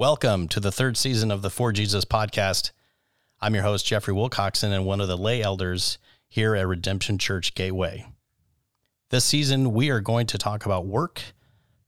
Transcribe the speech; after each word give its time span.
Welcome 0.00 0.46
to 0.50 0.60
the 0.60 0.70
third 0.70 0.96
season 0.96 1.32
of 1.32 1.42
the 1.42 1.50
For 1.50 1.72
Jesus 1.72 2.04
podcast. 2.04 2.70
I'm 3.40 3.52
your 3.52 3.64
host, 3.64 3.84
Jeffrey 3.84 4.14
Wilcoxon, 4.14 4.70
and 4.70 4.86
one 4.86 5.00
of 5.00 5.08
the 5.08 5.18
lay 5.18 5.42
elders 5.42 5.98
here 6.28 6.54
at 6.54 6.68
Redemption 6.68 7.18
Church 7.18 7.52
Gateway. 7.56 8.06
This 9.10 9.24
season, 9.24 9.72
we 9.72 9.90
are 9.90 9.98
going 9.98 10.28
to 10.28 10.38
talk 10.38 10.64
about 10.64 10.86
work, 10.86 11.20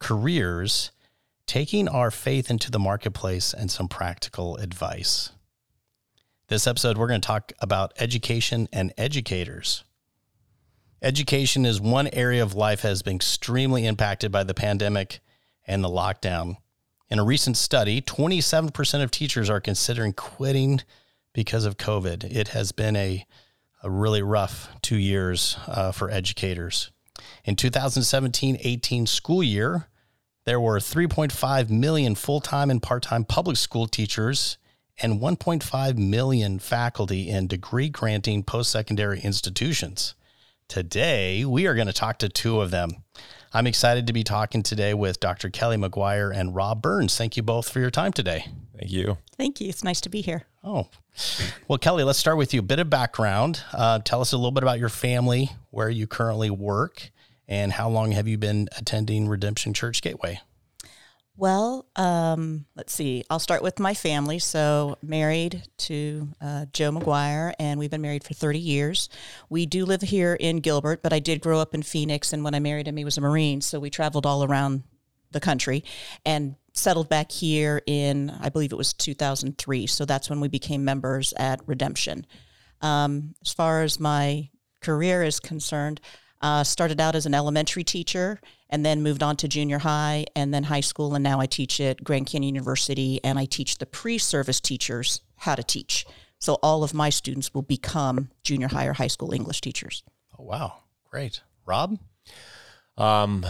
careers, 0.01 0.91
taking 1.47 1.87
our 1.87 2.11
faith 2.11 2.51
into 2.51 2.69
the 2.69 2.81
marketplace, 2.81 3.55
and 3.55 3.71
some 3.71 3.87
practical 3.87 4.57
advice. 4.57 5.31
This 6.49 6.67
episode, 6.67 6.99
we're 6.99 7.07
going 7.07 7.21
to 7.21 7.27
talk 7.29 7.53
about 7.61 7.93
education 8.01 8.69
and 8.73 8.93
educators. 8.99 9.85
Education 11.01 11.65
is 11.65 11.81
one 11.81 12.09
area 12.09 12.43
of 12.43 12.57
life 12.57 12.83
that 12.83 12.89
has 12.89 13.03
been 13.03 13.15
extremely 13.15 13.87
impacted 13.87 14.33
by 14.33 14.43
the 14.43 14.53
pandemic 14.53 15.21
and 15.65 15.85
the 15.85 15.89
lockdown. 15.89 16.57
In 17.11 17.19
a 17.19 17.25
recent 17.25 17.57
study, 17.57 18.01
27% 18.01 19.03
of 19.03 19.11
teachers 19.11 19.51
are 19.51 19.61
considering 19.61 20.13
quitting 20.13 20.81
because 21.33 21.65
of 21.65 21.77
COVID. 21.77 22.23
It 22.25 22.49
has 22.49 22.71
been 22.71 22.95
a, 22.95 23.27
a 23.83 23.91
really 23.91 24.23
rough 24.23 24.69
two 24.81 24.97
years 24.97 25.57
uh, 25.67 25.91
for 25.91 26.09
educators. 26.09 26.93
In 27.45 27.57
2017 27.57 28.59
18 28.61 29.07
school 29.07 29.43
year, 29.43 29.89
there 30.47 30.61
were 30.61 30.79
3.5 30.79 31.69
million 31.69 32.15
full 32.15 32.41
time 32.41 32.71
and 32.71 32.81
part 32.81 33.03
time 33.03 33.25
public 33.25 33.57
school 33.57 33.89
teachers 33.89 34.57
and 35.03 35.21
1.5 35.21 35.99
million 35.99 36.59
faculty 36.61 37.29
in 37.29 37.49
degree 37.49 37.89
granting 37.89 38.45
post 38.45 38.71
secondary 38.71 39.21
institutions. 39.21 40.15
Today, 40.69 41.45
we 41.45 41.67
are 41.67 41.75
going 41.75 41.89
to 41.89 41.93
talk 41.93 42.19
to 42.19 42.29
two 42.29 42.61
of 42.61 42.71
them. 42.71 43.03
I'm 43.53 43.67
excited 43.67 44.07
to 44.07 44.13
be 44.13 44.23
talking 44.23 44.63
today 44.63 44.95
with 44.95 45.19
Dr. 45.19 45.51
Kelly 45.51 45.77
McGuire 45.77 46.33
and 46.33 46.55
Rob 46.55 46.81
Burns. 46.81 47.19
Thank 47.19 47.37
you 47.37 47.43
both 47.43 47.69
for 47.69 47.81
your 47.81 47.91
time 47.91 48.13
today. 48.13 48.47
Thank 48.79 48.93
you. 48.93 49.19
Thank 49.37 49.61
you. 49.61 49.69
It's 49.69 49.83
nice 49.83 50.01
to 50.03 50.09
be 50.09 50.21
here. 50.21 50.45
Oh, 50.63 50.89
well, 51.67 51.79
Kelly, 51.79 52.05
let's 52.05 52.19
start 52.21 52.37
with 52.37 52.55
you. 52.55 52.61
A 52.61 52.63
bit 52.63 52.79
of 52.79 52.89
background. 52.89 53.65
Uh, 53.73 53.99
tell 53.99 54.21
us 54.21 54.33
a 54.33 54.37
little 54.37 54.53
bit 54.53 54.63
about 54.63 54.79
your 54.79 54.89
family, 54.89 55.51
where 55.71 55.91
you 55.91 56.07
currently 56.07 56.49
work, 56.49 57.11
and 57.49 57.73
how 57.73 57.89
long 57.89 58.13
have 58.13 58.29
you 58.29 58.39
been 58.39 58.69
attending 58.79 59.27
Redemption 59.27 59.75
Church 59.75 60.01
Gateway? 60.01 60.41
Well, 61.41 61.87
um, 61.97 62.67
let's 62.77 62.93
see. 62.93 63.25
I'll 63.31 63.39
start 63.39 63.63
with 63.63 63.79
my 63.79 63.95
family. 63.95 64.39
So, 64.39 64.99
married 65.01 65.63
to 65.79 66.29
uh, 66.39 66.67
Joe 66.71 66.93
McGuire, 66.93 67.55
and 67.59 67.81
we've 67.81 67.91
been 67.91 68.03
married 68.03 68.25
for 68.25 68.35
30 68.35 68.59
years. 68.59 69.09
We 69.49 69.65
do 69.65 69.87
live 69.87 70.03
here 70.03 70.35
in 70.35 70.59
Gilbert, 70.59 71.03
but 71.03 71.15
I 71.15 71.19
did 71.19 71.41
grow 71.41 71.59
up 71.59 71.75
in 71.75 71.83
Phoenix. 71.83 72.35
And 72.35 72.45
when 72.45 72.55
I 72.55 72.59
married 72.59 72.87
him, 72.87 72.99
he 72.99 73.07
was 73.07 73.17
a 73.17 73.23
Marine. 73.23 73.63
So, 73.63 73.81
we 73.81 73.89
traveled 73.89 74.27
all 74.27 74.45
around 74.45 74.83
the 75.31 75.41
country 75.41 75.83
and 76.27 76.57
settled 76.75 77.09
back 77.09 77.33
here 77.33 77.81
in, 77.87 78.29
I 78.39 78.51
believe 78.51 78.73
it 78.73 78.77
was 78.77 78.93
2003. 78.93 79.87
So, 79.87 80.05
that's 80.05 80.29
when 80.29 80.41
we 80.41 80.49
became 80.49 80.85
members 80.85 81.33
at 81.39 81.63
Redemption. 81.67 82.27
Um, 82.83 83.35
as 83.43 83.55
far 83.55 83.81
as 83.81 83.99
my 83.99 84.51
career 84.83 85.23
is 85.23 85.41
concerned, 85.41 86.03
uh, 86.41 86.65
started 86.65 87.01
out 87.01 87.15
as 87.15 87.27
an 87.27 87.35
elementary 87.35 87.85
teacher 87.85 88.41
and 88.69 88.85
then 88.85 89.03
moved 89.03 89.23
on 89.23 89.37
to 89.37 89.49
junior 89.49 89.79
high 89.79 90.27
and 90.35 90.55
then 90.55 90.65
high 90.65 90.81
school. 90.81 91.15
And 91.15 91.23
now 91.23 91.41
I 91.41 91.47
teach 91.47 91.81
at 91.81 92.03
Grand 92.03 92.27
Canyon 92.27 92.55
University 92.55 93.21
and 93.23 93.39
I 93.39 93.45
teach 93.45 93.79
the 93.79 93.87
pre 93.87 94.19
service 94.19 94.61
teachers 94.61 95.21
how 95.37 95.55
to 95.55 95.63
teach. 95.63 96.07
So 96.39 96.55
all 96.63 96.83
of 96.83 96.95
my 96.95 97.11
students 97.11 97.53
will 97.53 97.63
become 97.63 98.31
junior 98.43 98.69
high 98.69 98.87
or 98.87 98.95
high 98.95 99.09
school 99.09 99.35
English 99.35 99.61
teachers. 99.61 100.03
Oh, 100.39 100.45
wow. 100.45 100.75
Great. 101.11 101.43
Rob? 101.67 101.99
Um, 102.97 103.45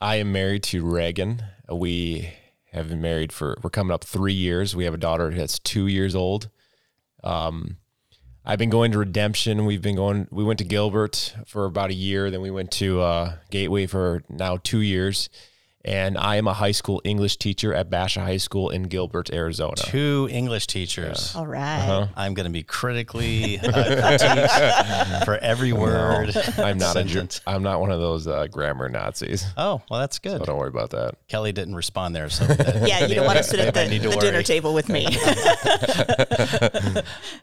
I 0.00 0.16
am 0.16 0.32
married 0.32 0.62
to 0.64 0.84
Reagan. 0.84 1.42
We 1.70 2.30
have 2.72 2.90
been 2.90 3.00
married 3.00 3.32
for, 3.32 3.56
we're 3.62 3.70
coming 3.70 3.92
up 3.92 4.04
three 4.04 4.34
years. 4.34 4.76
We 4.76 4.84
have 4.84 4.94
a 4.94 4.98
daughter 4.98 5.30
that's 5.30 5.58
two 5.58 5.86
years 5.86 6.14
old. 6.14 6.50
Um, 7.24 7.78
I've 8.50 8.58
been 8.58 8.70
going 8.70 8.92
to 8.92 8.98
Redemption. 8.98 9.66
We've 9.66 9.82
been 9.82 9.96
going. 9.96 10.26
We 10.30 10.42
went 10.42 10.58
to 10.60 10.64
Gilbert 10.64 11.34
for 11.46 11.66
about 11.66 11.90
a 11.90 11.94
year. 11.94 12.30
Then 12.30 12.40
we 12.40 12.50
went 12.50 12.70
to 12.72 13.02
uh, 13.02 13.34
Gateway 13.50 13.84
for 13.84 14.22
now 14.30 14.56
two 14.56 14.80
years. 14.80 15.28
And 15.84 16.18
I 16.18 16.36
am 16.36 16.48
a 16.48 16.52
high 16.52 16.72
school 16.72 17.00
English 17.04 17.36
teacher 17.36 17.72
at 17.72 17.88
Basha 17.88 18.20
High 18.20 18.38
School 18.38 18.70
in 18.70 18.84
Gilbert, 18.84 19.32
Arizona. 19.32 19.76
Two 19.76 20.28
English 20.30 20.66
teachers. 20.66 21.36
All 21.36 21.46
right. 21.46 21.78
Uh-huh. 21.78 22.08
I'm 22.16 22.34
going 22.34 22.44
to 22.44 22.52
be 22.52 22.64
critically 22.64 23.60
uh, 23.62 25.24
for 25.24 25.38
every 25.38 25.72
word. 25.72 26.34
No, 26.34 26.64
I'm 26.64 26.78
not 26.78 26.96
a. 26.96 27.40
I'm 27.46 27.62
not 27.62 27.80
one 27.80 27.92
of 27.92 28.00
those 28.00 28.26
uh, 28.26 28.48
grammar 28.48 28.88
Nazis. 28.88 29.44
Oh 29.56 29.80
well, 29.88 30.00
that's 30.00 30.18
good. 30.18 30.38
So 30.38 30.46
don't 30.46 30.58
worry 30.58 30.68
about 30.68 30.90
that. 30.90 31.14
Kelly 31.28 31.52
didn't 31.52 31.76
respond 31.76 32.14
there, 32.14 32.28
so 32.28 32.44
that, 32.44 32.88
yeah, 32.88 33.06
you 33.06 33.14
don't 33.14 33.26
want 33.26 33.38
to 33.38 33.44
sit 33.44 33.60
at 33.60 33.72
the, 33.72 33.98
the 33.98 34.16
dinner 34.16 34.42
table 34.42 34.74
with 34.74 34.88
me. 34.88 35.06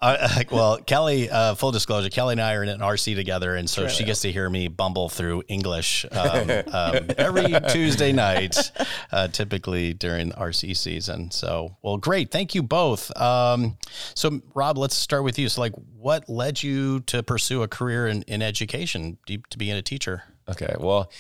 uh, 0.01 0.43
well, 0.51 0.77
Kelly, 0.79 1.29
uh, 1.29 1.55
full 1.55 1.71
disclosure, 1.71 2.09
Kelly 2.09 2.33
and 2.33 2.41
I 2.41 2.55
are 2.55 2.63
in 2.63 2.69
an 2.69 2.81
RC 2.81 3.15
together, 3.15 3.55
and 3.55 3.69
so 3.69 3.83
True. 3.83 3.89
she 3.89 4.03
gets 4.03 4.21
to 4.21 4.31
hear 4.31 4.49
me 4.49 4.67
bumble 4.67 5.07
through 5.07 5.43
English 5.47 6.05
um, 6.11 6.51
um, 6.67 7.07
every 7.17 7.55
Tuesday 7.69 8.11
night 8.11 8.24
night, 8.33 8.71
uh, 9.11 9.27
typically 9.27 9.93
during 9.93 10.31
RC 10.31 10.75
season. 10.77 11.31
So, 11.31 11.77
well, 11.81 11.97
great. 11.97 12.31
Thank 12.31 12.55
you 12.55 12.63
both. 12.63 13.15
Um, 13.19 13.77
so, 14.13 14.41
Rob, 14.53 14.77
let's 14.77 14.95
start 14.95 15.23
with 15.23 15.37
you. 15.37 15.49
So, 15.49 15.61
like, 15.61 15.73
what 15.97 16.29
led 16.29 16.63
you 16.63 17.01
to 17.01 17.23
pursue 17.23 17.63
a 17.63 17.67
career 17.67 18.07
in, 18.07 18.23
in 18.23 18.41
education, 18.41 19.17
to 19.27 19.57
being 19.57 19.75
a 19.75 19.81
teacher? 19.81 20.23
Okay. 20.47 20.75
Well, 20.79 21.11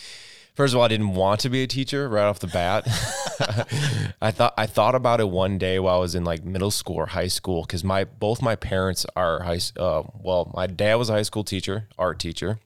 first 0.55 0.73
of 0.73 0.79
all, 0.79 0.85
I 0.85 0.87
didn't 0.87 1.15
want 1.15 1.41
to 1.41 1.49
be 1.49 1.63
a 1.63 1.67
teacher 1.67 2.07
right 2.09 2.25
off 2.25 2.39
the 2.39 2.47
bat. 2.47 2.87
I 4.21 4.31
thought 4.31 4.53
I 4.57 4.65
thought 4.65 4.95
about 4.95 5.19
it 5.19 5.29
one 5.29 5.57
day 5.57 5.79
while 5.79 5.97
I 5.97 5.99
was 5.99 6.15
in 6.15 6.23
like 6.23 6.43
middle 6.43 6.71
school 6.71 6.95
or 6.95 7.07
high 7.07 7.27
school 7.27 7.63
because 7.63 7.83
my 7.83 8.05
both 8.05 8.41
my 8.41 8.55
parents 8.55 9.05
are 9.15 9.43
high. 9.43 9.59
Uh, 9.77 10.03
well, 10.13 10.51
my 10.55 10.67
dad 10.67 10.95
was 10.95 11.09
a 11.09 11.13
high 11.13 11.23
school 11.23 11.43
teacher, 11.43 11.87
art 11.97 12.19
teacher, 12.19 12.59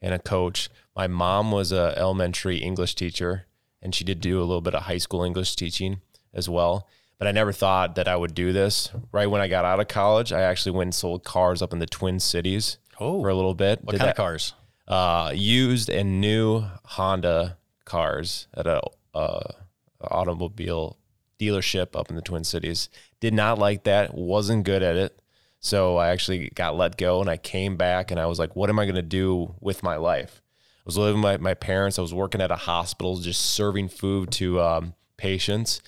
and 0.00 0.14
a 0.14 0.18
coach. 0.18 0.70
My 0.94 1.06
mom 1.06 1.52
was 1.52 1.72
a 1.72 1.94
elementary 1.96 2.58
English 2.58 2.94
teacher, 2.94 3.46
and 3.82 3.94
she 3.94 4.04
did 4.04 4.20
do 4.20 4.38
a 4.38 4.44
little 4.44 4.60
bit 4.60 4.74
of 4.74 4.84
high 4.84 4.98
school 4.98 5.22
English 5.22 5.56
teaching 5.56 6.00
as 6.34 6.48
well. 6.48 6.88
But 7.18 7.26
I 7.26 7.32
never 7.32 7.52
thought 7.52 7.96
that 7.96 8.06
I 8.06 8.16
would 8.16 8.34
do 8.34 8.52
this. 8.52 8.90
Right 9.10 9.26
when 9.26 9.40
I 9.40 9.48
got 9.48 9.64
out 9.64 9.80
of 9.80 9.88
college, 9.88 10.32
I 10.32 10.42
actually 10.42 10.72
went 10.72 10.88
and 10.88 10.94
sold 10.94 11.24
cars 11.24 11.62
up 11.62 11.72
in 11.72 11.80
the 11.80 11.86
Twin 11.86 12.20
Cities 12.20 12.78
oh, 13.00 13.20
for 13.20 13.28
a 13.28 13.34
little 13.34 13.54
bit. 13.54 13.82
What 13.82 13.92
did 13.92 13.98
kind 13.98 14.08
that, 14.08 14.12
of 14.12 14.16
cars? 14.16 14.54
Uh, 14.86 15.32
used 15.34 15.90
and 15.90 16.20
new 16.20 16.64
Honda 16.84 17.58
cars 17.84 18.46
at 18.54 18.66
a 18.66 18.80
uh, 19.14 19.52
automobile 20.00 20.96
dealership 21.40 21.98
up 21.98 22.08
in 22.08 22.16
the 22.16 22.22
Twin 22.22 22.44
Cities. 22.44 22.88
Did 23.20 23.34
not 23.34 23.58
like 23.58 23.84
that. 23.84 24.14
Wasn't 24.14 24.64
good 24.64 24.82
at 24.82 24.96
it. 24.96 25.20
So 25.60 25.96
I 25.96 26.10
actually 26.10 26.50
got 26.50 26.76
let 26.76 26.96
go 26.96 27.20
and 27.20 27.28
I 27.28 27.36
came 27.36 27.76
back 27.76 28.10
and 28.10 28.20
I 28.20 28.26
was 28.26 28.38
like, 28.38 28.54
what 28.54 28.70
am 28.70 28.78
I 28.78 28.84
going 28.84 28.94
to 28.94 29.02
do 29.02 29.54
with 29.60 29.82
my 29.82 29.96
life? 29.96 30.40
Was 30.88 30.96
living 30.96 31.20
with 31.20 31.42
my, 31.42 31.50
my 31.50 31.54
parents. 31.54 31.98
I 31.98 32.02
was 32.02 32.14
working 32.14 32.40
at 32.40 32.50
a 32.50 32.56
hospital, 32.56 33.18
just 33.18 33.42
serving 33.42 33.88
food 33.90 34.30
to 34.32 34.58
um, 34.62 34.94
patients. 35.18 35.82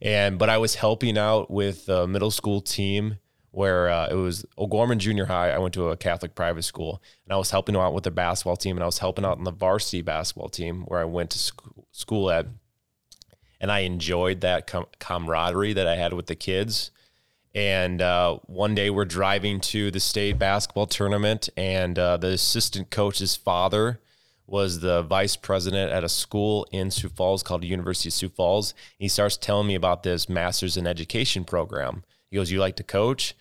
And 0.00 0.38
but 0.38 0.48
I 0.48 0.56
was 0.56 0.76
helping 0.76 1.18
out 1.18 1.50
with 1.50 1.84
the 1.84 2.06
middle 2.08 2.30
school 2.30 2.62
team 2.62 3.18
where 3.50 3.90
uh, 3.90 4.08
it 4.10 4.14
was 4.14 4.46
O'Gorman 4.56 5.00
Junior 5.00 5.26
High. 5.26 5.50
I 5.50 5.58
went 5.58 5.74
to 5.74 5.90
a 5.90 5.98
Catholic 5.98 6.34
private 6.34 6.62
school, 6.62 7.02
and 7.26 7.32
I 7.34 7.36
was 7.36 7.50
helping 7.50 7.76
out 7.76 7.92
with 7.92 8.04
the 8.04 8.10
basketball 8.10 8.56
team, 8.56 8.78
and 8.78 8.82
I 8.82 8.86
was 8.86 8.98
helping 8.98 9.24
out 9.24 9.36
in 9.36 9.44
the 9.44 9.52
varsity 9.52 10.00
basketball 10.00 10.48
team 10.48 10.84
where 10.86 11.00
I 11.00 11.04
went 11.04 11.30
to 11.30 11.38
sc- 11.38 11.60
school 11.92 12.30
at. 12.30 12.46
And 13.60 13.70
I 13.70 13.80
enjoyed 13.80 14.40
that 14.40 14.66
com- 14.66 14.86
camaraderie 14.98 15.74
that 15.74 15.86
I 15.86 15.96
had 15.96 16.14
with 16.14 16.26
the 16.26 16.36
kids. 16.36 16.90
And 17.54 18.00
uh, 18.00 18.38
one 18.46 18.74
day 18.74 18.88
we're 18.88 19.04
driving 19.04 19.60
to 19.60 19.90
the 19.90 20.00
state 20.00 20.38
basketball 20.38 20.86
tournament, 20.86 21.50
and 21.54 21.98
uh, 21.98 22.16
the 22.16 22.28
assistant 22.28 22.90
coach's 22.90 23.36
father 23.36 24.00
was 24.48 24.80
the 24.80 25.02
vice 25.02 25.36
president 25.36 25.92
at 25.92 26.02
a 26.02 26.08
school 26.08 26.66
in 26.72 26.90
Sioux 26.90 27.10
Falls 27.10 27.42
called 27.42 27.62
University 27.62 28.08
of 28.08 28.14
Sioux 28.14 28.28
Falls. 28.30 28.74
He 28.98 29.06
starts 29.06 29.36
telling 29.36 29.66
me 29.66 29.74
about 29.74 30.02
this 30.02 30.28
master's 30.28 30.76
in 30.76 30.86
education 30.86 31.44
program. 31.44 32.02
He 32.30 32.36
goes, 32.36 32.50
"You 32.50 32.58
like 32.58 32.76
to 32.76 32.82
coach? 32.82 33.34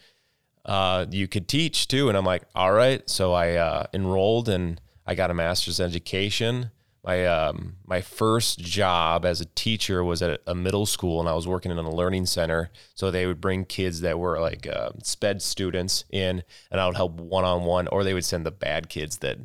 Uh, 0.65 1.05
you 1.09 1.27
could 1.27 1.47
teach 1.47 1.87
too." 1.87 2.09
And 2.09 2.17
I'm 2.17 2.25
like, 2.25 2.43
"All 2.53 2.73
right." 2.73 3.09
So 3.09 3.33
I 3.33 3.53
uh, 3.53 3.85
enrolled 3.93 4.49
and 4.49 4.81
I 5.05 5.15
got 5.15 5.31
a 5.31 5.33
master's 5.33 5.79
in 5.79 5.85
education. 5.85 6.71
My 7.03 7.25
um, 7.25 7.77
my 7.85 8.01
first 8.01 8.59
job 8.59 9.23
as 9.23 9.39
a 9.39 9.45
teacher 9.45 10.03
was 10.03 10.21
at 10.21 10.41
a 10.45 10.53
middle 10.53 10.85
school, 10.85 11.21
and 11.21 11.29
I 11.29 11.33
was 11.33 11.47
working 11.47 11.71
in 11.71 11.77
a 11.77 11.89
learning 11.89 12.25
center. 12.25 12.69
So 12.95 13.09
they 13.09 13.25
would 13.25 13.39
bring 13.39 13.63
kids 13.63 14.01
that 14.01 14.19
were 14.19 14.41
like 14.41 14.67
uh, 14.67 14.89
sped 15.03 15.41
students 15.41 16.03
in, 16.09 16.43
and 16.69 16.81
I 16.81 16.85
would 16.85 16.97
help 16.97 17.13
one 17.13 17.45
on 17.45 17.63
one, 17.63 17.87
or 17.87 18.03
they 18.03 18.13
would 18.13 18.25
send 18.25 18.45
the 18.45 18.51
bad 18.51 18.89
kids 18.89 19.19
that, 19.19 19.37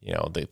you 0.00 0.12
know, 0.12 0.28
the 0.34 0.48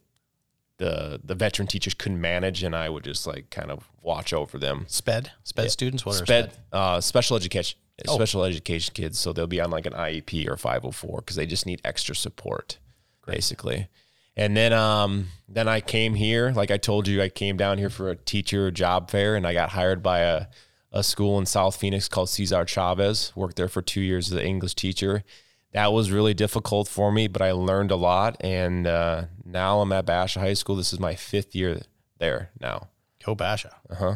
the 0.78 1.20
the 1.22 1.34
veteran 1.34 1.68
teachers 1.68 1.94
couldn't 1.94 2.20
manage, 2.20 2.62
and 2.62 2.74
I 2.74 2.88
would 2.88 3.04
just 3.04 3.26
like 3.26 3.50
kind 3.50 3.70
of 3.70 3.88
watch 4.02 4.32
over 4.32 4.58
them. 4.58 4.86
Sped, 4.88 5.32
sped 5.44 5.66
yeah. 5.66 5.70
students, 5.70 6.06
what 6.06 6.14
sped, 6.14 6.46
are 6.46 6.50
sped? 6.50 6.62
Uh, 6.72 7.00
special 7.00 7.36
education, 7.36 7.78
oh. 8.08 8.14
special 8.14 8.44
education 8.44 8.94
kids. 8.94 9.18
So 9.18 9.32
they'll 9.32 9.46
be 9.46 9.60
on 9.60 9.70
like 9.70 9.86
an 9.86 9.92
IEP 9.92 10.48
or 10.48 10.56
504 10.56 11.18
because 11.18 11.36
they 11.36 11.46
just 11.46 11.66
need 11.66 11.80
extra 11.84 12.14
support, 12.14 12.78
Great. 13.22 13.36
basically. 13.36 13.88
And 14.36 14.56
then 14.56 14.72
um 14.72 15.26
then 15.48 15.68
I 15.68 15.80
came 15.80 16.14
here, 16.14 16.52
like 16.52 16.70
I 16.70 16.76
told 16.76 17.08
you, 17.08 17.20
I 17.20 17.28
came 17.28 17.56
down 17.56 17.78
here 17.78 17.90
for 17.90 18.08
a 18.10 18.16
teacher 18.16 18.70
job 18.70 19.10
fair, 19.10 19.34
and 19.34 19.46
I 19.46 19.52
got 19.52 19.70
hired 19.70 20.02
by 20.02 20.20
a 20.20 20.46
a 20.90 21.02
school 21.02 21.38
in 21.38 21.44
South 21.44 21.76
Phoenix 21.76 22.08
called 22.08 22.30
Cesar 22.30 22.64
Chavez. 22.64 23.32
Worked 23.36 23.56
there 23.56 23.68
for 23.68 23.82
two 23.82 24.00
years 24.00 24.32
as 24.32 24.38
an 24.38 24.46
English 24.46 24.74
teacher. 24.74 25.24
That 25.72 25.92
was 25.92 26.10
really 26.10 26.34
difficult 26.34 26.88
for 26.88 27.12
me, 27.12 27.28
but 27.28 27.42
I 27.42 27.52
learned 27.52 27.90
a 27.90 27.96
lot. 27.96 28.36
And 28.40 28.86
uh, 28.86 29.24
now 29.44 29.80
I'm 29.80 29.92
at 29.92 30.06
Basha 30.06 30.40
High 30.40 30.54
School. 30.54 30.76
This 30.76 30.92
is 30.92 30.98
my 31.00 31.14
fifth 31.14 31.54
year 31.54 31.80
there 32.18 32.50
now. 32.60 32.88
Go 33.24 33.34
Basha. 33.34 33.76
Uh 33.90 33.94
huh. 33.94 34.14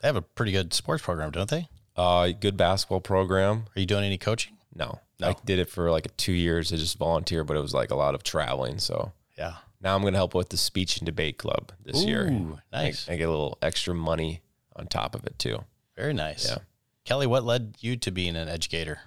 They 0.00 0.08
have 0.08 0.16
a 0.16 0.22
pretty 0.22 0.52
good 0.52 0.72
sports 0.72 1.02
program, 1.02 1.30
don't 1.30 1.50
they? 1.50 1.68
Uh, 1.96 2.28
good 2.30 2.56
basketball 2.56 3.00
program. 3.00 3.64
Are 3.76 3.80
you 3.80 3.86
doing 3.86 4.04
any 4.04 4.16
coaching? 4.16 4.56
No, 4.74 5.00
No. 5.18 5.28
I 5.28 5.36
did 5.44 5.58
it 5.58 5.68
for 5.68 5.90
like 5.90 6.16
two 6.16 6.32
years. 6.32 6.72
I 6.72 6.76
just 6.76 6.96
volunteer, 6.96 7.44
but 7.44 7.56
it 7.56 7.60
was 7.60 7.74
like 7.74 7.90
a 7.90 7.96
lot 7.96 8.14
of 8.14 8.22
traveling. 8.22 8.78
So 8.78 9.12
Yeah. 9.36 9.56
now 9.82 9.94
I'm 9.94 10.00
going 10.00 10.14
to 10.14 10.18
help 10.18 10.34
with 10.34 10.48
the 10.48 10.56
speech 10.56 10.96
and 10.98 11.04
debate 11.06 11.36
club 11.36 11.72
this 11.84 12.04
year. 12.04 12.30
Nice. 12.72 13.06
I, 13.08 13.12
I 13.12 13.16
get 13.16 13.28
a 13.28 13.30
little 13.30 13.58
extra 13.60 13.94
money 13.94 14.40
on 14.76 14.86
top 14.86 15.14
of 15.14 15.26
it 15.26 15.38
too. 15.38 15.64
Very 15.96 16.14
nice. 16.14 16.48
Yeah. 16.48 16.58
Kelly, 17.04 17.26
what 17.26 17.44
led 17.44 17.74
you 17.80 17.96
to 17.96 18.10
being 18.10 18.36
an 18.36 18.48
educator? 18.48 19.00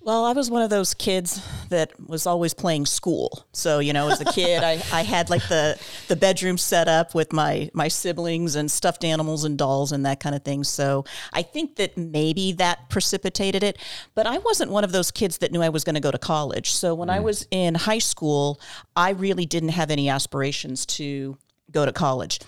Well, 0.00 0.24
I 0.24 0.32
was 0.32 0.48
one 0.48 0.62
of 0.62 0.70
those 0.70 0.94
kids 0.94 1.44
that 1.70 1.92
was 2.08 2.24
always 2.24 2.54
playing 2.54 2.86
school. 2.86 3.44
So, 3.52 3.80
you 3.80 3.92
know, 3.92 4.08
as 4.08 4.20
a 4.20 4.24
kid, 4.26 4.62
I, 4.62 4.80
I 4.92 5.02
had 5.02 5.28
like 5.28 5.46
the, 5.48 5.78
the 6.06 6.14
bedroom 6.14 6.56
set 6.56 6.88
up 6.88 7.14
with 7.14 7.32
my, 7.32 7.68
my 7.74 7.88
siblings 7.88 8.54
and 8.54 8.70
stuffed 8.70 9.04
animals 9.04 9.44
and 9.44 9.58
dolls 9.58 9.90
and 9.90 10.06
that 10.06 10.20
kind 10.20 10.36
of 10.36 10.44
thing. 10.44 10.62
So 10.62 11.04
I 11.32 11.42
think 11.42 11.76
that 11.76 11.98
maybe 11.98 12.52
that 12.52 12.88
precipitated 12.88 13.62
it. 13.64 13.76
But 14.14 14.26
I 14.26 14.38
wasn't 14.38 14.70
one 14.70 14.84
of 14.84 14.92
those 14.92 15.10
kids 15.10 15.38
that 15.38 15.50
knew 15.50 15.62
I 15.62 15.68
was 15.68 15.82
going 15.82 15.96
to 15.96 16.00
go 16.00 16.12
to 16.12 16.18
college. 16.18 16.70
So 16.70 16.94
when 16.94 17.10
I 17.10 17.18
mm. 17.18 17.24
was 17.24 17.46
in 17.50 17.74
high 17.74 17.98
school, 17.98 18.60
I 18.94 19.10
really 19.10 19.46
didn't 19.46 19.70
have 19.70 19.90
any 19.90 20.08
aspirations 20.08 20.86
to 20.86 21.36
go 21.70 21.84
to 21.84 21.92
college 21.92 22.38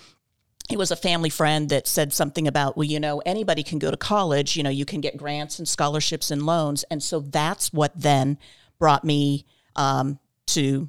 it 0.70 0.78
was 0.78 0.90
a 0.90 0.96
family 0.96 1.30
friend 1.30 1.68
that 1.70 1.86
said 1.86 2.12
something 2.12 2.46
about, 2.46 2.76
well, 2.76 2.84
you 2.84 3.00
know, 3.00 3.20
anybody 3.26 3.62
can 3.62 3.78
go 3.78 3.90
to 3.90 3.96
college. 3.96 4.56
You 4.56 4.62
know, 4.62 4.70
you 4.70 4.84
can 4.84 5.00
get 5.00 5.16
grants 5.16 5.58
and 5.58 5.68
scholarships 5.68 6.30
and 6.30 6.46
loans. 6.46 6.84
And 6.90 7.02
so 7.02 7.20
that's 7.20 7.72
what 7.72 7.92
then 8.00 8.38
brought 8.78 9.04
me 9.04 9.46
um, 9.76 10.18
to 10.48 10.88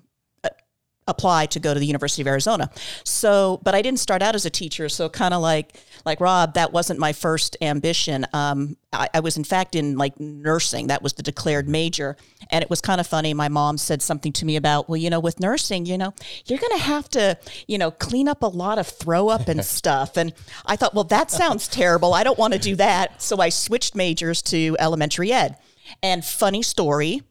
apply 1.07 1.47
to 1.47 1.59
go 1.59 1.73
to 1.73 1.79
the 1.79 1.85
University 1.85 2.21
of 2.21 2.27
Arizona. 2.27 2.69
So, 3.03 3.59
but 3.63 3.73
I 3.73 3.81
didn't 3.81 3.99
start 3.99 4.21
out 4.21 4.35
as 4.35 4.45
a 4.45 4.49
teacher. 4.49 4.87
So 4.87 5.09
kind 5.09 5.33
of 5.33 5.41
like, 5.41 5.75
like 6.05 6.19
Rob, 6.19 6.53
that 6.53 6.71
wasn't 6.71 6.99
my 6.99 7.11
first 7.11 7.57
ambition. 7.61 8.25
Um, 8.33 8.77
I, 8.93 9.09
I 9.15 9.19
was 9.19 9.35
in 9.35 9.43
fact 9.43 9.75
in 9.75 9.97
like 9.97 10.19
nursing. 10.19 10.87
That 10.87 11.01
was 11.01 11.13
the 11.13 11.23
declared 11.23 11.67
major. 11.67 12.17
And 12.51 12.63
it 12.63 12.69
was 12.69 12.81
kind 12.81 13.01
of 13.01 13.07
funny. 13.07 13.33
My 13.33 13.49
mom 13.49 13.77
said 13.77 14.01
something 14.01 14.31
to 14.33 14.45
me 14.45 14.55
about, 14.55 14.89
well, 14.89 14.97
you 14.97 15.09
know, 15.09 15.19
with 15.19 15.39
nursing, 15.39 15.85
you 15.85 15.97
know, 15.97 16.13
you're 16.45 16.59
going 16.59 16.77
to 16.77 16.83
have 16.83 17.09
to, 17.09 17.37
you 17.67 17.77
know, 17.77 17.91
clean 17.91 18.27
up 18.27 18.43
a 18.43 18.47
lot 18.47 18.77
of 18.77 18.87
throw 18.87 19.27
up 19.27 19.47
and 19.47 19.65
stuff. 19.65 20.17
And 20.17 20.33
I 20.65 20.75
thought, 20.75 20.93
well, 20.93 21.03
that 21.05 21.31
sounds 21.31 21.67
terrible. 21.67 22.13
I 22.13 22.23
don't 22.23 22.37
want 22.37 22.53
to 22.53 22.59
do 22.59 22.75
that. 22.75 23.21
So 23.21 23.37
I 23.37 23.49
switched 23.49 23.95
majors 23.95 24.41
to 24.43 24.77
elementary 24.79 25.31
ed. 25.31 25.57
And 26.03 26.23
funny 26.23 26.61
story, 26.61 27.21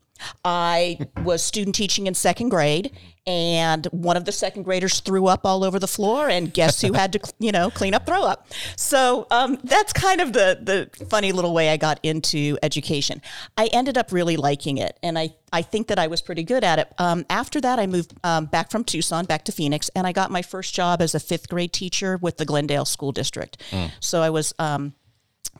I 0.45 0.99
was 1.25 1.43
student 1.43 1.75
teaching 1.75 2.07
in 2.07 2.15
second 2.15 2.51
grade, 2.51 2.97
and 3.31 3.87
one 3.93 4.17
of 4.17 4.25
the 4.25 4.33
second 4.33 4.65
graders 4.65 4.99
threw 4.99 5.29
up 5.29 5.43
all 5.45 5.63
over 5.63 5.79
the 5.79 5.87
floor, 5.87 6.29
and 6.29 6.53
guess 6.53 6.81
who 6.81 6.95
had 6.95 7.13
to, 7.13 7.21
you 7.39 7.53
know, 7.53 7.71
clean 7.71 7.95
up 7.95 8.05
throw 8.05 8.25
up? 8.25 8.49
So 8.75 9.29
um, 9.31 9.59
that's 9.63 9.93
kind 9.93 10.21
of 10.21 10.33
the 10.33 10.59
the 10.61 11.07
funny 11.07 11.31
little 11.31 11.55
way 11.55 11.71
I 11.71 11.77
got 11.77 12.01
into 12.03 12.59
education. 12.63 13.23
I 13.57 13.67
ended 13.67 13.97
up 13.97 14.11
really 14.11 14.37
liking 14.37 14.79
it, 14.79 14.99
and 15.03 15.17
I 15.17 15.35
I 15.53 15.63
think 15.63 15.87
that 15.87 15.99
I 15.99 16.09
was 16.09 16.21
pretty 16.21 16.43
good 16.43 16.65
at 16.65 16.81
it. 16.81 16.93
Um, 16.99 17.25
after 17.31 17.61
that, 17.61 17.79
I 17.79 17.87
moved 17.87 18.15
um, 18.25 18.47
back 18.47 18.71
from 18.71 18.83
Tucson 18.83 19.27
back 19.27 19.45
to 19.45 19.53
Phoenix, 19.53 19.89
and 19.95 20.09
I 20.09 20.13
got 20.13 20.33
my 20.33 20.43
first 20.43 20.75
job 20.75 21.01
as 21.01 21.15
a 21.15 21.21
fifth 21.21 21.49
grade 21.49 21.73
teacher 21.73 22.19
with 22.21 22.37
the 22.37 22.45
Glendale 22.45 22.85
School 22.85 23.13
District. 23.13 23.63
So 24.01 24.23
I 24.23 24.31
was 24.31 24.53
um, 24.59 24.95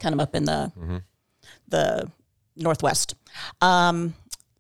kind 0.01 0.13
of 0.13 0.21
up 0.21 0.35
in 0.35 0.45
the 0.45 0.73
the 1.69 2.11
Northwest. 2.57 3.15
Um, 3.61 4.15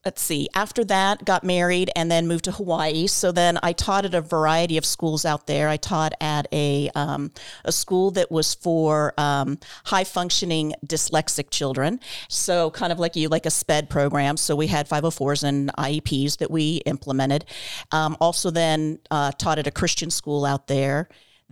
let's 0.04 0.22
see. 0.22 0.48
After 0.54 0.82
that, 0.84 1.24
got 1.24 1.44
married 1.44 1.90
and 1.94 2.10
then 2.10 2.26
moved 2.26 2.44
to 2.44 2.52
Hawaii. 2.52 3.06
So 3.06 3.32
then 3.32 3.58
I 3.62 3.72
taught 3.72 4.04
at 4.04 4.14
a 4.14 4.20
variety 4.20 4.78
of 4.78 4.84
schools 4.84 5.24
out 5.24 5.46
there. 5.46 5.68
I 5.68 5.76
taught 5.76 6.14
at 6.20 6.46
a 6.52 6.90
um, 6.94 7.32
a 7.64 7.72
school 7.72 8.10
that 8.12 8.30
was 8.30 8.54
for 8.54 9.12
um, 9.18 9.58
high 9.84 10.04
functioning 10.04 10.74
dyslexic 10.86 11.50
children. 11.50 12.00
So 12.28 12.70
kind 12.70 12.92
of 12.92 12.98
like 12.98 13.14
you, 13.14 13.28
like 13.28 13.46
a 13.46 13.50
SPED 13.50 13.90
program. 13.90 14.36
So 14.36 14.56
we 14.56 14.68
had 14.68 14.88
504s 14.88 15.44
and 15.44 15.70
IEPs 15.76 16.38
that 16.38 16.50
we 16.50 16.76
implemented. 16.86 17.44
Um, 17.92 18.16
also, 18.20 18.50
then 18.50 19.00
uh, 19.10 19.32
taught 19.32 19.58
at 19.58 19.66
a 19.66 19.70
Christian 19.70 20.10
school 20.10 20.44
out 20.46 20.66
there 20.66 21.08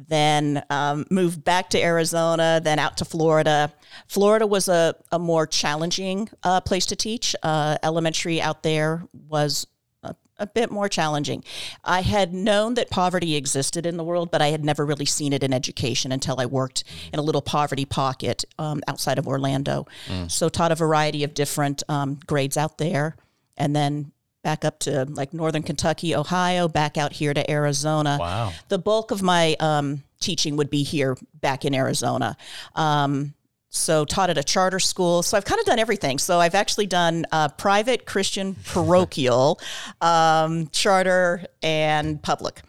then 0.06 0.62
um, 0.70 1.04
moved 1.10 1.42
back 1.42 1.70
to 1.70 1.82
Arizona, 1.82 2.60
then 2.62 2.78
out 2.78 2.96
to 2.98 3.04
Florida. 3.04 3.72
Florida 4.06 4.46
was 4.46 4.68
a, 4.68 4.94
a 5.10 5.18
more 5.18 5.46
challenging 5.46 6.28
uh, 6.44 6.60
place 6.60 6.86
to 6.86 6.96
teach. 6.96 7.34
Uh, 7.42 7.76
elementary 7.82 8.40
out 8.40 8.62
there 8.62 9.02
was 9.28 9.66
a, 10.04 10.14
a 10.38 10.46
bit 10.46 10.70
more 10.70 10.88
challenging. 10.88 11.42
I 11.82 12.02
had 12.02 12.32
known 12.32 12.74
that 12.74 12.90
poverty 12.90 13.34
existed 13.34 13.86
in 13.86 13.96
the 13.96 14.04
world, 14.04 14.30
but 14.30 14.40
I 14.40 14.48
had 14.48 14.64
never 14.64 14.86
really 14.86 15.04
seen 15.04 15.32
it 15.32 15.42
in 15.42 15.52
education 15.52 16.12
until 16.12 16.40
I 16.40 16.46
worked 16.46 16.84
in 17.12 17.18
a 17.18 17.22
little 17.22 17.42
poverty 17.42 17.84
pocket 17.84 18.44
um, 18.58 18.82
outside 18.86 19.18
of 19.18 19.26
Orlando. 19.26 19.88
So 20.28 20.48
taught 20.48 20.70
a 20.70 20.76
variety 20.76 21.24
of 21.24 21.34
different 21.34 21.82
um, 21.88 22.20
grades 22.24 22.56
out 22.56 22.78
there, 22.78 23.16
and 23.56 23.74
then 23.74 24.12
back 24.48 24.64
up 24.64 24.78
to 24.78 25.04
like 25.10 25.34
northern 25.34 25.62
Kentucky, 25.62 26.16
Ohio, 26.16 26.68
back 26.68 26.96
out 26.96 27.12
here 27.12 27.34
to 27.34 27.50
Arizona 27.50 28.16
Wow. 28.18 28.52
the 28.68 28.78
bulk 28.78 29.10
of 29.10 29.20
my 29.20 29.54
um, 29.60 30.02
teaching 30.20 30.56
would 30.56 30.70
be 30.70 30.82
here 30.84 31.18
back 31.34 31.66
in 31.66 31.74
Arizona. 31.74 32.34
Um, 32.74 33.34
so 33.68 34.06
taught 34.06 34.30
at 34.30 34.38
a 34.38 34.42
charter 34.42 34.78
school. 34.80 35.22
So 35.22 35.36
I've 35.36 35.44
kind 35.44 35.60
of 35.60 35.66
done 35.66 35.78
everything. 35.78 36.16
So 36.18 36.40
I've 36.40 36.54
actually 36.54 36.86
done 36.86 37.26
uh, 37.30 37.48
private, 37.48 38.06
Christian, 38.06 38.56
parochial, 38.64 39.60
um, 40.00 40.68
charter, 40.68 41.44
and 41.62 42.22
public. 42.22 42.62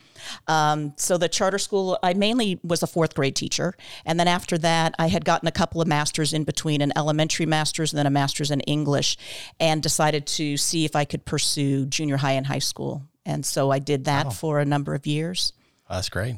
Um, 0.48 0.94
so 0.98 1.18
the 1.18 1.30
charter 1.30 1.58
school, 1.58 1.98
I 2.04 2.14
mainly 2.14 2.60
was 2.64 2.84
a 2.84 2.88
fourth 2.88 3.16
grade 3.16 3.36
teacher, 3.36 3.76
and 4.06 4.20
then 4.20 4.28
after 4.28 4.58
that, 4.60 4.96
I 5.00 5.08
had 5.08 5.26
gotten 5.26 5.48
a 5.48 5.52
couple 5.52 5.82
of 5.82 5.88
masters 5.88 6.34
in 6.34 6.44
between, 6.44 6.82
an 6.82 6.92
elementary 6.96 7.46
master's 7.46 7.94
and 7.94 7.98
then 7.98 8.08
a 8.08 8.12
master's 8.12 8.52
in 8.52 8.62
English, 8.62 9.18
and 9.60 9.82
decided 9.82 10.26
to 10.28 10.58
see 10.58 10.86
if 10.86 10.96
I 10.96 11.06
could 11.06 11.26
pursue 11.26 11.86
junior 11.86 12.18
high 12.18 12.34
and 12.34 12.48
high 12.48 12.60
school. 12.60 13.04
And 13.26 13.46
so 13.46 13.72
I 13.72 13.80
did 13.80 14.06
that 14.06 14.34
for 14.34 14.60
a 14.60 14.66
number 14.66 14.96
of 14.96 15.06
years. 15.06 15.54
That's 15.90 16.10
great. 16.10 16.38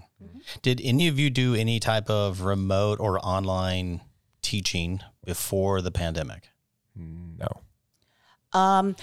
Did 0.62 0.82
any 0.84 1.08
of 1.08 1.20
you 1.20 1.30
do 1.30 1.56
any 1.56 1.80
type 1.80 2.10
of 2.10 2.42
remote 2.42 3.00
or 3.00 3.20
online 3.26 4.02
teaching 4.42 5.02
before 5.24 5.82
the 5.82 5.92
pandemic? 5.92 6.50
No. 6.96 7.48
Um, 8.54 8.96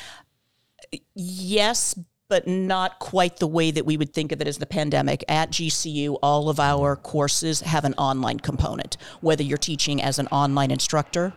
yes, 1.14 1.98
but 2.28 2.46
not 2.46 2.98
quite 2.98 3.38
the 3.38 3.46
way 3.46 3.70
that 3.70 3.86
we 3.86 3.96
would 3.96 4.12
think 4.12 4.32
of 4.32 4.40
it 4.40 4.46
as 4.46 4.58
the 4.58 4.66
pandemic. 4.66 5.24
At 5.28 5.50
GCU, 5.50 6.18
all 6.22 6.50
of 6.50 6.60
our 6.60 6.94
courses 6.94 7.62
have 7.62 7.84
an 7.86 7.94
online 7.94 8.38
component, 8.38 8.98
whether 9.22 9.42
you're 9.42 9.56
teaching 9.58 10.02
as 10.02 10.18
an 10.18 10.26
online 10.28 10.70
instructor 10.70 11.32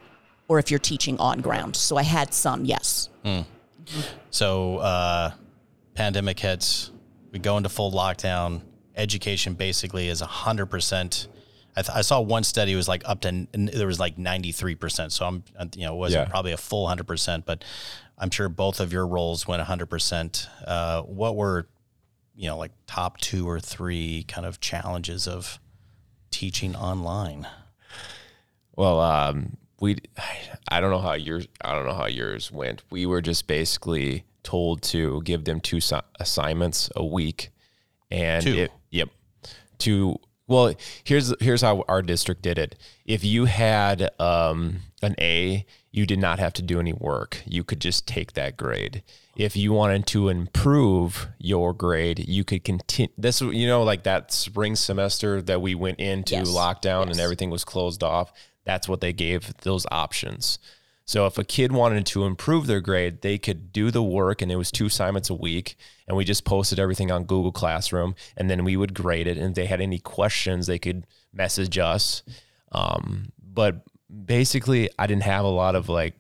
or 0.49 0.59
if 0.59 0.69
you're 0.69 0.79
teaching 0.79 1.17
on 1.17 1.39
ground. 1.39 1.77
So 1.77 1.95
I 1.95 2.03
had 2.03 2.33
some, 2.33 2.65
yes. 2.65 3.07
So, 4.31 4.77
uh, 4.77 5.31
pandemic 5.93 6.39
hits, 6.39 6.91
we 7.31 7.39
go 7.39 7.55
into 7.55 7.69
full 7.69 7.91
lockdown. 7.91 8.61
Education 8.97 9.53
basically 9.53 10.09
is 10.09 10.21
100%. 10.21 11.27
I, 11.73 11.81
th- 11.81 11.95
I 11.95 12.01
saw 12.01 12.19
one 12.19 12.43
study 12.43 12.75
was 12.75 12.89
like 12.89 13.03
up 13.05 13.21
to, 13.21 13.29
n- 13.29 13.47
there 13.73 13.87
was 13.87 13.99
like 13.99 14.17
93%. 14.17 15.09
So 15.13 15.25
I'm, 15.25 15.43
uh, 15.57 15.65
you 15.73 15.85
know, 15.85 15.95
it 15.95 15.97
wasn't 15.97 16.25
Yeah. 16.27 16.29
probably 16.29 16.51
a 16.51 16.57
full 16.57 16.85
100%, 16.87 17.45
but 17.45 17.63
I'm 18.21 18.29
sure 18.29 18.47
both 18.49 18.79
of 18.79 18.93
your 18.93 19.07
roles 19.07 19.47
went 19.47 19.63
100%. 19.63 20.47
Uh, 20.65 21.01
what 21.01 21.35
were, 21.35 21.67
you 22.35 22.47
know, 22.47 22.55
like 22.57 22.71
top 22.85 23.17
two 23.17 23.49
or 23.49 23.59
three 23.59 24.23
kind 24.27 24.45
of 24.45 24.59
challenges 24.59 25.27
of 25.27 25.59
teaching 26.29 26.75
online? 26.75 27.47
Well, 28.75 28.99
um, 29.01 29.57
we, 29.79 29.97
I 30.69 30.79
don't 30.79 30.91
know 30.91 30.99
how 30.99 31.13
yours, 31.13 31.47
I 31.61 31.73
don't 31.73 31.87
know 31.87 31.95
how 31.95 32.05
yours 32.05 32.51
went. 32.51 32.83
We 32.91 33.07
were 33.07 33.21
just 33.21 33.47
basically 33.47 34.23
told 34.43 34.83
to 34.83 35.21
give 35.23 35.45
them 35.45 35.59
two 35.59 35.81
si- 35.81 35.99
assignments 36.19 36.89
a 36.95 37.03
week, 37.03 37.49
and 38.11 38.43
Two. 38.43 38.53
it, 38.53 38.71
yep, 38.91 39.09
two. 39.77 40.19
Well, 40.47 40.73
here's 41.03 41.33
here's 41.39 41.61
how 41.61 41.85
our 41.87 42.01
district 42.01 42.41
did 42.41 42.57
it. 42.57 42.75
If 43.05 43.23
you 43.23 43.45
had 43.45 44.09
um, 44.19 44.77
an 45.01 45.15
A, 45.19 45.65
you 45.91 46.05
did 46.05 46.19
not 46.19 46.39
have 46.39 46.53
to 46.53 46.61
do 46.61 46.79
any 46.79 46.93
work. 46.93 47.41
You 47.45 47.63
could 47.63 47.81
just 47.81 48.07
take 48.07 48.33
that 48.33 48.55
grade. 48.57 49.03
If 49.35 49.55
you 49.55 49.73
wanted 49.73 50.05
to 50.07 50.29
improve 50.29 51.27
your 51.37 51.73
grade, 51.73 52.27
you 52.27 52.43
could 52.43 52.63
continue. 52.63 53.11
This, 53.17 53.41
you 53.41 53.67
know, 53.67 53.83
like 53.83 54.03
that 54.03 54.31
spring 54.31 54.75
semester 54.75 55.41
that 55.41 55.61
we 55.61 55.75
went 55.75 55.99
into 55.99 56.35
Yes. 56.35 56.49
lockdown 56.49 57.09
and 57.09 57.19
everything 57.19 57.49
was 57.49 57.63
closed 57.65 58.03
off. 58.03 58.31
That's 58.63 58.87
what 58.87 59.01
they 59.01 59.13
gave 59.13 59.53
those 59.61 59.85
options. 59.91 60.59
So 61.03 61.25
if 61.25 61.37
a 61.37 61.43
kid 61.43 61.71
wanted 61.73 62.05
to 62.07 62.25
improve 62.25 62.67
their 62.67 62.79
grade, 62.79 63.21
they 63.21 63.37
could 63.37 63.73
do 63.73 63.91
the 63.91 64.03
work, 64.03 64.41
and 64.41 64.51
it 64.51 64.55
was 64.55 64.71
two 64.71 64.85
assignments 64.85 65.29
a 65.29 65.33
week. 65.33 65.75
And 66.07 66.15
we 66.15 66.23
just 66.23 66.45
posted 66.45 66.79
everything 66.79 67.11
on 67.11 67.23
Google 67.25 67.51
Classroom, 67.51 68.15
and 68.37 68.49
then 68.49 68.63
we 68.63 68.77
would 68.77 68.93
grade 68.93 69.27
it. 69.27 69.37
And 69.37 69.47
if 69.49 69.55
they 69.55 69.65
had 69.65 69.81
any 69.81 69.99
questions, 69.99 70.67
they 70.67 70.79
could 70.79 71.05
message 71.33 71.77
us. 71.77 72.23
Um, 72.71 73.31
but 73.43 73.83
basically 74.11 74.89
I 74.99 75.07
didn't 75.07 75.23
have 75.23 75.45
a 75.45 75.49
lot 75.49 75.75
of 75.75 75.89
like 75.89 76.15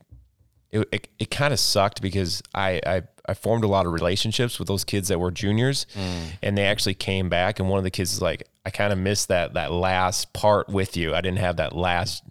it 0.71 0.87
it, 0.91 1.07
it 1.19 1.31
kind 1.31 1.53
of 1.53 1.59
sucked 1.59 2.01
because 2.01 2.41
I, 2.55 2.81
I 2.85 3.01
I 3.27 3.33
formed 3.33 3.63
a 3.63 3.67
lot 3.67 3.85
of 3.85 3.91
relationships 3.91 4.57
with 4.59 4.67
those 4.67 4.83
kids 4.83 5.09
that 5.09 5.19
were 5.19 5.31
juniors 5.31 5.85
mm. 5.95 6.31
and 6.41 6.57
they 6.57 6.65
actually 6.65 6.93
came 6.93 7.29
back 7.29 7.59
and 7.59 7.69
one 7.69 7.77
of 7.77 7.83
the 7.83 7.91
kids 7.91 8.13
is 8.13 8.21
like 8.21 8.47
I 8.65 8.69
kind 8.69 8.93
of 8.93 8.99
missed 8.99 9.27
that 9.27 9.53
that 9.53 9.71
last 9.71 10.33
part 10.33 10.69
with 10.69 10.95
you. 10.95 11.13
I 11.13 11.21
didn't 11.21 11.39
have 11.39 11.57
that 11.57 11.75
last 11.75 12.23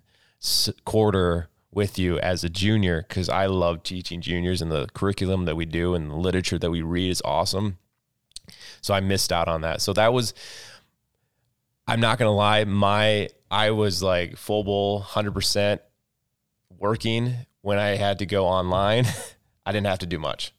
s- 0.43 0.71
quarter 0.85 1.49
with 1.73 1.99
you 1.99 2.19
as 2.19 2.43
a 2.43 2.49
junior 2.49 3.03
cuz 3.09 3.29
I 3.29 3.47
love 3.47 3.83
teaching 3.83 4.21
juniors 4.21 4.63
and 4.63 4.73
the 4.73 4.89
curriculum 4.95 5.45
that 5.45 5.57
we 5.57 5.67
do 5.67 5.95
and 5.95 6.11
the 6.11 6.17
literature 6.17 6.59
that 6.59 6.71
we 6.71 6.83
read 6.83 7.11
is 7.11 7.23
awesome. 7.25 7.79
So 8.81 8.95
I 8.95 9.01
missed 9.01 9.33
out 9.33 9.49
on 9.49 9.61
that. 9.61 9.81
So 9.83 9.93
that 9.93 10.13
was 10.13 10.35
I'm 11.87 12.01
not 12.01 12.19
gonna 12.19 12.35
lie, 12.35 12.65
my 12.65 13.29
I 13.51 13.71
was 13.73 14.03
like 14.03 14.37
full 14.37 14.65
bowl, 14.65 15.01
hundred 15.01 15.33
percent 15.33 15.81
working 16.79 17.35
when 17.63 17.79
I 17.79 17.97
had 17.97 18.19
to 18.21 18.27
go 18.27 18.47
online. 18.47 19.07
I 19.67 19.73
didn't 19.73 19.87
have 19.87 19.99
to 20.01 20.07
do 20.07 20.19
much. 20.19 20.53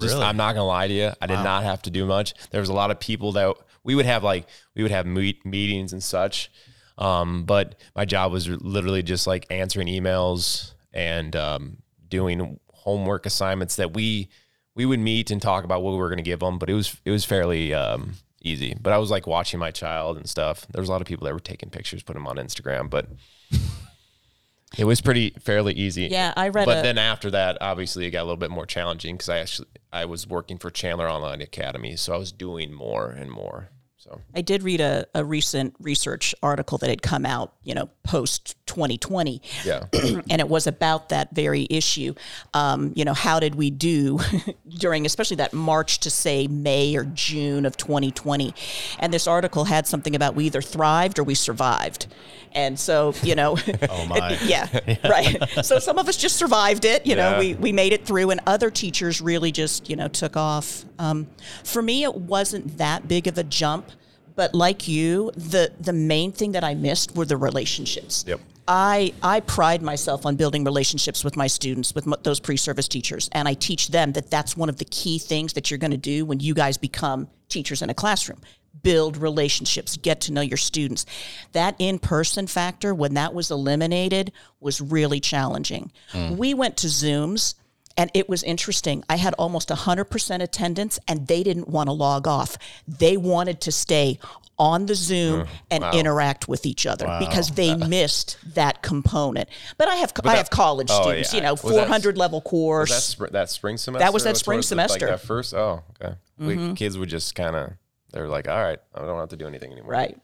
Just, 0.00 0.14
Really? 0.14 0.24
I'm 0.24 0.36
not 0.36 0.54
gonna 0.54 0.66
lie 0.66 0.88
to 0.88 0.94
you. 0.94 1.12
I 1.20 1.26
did 1.26 1.34
not 1.44 1.62
have 1.62 1.82
to 1.82 1.90
do 1.90 2.04
much. 2.04 2.34
There 2.50 2.60
was 2.60 2.68
a 2.68 2.72
lot 2.74 2.90
of 2.90 2.98
people 2.98 3.32
that 3.32 3.54
we 3.84 3.94
would 3.94 4.06
have 4.06 4.24
like 4.24 4.46
we 4.74 4.82
would 4.82 4.90
have 4.90 5.06
meet, 5.06 5.44
meetings 5.44 5.92
and 5.92 6.02
such. 6.02 6.50
Um, 6.98 7.44
but 7.44 7.74
my 7.94 8.04
job 8.04 8.32
was 8.32 8.48
literally 8.48 9.02
just 9.02 9.26
like 9.26 9.46
answering 9.50 9.88
emails 9.88 10.72
and 10.92 11.34
um, 11.36 11.76
doing 12.08 12.60
homework 12.72 13.26
assignments 13.26 13.76
that 13.76 13.92
we 13.92 14.28
we 14.74 14.84
would 14.86 15.00
meet 15.00 15.30
and 15.30 15.40
talk 15.40 15.64
about 15.64 15.82
what 15.82 15.92
we 15.92 15.98
were 15.98 16.08
going 16.08 16.18
to 16.18 16.22
give 16.24 16.40
them. 16.40 16.58
But 16.58 16.70
it 16.70 16.74
was 16.74 16.96
it 17.04 17.10
was 17.10 17.24
fairly 17.24 17.72
um, 17.74 18.14
easy. 18.44 18.76
But 18.80 18.92
I 18.92 18.98
was 18.98 19.10
like 19.10 19.26
watching 19.26 19.58
my 19.58 19.70
child 19.70 20.16
and 20.16 20.28
stuff. 20.28 20.66
There 20.70 20.80
was 20.80 20.88
a 20.88 20.92
lot 20.92 21.00
of 21.00 21.06
people 21.06 21.24
that 21.26 21.32
were 21.34 21.40
taking 21.40 21.70
pictures, 21.70 22.02
putting 22.02 22.22
them 22.22 22.28
on 22.28 22.36
Instagram, 22.36 22.88
but 22.90 23.06
it 24.78 24.84
was 24.84 25.00
pretty 25.00 25.30
fairly 25.40 25.72
easy. 25.74 26.04
Yeah, 26.10 26.32
I 26.36 26.48
read 26.48 26.66
But 26.66 26.78
a- 26.78 26.82
then 26.82 26.98
after 26.98 27.30
that, 27.30 27.58
obviously, 27.60 28.06
it 28.06 28.10
got 28.10 28.20
a 28.20 28.24
little 28.26 28.36
bit 28.36 28.50
more 28.50 28.66
challenging 28.66 29.16
because 29.16 29.28
I 29.28 29.38
actually 29.38 29.68
I 29.92 30.04
was 30.04 30.26
working 30.26 30.58
for 30.58 30.70
Chandler 30.70 31.08
Online 31.08 31.40
Academy, 31.40 31.96
so 31.96 32.14
I 32.14 32.16
was 32.16 32.32
doing 32.32 32.72
more 32.72 33.10
and 33.10 33.30
more. 33.30 33.68
So 34.04 34.20
I 34.34 34.42
did 34.42 34.62
read 34.62 34.82
a, 34.82 35.06
a 35.14 35.24
recent 35.24 35.74
research 35.80 36.34
article 36.42 36.76
that 36.76 36.90
had 36.90 37.00
come 37.00 37.24
out, 37.24 37.54
you 37.62 37.74
know, 37.74 37.88
post 38.02 38.54
2020. 38.66 39.40
yeah, 39.64 39.84
and 39.94 40.40
it 40.40 40.48
was 40.50 40.66
about 40.66 41.08
that 41.08 41.34
very 41.34 41.66
issue. 41.70 42.12
Um, 42.52 42.92
you 42.94 43.06
know, 43.06 43.14
how 43.14 43.40
did 43.40 43.54
we 43.54 43.70
do 43.70 44.20
during, 44.68 45.06
especially 45.06 45.36
that 45.36 45.54
March 45.54 46.00
to 46.00 46.10
say 46.10 46.46
May 46.48 46.94
or 46.96 47.04
June 47.04 47.64
of 47.64 47.78
2020? 47.78 48.54
And 48.98 49.10
this 49.10 49.26
article 49.26 49.64
had 49.64 49.86
something 49.86 50.14
about 50.14 50.34
we 50.34 50.44
either 50.44 50.60
thrived 50.60 51.18
or 51.18 51.24
we 51.24 51.34
survived. 51.34 52.06
And 52.52 52.78
so, 52.78 53.14
you 53.22 53.34
know, 53.34 53.56
Oh, 53.88 54.06
my. 54.06 54.38
yeah, 54.44 54.68
right. 55.04 55.42
So 55.64 55.78
some 55.78 55.98
of 55.98 56.08
us 56.08 56.16
just 56.16 56.36
survived 56.36 56.84
it. 56.84 57.06
You 57.06 57.16
know, 57.16 57.38
we 57.38 57.54
we 57.54 57.72
made 57.72 57.92
it 57.92 58.06
through, 58.06 58.30
and 58.30 58.40
other 58.46 58.70
teachers 58.70 59.20
really 59.20 59.50
just 59.50 59.88
you 59.88 59.96
know 59.96 60.08
took 60.08 60.36
off. 60.36 60.84
Um, 60.98 61.26
for 61.64 61.82
me, 61.82 62.04
it 62.04 62.14
wasn't 62.14 62.78
that 62.78 63.08
big 63.08 63.26
of 63.26 63.38
a 63.38 63.44
jump. 63.44 63.90
But 64.36 64.54
like 64.54 64.88
you, 64.88 65.30
the 65.36 65.72
the 65.80 65.92
main 65.92 66.32
thing 66.32 66.52
that 66.52 66.64
I 66.64 66.74
missed 66.74 67.14
were 67.14 67.24
the 67.24 67.36
relationships. 67.36 68.24
Yep. 68.26 68.40
I 68.66 69.12
I 69.22 69.40
pride 69.40 69.82
myself 69.82 70.24
on 70.26 70.36
building 70.36 70.64
relationships 70.64 71.22
with 71.22 71.36
my 71.36 71.46
students, 71.46 71.94
with 71.94 72.06
m- 72.06 72.14
those 72.22 72.40
pre-service 72.40 72.88
teachers, 72.88 73.28
and 73.32 73.46
I 73.46 73.54
teach 73.54 73.88
them 73.88 74.12
that 74.12 74.30
that's 74.30 74.56
one 74.56 74.68
of 74.68 74.78
the 74.78 74.86
key 74.86 75.18
things 75.18 75.52
that 75.52 75.70
you're 75.70 75.78
going 75.78 75.90
to 75.90 75.96
do 75.96 76.24
when 76.24 76.40
you 76.40 76.54
guys 76.54 76.76
become 76.76 77.28
teachers 77.48 77.82
in 77.82 77.90
a 77.90 77.94
classroom. 77.94 78.40
Build 78.82 79.16
relationships, 79.16 79.96
get 79.96 80.20
to 80.22 80.32
know 80.32 80.40
your 80.40 80.56
students. 80.56 81.06
That 81.52 81.76
in-person 81.78 82.48
factor, 82.48 82.94
when 82.94 83.14
that 83.14 83.32
was 83.32 83.50
eliminated, 83.50 84.32
was 84.60 84.80
really 84.80 85.20
challenging. 85.20 85.92
Hmm. 86.10 86.36
We 86.36 86.54
went 86.54 86.76
to 86.78 86.88
Zooms. 86.88 87.54
And 87.96 88.10
it 88.14 88.28
was 88.28 88.42
interesting. 88.42 89.04
I 89.08 89.16
had 89.16 89.34
almost 89.34 89.68
100% 89.68 90.42
attendance, 90.42 90.98
and 91.06 91.26
they 91.28 91.42
didn't 91.42 91.68
want 91.68 91.88
to 91.88 91.92
log 91.92 92.26
off. 92.26 92.58
They 92.88 93.16
wanted 93.16 93.60
to 93.62 93.72
stay 93.72 94.18
on 94.58 94.86
the 94.86 94.94
Zoom 94.94 95.46
and 95.70 95.84
interact 95.94 96.48
with 96.48 96.64
each 96.66 96.86
other 96.86 97.06
because 97.18 97.50
they 97.50 97.74
missed 97.88 98.36
that 98.54 98.82
component. 98.82 99.48
But 99.78 99.88
I 99.88 99.96
have 99.96 100.12
I 100.24 100.28
that- 100.28 100.36
have 100.36 100.50
college 100.50 100.88
oh, 100.90 101.02
students, 101.02 101.32
yeah. 101.32 101.38
you 101.38 101.42
know, 101.46 101.54
that- 101.54 101.60
400 101.60 102.16
level 102.16 102.40
course. 102.40 103.14
that 103.14 103.32
that 103.32 103.50
spring 103.50 103.76
semester. 103.76 104.04
That 104.04 104.12
was 104.12 104.24
that 104.24 104.36
spring 104.36 104.56
towards 104.56 104.68
the- 104.68 104.76
like 104.76 104.88
semester. 104.90 105.06
Mm-hmm. 105.06 105.12
that 105.12 105.26
first. 105.26 105.54
Oh, 105.54 105.82
okay. 106.00 106.14
We, 106.38 106.74
kids 106.74 106.98
would 106.98 107.08
just 107.08 107.34
kind 107.34 107.54
of 107.54 107.72
they're 108.14 108.28
like, 108.28 108.48
all 108.48 108.62
right, 108.62 108.78
I 108.94 109.00
don't 109.00 109.18
have 109.18 109.30
to 109.30 109.36
do 109.36 109.46
anything 109.46 109.72
anymore. 109.72 109.90
Right. 109.90 110.18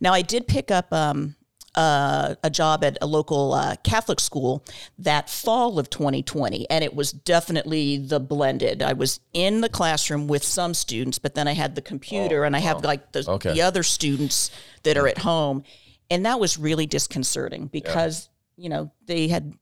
Now, 0.00 0.12
I 0.12 0.22
did 0.22 0.48
pick 0.48 0.70
up 0.72 0.92
um, 0.92 1.36
uh, 1.76 2.34
a 2.42 2.50
job 2.50 2.82
at 2.82 2.96
a 3.02 3.06
local 3.06 3.52
uh, 3.52 3.76
Catholic 3.84 4.18
school 4.18 4.64
that 4.98 5.28
fall 5.28 5.78
of 5.78 5.90
2020, 5.90 6.68
and 6.70 6.82
it 6.82 6.94
was 6.94 7.12
definitely 7.12 7.98
the 7.98 8.18
blended. 8.18 8.82
I 8.82 8.94
was 8.94 9.20
in 9.34 9.60
the 9.60 9.68
classroom 9.68 10.26
with 10.26 10.42
some 10.42 10.72
students, 10.74 11.18
but 11.18 11.34
then 11.34 11.46
I 11.46 11.52
had 11.52 11.74
the 11.74 11.82
computer, 11.82 12.44
and 12.44 12.56
I 12.56 12.60
have 12.60 12.82
like 12.82 13.12
the, 13.12 13.24
Okay. 13.28 13.52
the 13.52 13.62
other 13.62 13.82
students 13.82 14.50
that 14.84 14.96
are 14.96 15.06
at 15.06 15.18
home, 15.18 15.64
and 16.10 16.24
that 16.24 16.40
was 16.40 16.58
really 16.58 16.86
disconcerting 16.86 17.66
because 17.66 18.28
you 18.56 18.68
know 18.70 18.90
they 19.04 19.28
had 19.28 19.52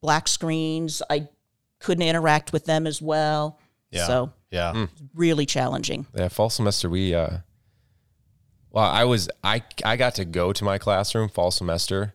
black 0.00 0.28
screens. 0.28 1.02
I 1.10 1.28
couldn't 1.80 2.06
interact 2.06 2.52
with 2.52 2.64
them 2.66 2.86
as 2.86 3.02
well. 3.02 3.58
Yeah. 3.90 4.06
So 4.06 4.32
yeah. 4.50 4.86
really 5.14 5.46
challenging. 5.46 6.06
Yeah, 6.14 6.28
fall 6.28 6.50
semester 6.50 6.88
we 6.88 7.14
uh 7.14 7.38
well, 8.74 8.90
I 8.90 9.04
was 9.04 9.30
I 9.44 9.62
I 9.84 9.96
got 9.96 10.16
to 10.16 10.24
go 10.24 10.52
to 10.52 10.64
my 10.64 10.78
classroom 10.78 11.28
fall 11.28 11.52
semester, 11.52 12.12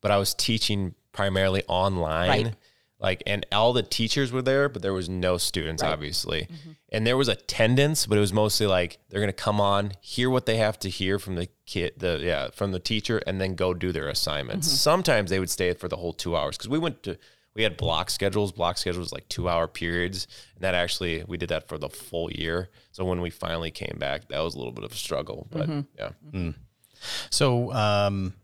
but 0.00 0.12
I 0.12 0.18
was 0.18 0.34
teaching 0.34 0.94
primarily 1.12 1.64
online. 1.66 2.28
Right. 2.28 2.54
Like 3.00 3.24
and 3.26 3.44
all 3.50 3.72
the 3.72 3.82
teachers 3.82 4.30
were 4.30 4.40
there, 4.40 4.68
but 4.68 4.82
there 4.82 4.92
was 4.92 5.08
no 5.08 5.36
students 5.36 5.82
obviously. 5.82 6.42
Mm-hmm. 6.42 6.70
And 6.92 7.06
there 7.06 7.16
was 7.16 7.26
attendance, 7.26 8.06
but 8.06 8.16
it 8.16 8.20
was 8.20 8.32
mostly 8.32 8.68
like 8.68 8.98
they're 9.10 9.20
going 9.20 9.28
to 9.28 9.32
come 9.32 9.60
on, 9.60 9.92
hear 10.00 10.30
what 10.30 10.46
they 10.46 10.58
have 10.58 10.78
to 10.78 10.88
hear 10.88 11.18
from 11.18 11.34
the 11.34 11.48
kid 11.66 11.94
the 11.96 12.20
yeah, 12.22 12.50
from 12.50 12.70
the 12.70 12.78
teacher 12.78 13.20
and 13.26 13.40
then 13.40 13.56
go 13.56 13.74
do 13.74 13.90
their 13.90 14.08
assignments. 14.08 14.68
Mm-hmm. 14.68 14.76
Sometimes 14.76 15.28
they 15.28 15.40
would 15.40 15.50
stay 15.50 15.74
for 15.74 15.88
the 15.88 15.96
whole 15.96 16.12
2 16.12 16.36
hours 16.36 16.56
cuz 16.56 16.68
we 16.68 16.78
went 16.78 17.02
to 17.02 17.18
we 17.56 17.62
had 17.64 17.76
block 17.76 18.10
schedules. 18.10 18.52
Block 18.52 18.78
schedules 18.78 19.12
like 19.12 19.28
two 19.28 19.48
hour 19.48 19.66
periods, 19.66 20.28
and 20.54 20.62
that 20.62 20.74
actually 20.74 21.24
we 21.26 21.36
did 21.38 21.48
that 21.48 21.66
for 21.68 21.78
the 21.78 21.88
full 21.88 22.30
year. 22.30 22.68
So 22.92 23.04
when 23.04 23.20
we 23.20 23.30
finally 23.30 23.70
came 23.72 23.96
back, 23.98 24.28
that 24.28 24.38
was 24.40 24.54
a 24.54 24.58
little 24.58 24.72
bit 24.72 24.84
of 24.84 24.92
a 24.92 24.96
struggle. 24.96 25.48
But 25.50 25.68
Mm-hmm. 25.68 25.80
yeah, 25.98 26.52
So 27.30 27.72
um, 27.72 28.34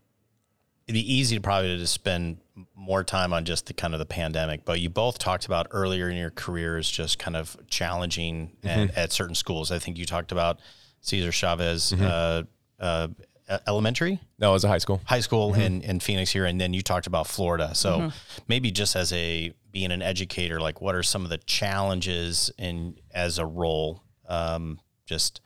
it'd 0.87 0.93
be 0.95 1.13
easy 1.13 1.35
to 1.35 1.41
probably 1.41 1.77
to 1.77 1.87
spend 1.87 2.37
more 2.75 3.03
time 3.03 3.33
on 3.33 3.45
just 3.45 3.65
the 3.65 3.73
kind 3.73 3.93
of 3.93 3.99
the 3.99 4.05
pandemic, 4.05 4.63
but 4.65 4.79
you 4.79 4.89
both 4.89 5.17
talked 5.17 5.45
about 5.47 5.67
earlier 5.71 6.09
in 6.09 6.15
your 6.17 6.29
careers 6.29 6.89
just 6.89 7.17
kind 7.17 7.35
of 7.35 7.55
challenging 7.67 8.51
at, 8.63 8.95
at 8.97 9.11
certain 9.11 9.33
schools. 9.35 9.71
I 9.71 9.79
think 9.79 9.97
you 9.97 10.05
talked 10.05 10.31
about 10.31 10.59
Cesar 11.01 11.31
Chavez 11.31 11.93
uh, 11.93 12.43
uh, 12.79 13.07
e- 13.19 13.23
Elementary, 13.67 14.19
no, 14.39 14.51
it 14.51 14.53
was 14.53 14.63
a 14.63 14.67
high 14.67 14.77
school. 14.77 15.01
high 15.05 15.19
school 15.19 15.53
in, 15.53 15.81
in 15.81 15.99
Phoenix 15.99 16.31
here, 16.31 16.45
and 16.45 16.59
then 16.59 16.73
you 16.73 16.81
talked 16.81 17.07
about 17.07 17.27
Florida. 17.27 17.75
So 17.75 18.11
maybe 18.47 18.71
just 18.71 18.95
as 18.95 19.11
a 19.13 19.53
being 19.71 19.91
an 19.91 20.01
educator, 20.01 20.59
like 20.61 20.81
what 20.81 20.95
are 20.95 21.03
some 21.03 21.23
of 21.23 21.29
the 21.29 21.39
challenges 21.39 22.51
in 22.57 22.95
as 23.13 23.39
a 23.39 23.45
role? 23.45 24.03
Um, 24.27 24.79
just 25.05 25.41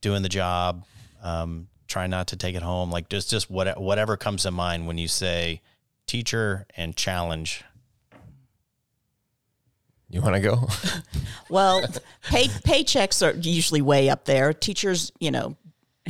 doing 0.00 0.22
the 0.22 0.28
job, 0.28 0.84
um, 1.22 1.68
trying 1.88 2.10
not 2.10 2.28
to 2.28 2.36
take 2.36 2.54
it 2.54 2.62
home, 2.62 2.90
like 2.90 3.08
just 3.08 3.30
just 3.30 3.50
what 3.50 3.80
whatever 3.80 4.16
comes 4.16 4.44
to 4.44 4.50
mind 4.50 4.86
when 4.86 4.96
you 4.98 5.08
say 5.08 5.62
teacher 6.06 6.66
and 6.76 6.96
challenge. 6.96 7.64
You 10.08 10.22
want 10.22 10.34
to 10.34 10.40
go? 10.40 10.68
Well, 11.50 11.82
pay, 12.28 12.44
paychecks 12.44 13.26
are 13.26 13.36
usually 13.36 13.82
way 13.82 14.08
up 14.08 14.24
there. 14.24 14.52
Teachers, 14.52 15.10
you 15.18 15.32
know, 15.32 15.56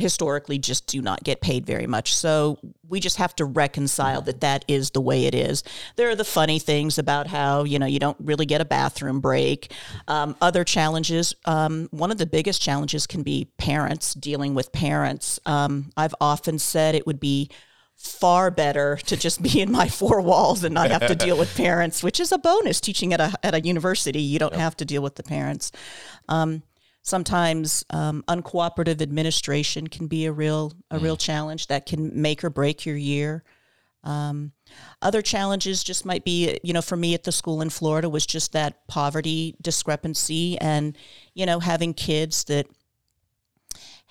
historically 0.01 0.57
just 0.57 0.87
do 0.87 1.01
not 1.01 1.23
get 1.23 1.39
paid 1.39 1.65
very 1.65 1.87
much. 1.87 2.15
So 2.15 2.59
we 2.87 2.99
just 2.99 3.17
have 3.17 3.35
to 3.37 3.45
reconcile 3.45 4.21
that 4.23 4.41
that 4.41 4.65
is 4.67 4.91
the 4.91 4.99
way 5.01 5.25
it 5.25 5.33
is. 5.33 5.63
There 5.95 6.09
are 6.09 6.15
the 6.15 6.25
funny 6.25 6.59
things 6.59 6.97
about 6.97 7.27
how, 7.27 7.63
you 7.63 7.79
know, 7.79 7.85
you 7.85 7.99
don't 7.99 8.17
really 8.19 8.45
get 8.45 8.59
a 8.59 8.65
bathroom 8.65 9.21
break. 9.21 9.71
Um, 10.07 10.35
other 10.41 10.63
challenges, 10.63 11.33
um, 11.45 11.87
one 11.91 12.11
of 12.11 12.17
the 12.17 12.25
biggest 12.25 12.61
challenges 12.61 13.07
can 13.07 13.23
be 13.23 13.47
parents, 13.57 14.13
dealing 14.13 14.53
with 14.53 14.71
parents. 14.73 15.39
Um, 15.45 15.91
I've 15.95 16.15
often 16.19 16.59
said 16.59 16.95
it 16.95 17.07
would 17.07 17.19
be 17.19 17.49
far 18.01 18.49
better 18.49 18.97
to 19.05 19.15
just 19.15 19.41
be 19.41 19.61
in 19.61 19.71
my 19.71 19.87
four 19.87 20.21
walls 20.21 20.63
and 20.63 20.73
not 20.73 20.89
have 20.89 21.05
to 21.07 21.15
deal 21.15 21.37
with 21.37 21.55
parents, 21.55 22.03
which 22.03 22.19
is 22.19 22.31
a 22.31 22.37
bonus 22.37 22.81
teaching 22.81 23.13
at 23.13 23.21
a, 23.21 23.33
at 23.43 23.53
a 23.53 23.61
university. 23.61 24.21
You 24.21 24.39
don't 24.39 24.55
have 24.55 24.75
to 24.77 24.85
deal 24.85 25.03
with 25.03 25.15
the 25.15 25.23
parents. 25.23 25.71
Um, 26.27 26.63
sometimes 27.01 27.83
um, 27.89 28.23
uncooperative 28.27 29.01
administration 29.01 29.87
can 29.87 30.07
be 30.07 30.25
a 30.25 30.31
real 30.31 30.73
a 30.91 30.99
real 30.99 31.17
challenge 31.17 31.67
that 31.67 31.85
can 31.85 32.21
make 32.21 32.43
or 32.43 32.49
break 32.49 32.85
your 32.85 32.97
year. 32.97 33.43
Um, 34.03 34.51
other 35.01 35.21
challenges 35.21 35.83
just 35.83 36.05
might 36.05 36.25
be, 36.25 36.59
you 36.63 36.73
know, 36.73 36.81
for 36.81 36.97
me 36.97 37.13
at 37.13 37.23
the 37.23 37.31
school 37.31 37.61
in 37.61 37.69
Florida 37.69 38.09
was 38.09 38.25
just 38.25 38.53
that 38.53 38.87
poverty 38.87 39.55
discrepancy 39.61 40.57
and, 40.59 40.97
you 41.35 41.45
know, 41.45 41.59
having 41.59 41.93
kids 41.93 42.45
that 42.45 42.65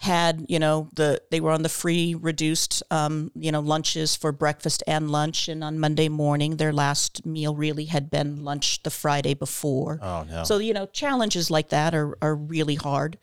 had 0.00 0.46
you 0.48 0.58
know 0.58 0.88
the 0.94 1.20
they 1.30 1.40
were 1.40 1.50
on 1.50 1.62
the 1.62 1.68
free 1.68 2.14
reduced 2.14 2.82
um, 2.90 3.30
you 3.34 3.52
know 3.52 3.60
lunches 3.60 4.16
for 4.16 4.32
breakfast 4.32 4.82
and 4.86 5.10
lunch. 5.10 5.46
And 5.48 5.62
on 5.62 5.78
monday 5.78 6.08
morning 6.08 6.56
their 6.56 6.72
last 6.72 7.26
meal 7.26 7.54
really 7.54 7.84
had 7.84 8.10
been 8.10 8.42
lunch 8.42 8.82
the 8.82 8.90
friday 8.90 9.34
before. 9.34 9.98
Oh 10.00 10.24
no. 10.28 10.44
so 10.44 10.58
you 10.58 10.72
know 10.72 10.86
challenges 10.86 11.50
like 11.50 11.68
that 11.68 11.94
are, 11.94 12.16
are 12.22 12.34
really 12.34 12.76
hard 12.76 13.18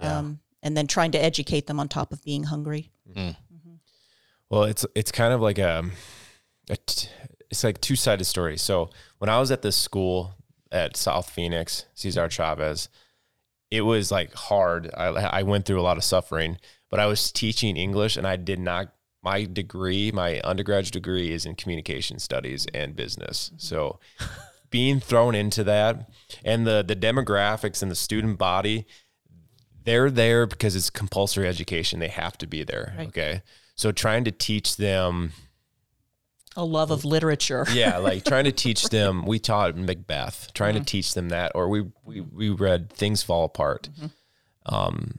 um, 0.00 0.40
and 0.62 0.74
then 0.76 0.86
trying 0.86 1.10
to 1.12 1.22
educate 1.22 1.66
them 1.66 1.78
on 1.78 1.88
top 1.88 2.12
of 2.12 2.22
being 2.24 2.44
hungry. 2.44 2.90
Well, 4.50 4.64
it's 4.64 4.86
it's 4.94 5.12
kind 5.12 5.32
of 5.34 5.40
like 5.40 5.58
a, 5.58 5.84
a 6.70 6.76
t- 6.76 7.08
it's 7.50 7.64
like 7.64 7.80
two 7.80 7.96
sided 7.96 8.24
story. 8.24 8.56
So 8.56 8.90
when 9.18 9.28
I 9.28 9.38
was 9.38 9.50
at 9.50 9.62
this 9.62 9.76
school 9.76 10.34
at 10.72 10.96
South 10.96 11.28
Phoenix, 11.28 11.86
Cesar 11.94 12.28
Chavez, 12.28 12.88
it 13.74 13.82
was 13.82 14.12
like 14.12 14.32
hard. 14.34 14.90
I 14.96 15.06
I 15.06 15.42
went 15.42 15.66
through 15.66 15.80
a 15.80 15.82
lot 15.82 15.96
of 15.96 16.04
suffering, 16.04 16.58
but 16.90 17.00
I 17.00 17.06
was 17.06 17.32
teaching 17.32 17.76
English, 17.76 18.16
and 18.16 18.26
I 18.26 18.36
did 18.36 18.60
not. 18.60 18.92
My 19.22 19.44
degree, 19.44 20.12
my 20.12 20.40
undergraduate 20.40 20.92
degree, 20.92 21.32
is 21.32 21.46
in 21.46 21.54
communication 21.54 22.18
studies 22.18 22.66
and 22.74 22.94
business. 22.94 23.52
So 23.56 23.98
being 24.70 25.00
thrown 25.00 25.34
into 25.34 25.64
that, 25.64 26.08
and 26.44 26.66
the 26.66 26.84
the 26.86 26.94
demographics 26.94 27.82
and 27.82 27.90
the 27.90 27.96
student 27.96 28.38
body, 28.38 28.86
they're 29.82 30.10
there 30.10 30.46
because 30.46 30.76
it's 30.76 30.90
compulsory 30.90 31.48
education. 31.48 32.00
They 32.00 32.08
have 32.08 32.38
to 32.38 32.46
be 32.46 32.64
there. 32.64 32.94
Right. 32.96 33.08
Okay. 33.08 33.42
So 33.76 33.90
trying 33.90 34.24
to 34.24 34.30
teach 34.30 34.76
them, 34.76 35.32
a 36.56 36.64
love 36.64 36.90
of 36.90 37.04
literature 37.04 37.66
yeah, 37.72 37.98
like 37.98 38.24
trying 38.26 38.44
to 38.44 38.52
teach 38.52 38.88
them. 38.88 39.24
We 39.26 39.38
taught 39.38 39.76
Macbeth, 39.76 40.52
trying 40.54 40.74
to 40.74 40.80
teach 40.80 41.14
them 41.14 41.30
that, 41.30 41.52
or 41.54 41.68
we 41.68 41.86
we 42.04 42.20
we 42.20 42.50
read 42.50 42.92
Things 42.92 43.22
Fall 43.22 43.44
Apart. 43.44 43.88
Um, 44.66 45.18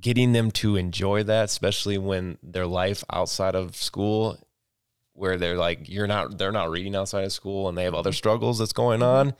getting 0.00 0.32
them 0.32 0.50
to 0.52 0.76
enjoy 0.76 1.22
that, 1.24 1.44
especially 1.44 1.98
when 1.98 2.38
their 2.42 2.66
life 2.66 3.04
outside 3.12 3.54
of 3.54 3.76
school, 3.76 4.38
where 5.12 5.36
they're 5.36 5.56
like 5.56 5.88
you're 5.88 6.06
not, 6.06 6.38
they're 6.38 6.52
not 6.52 6.70
reading 6.70 6.96
outside 6.96 7.24
of 7.24 7.32
school, 7.32 7.68
and 7.68 7.76
they 7.76 7.84
have 7.84 7.94
other 7.94 8.12
struggles 8.12 8.58
that's 8.58 8.72
going 8.72 9.02
on. 9.02 9.34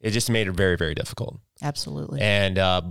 It 0.00 0.10
just 0.10 0.28
made 0.30 0.48
it 0.48 0.52
very 0.52 0.76
very 0.76 0.94
difficult. 0.94 1.40
absolutely 1.62 2.20
And 2.20 2.58
uh, 2.58 2.82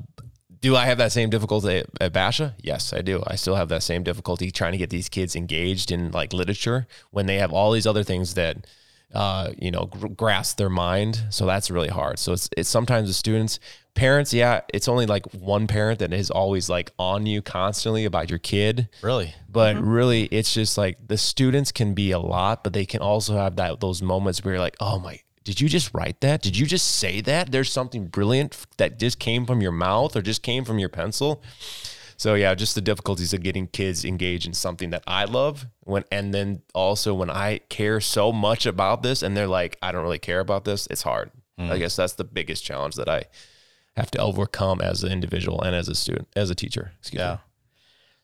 do 0.64 0.78
I 0.78 0.86
have 0.86 0.98
that 0.98 1.12
same 1.12 1.30
difficulty 1.30 1.80
at, 1.80 1.88
at 2.00 2.14
Basha? 2.14 2.56
Yes, 2.58 2.94
I 2.94 3.02
do. 3.02 3.22
I 3.28 3.36
still 3.36 3.56
have 3.56 3.68
that 3.68 3.84
same 3.84 4.02
difficulty 4.02 4.50
trying 4.50 4.72
to 4.72 4.78
get 4.78 4.90
these 4.90 5.10
kids 5.10 5.36
engaged 5.36 5.92
in 5.92 6.12
like 6.12 6.32
literature 6.32 6.88
when 7.12 7.26
they 7.26 7.36
have 7.36 7.52
all 7.52 7.74
these 7.74 7.86
other 7.86 8.04
things 8.04 8.34
that 8.36 8.66
uh, 9.14 9.52
you 9.60 9.72
know 9.72 9.88
gr- 9.88 10.08
grasp 10.08 10.58
their 10.58 10.70
mind. 10.70 11.22
So 11.32 11.46
that's 11.46 11.70
really 11.70 11.90
hard. 11.90 12.18
So 12.18 12.32
it's 12.32 12.50
it's 12.56 12.70
sometimes 12.70 13.10
the 13.10 13.14
students, 13.14 13.60
parents. 13.94 14.34
Yeah, 14.34 14.62
it's 14.74 14.88
only 14.88 15.06
like 15.06 15.26
one 15.34 15.68
parent 15.68 16.00
that 16.00 16.14
is 16.14 16.32
always 16.32 16.70
like 16.70 16.92
on 16.98 17.26
you 17.26 17.42
constantly 17.42 18.06
about 18.06 18.30
your 18.30 18.40
kid. 18.40 18.88
really? 19.02 19.36
But 19.50 19.76
really, 19.84 20.24
it's 20.24 20.54
just 20.54 20.78
like 20.78 21.10
the 21.10 21.18
students 21.18 21.74
can 21.74 21.94
be 21.94 22.12
a 22.12 22.20
lot, 22.20 22.64
but 22.64 22.72
they 22.72 22.86
can 22.86 23.02
also 23.02 23.36
have 23.36 23.58
that 23.58 23.82
those 23.82 24.02
moments 24.02 24.44
where 24.44 24.54
you're 24.54 24.64
like, 24.64 24.78
oh 24.80 24.98
my, 24.98 25.20
did 25.44 25.60
you 25.62 25.68
just 25.70 25.94
write 25.94 26.22
that? 26.22 26.42
Did 26.42 26.58
you 26.58 26.66
just 26.66 26.96
say 26.96 27.22
that? 27.22 27.52
There's 27.52 27.72
something 27.72 28.08
brilliant 28.08 28.58
that 28.78 28.98
just 29.00 29.20
came 29.20 29.46
from 29.46 29.62
your 29.62 29.72
mouth 29.72 30.16
or 30.16 30.22
just 30.22 30.42
came 30.44 30.64
from 30.66 30.80
your 30.80 30.90
pencil. 30.90 31.42
So 32.18 32.36
yeah, 32.36 32.54
just 32.56 32.76
the 32.76 32.82
difficulties 32.82 33.34
of 33.34 33.42
getting 33.44 33.68
kids 33.68 34.06
engaged 34.06 34.46
in 34.46 34.54
something 34.54 34.92
that 34.92 35.04
I 35.08 35.26
love 35.26 35.66
when 35.82 36.06
and 36.12 36.34
then 36.34 36.62
also 36.74 37.14
when 37.14 37.30
I 37.30 37.60
care 37.70 38.00
so 38.00 38.32
much 38.32 38.66
about 38.66 39.04
this 39.04 39.22
and 39.24 39.36
they're 39.36 39.48
like, 39.48 39.78
I 39.82 39.92
don't 39.92 40.04
really 40.04 40.20
care 40.20 40.40
about 40.40 40.64
this, 40.64 40.88
it's 40.90 41.02
hard. 41.02 41.32
Hmm. 41.58 41.72
I 41.72 41.78
guess 41.78 41.96
that's 41.96 42.14
the 42.14 42.24
biggest 42.24 42.64
challenge 42.64 42.96
that 42.96 43.10
I 43.10 43.24
have 43.98 44.10
to 44.12 44.20
overcome 44.20 44.80
as 44.82 45.04
an 45.04 45.12
individual 45.12 45.62
and 45.62 45.76
as 45.76 45.88
a 45.90 45.96
student, 45.96 46.28
as 46.36 46.50
a 46.50 46.56
teacher. 46.56 46.94
Excuse 47.00 47.20
Yeah. 47.20 47.32
me. 47.34 47.38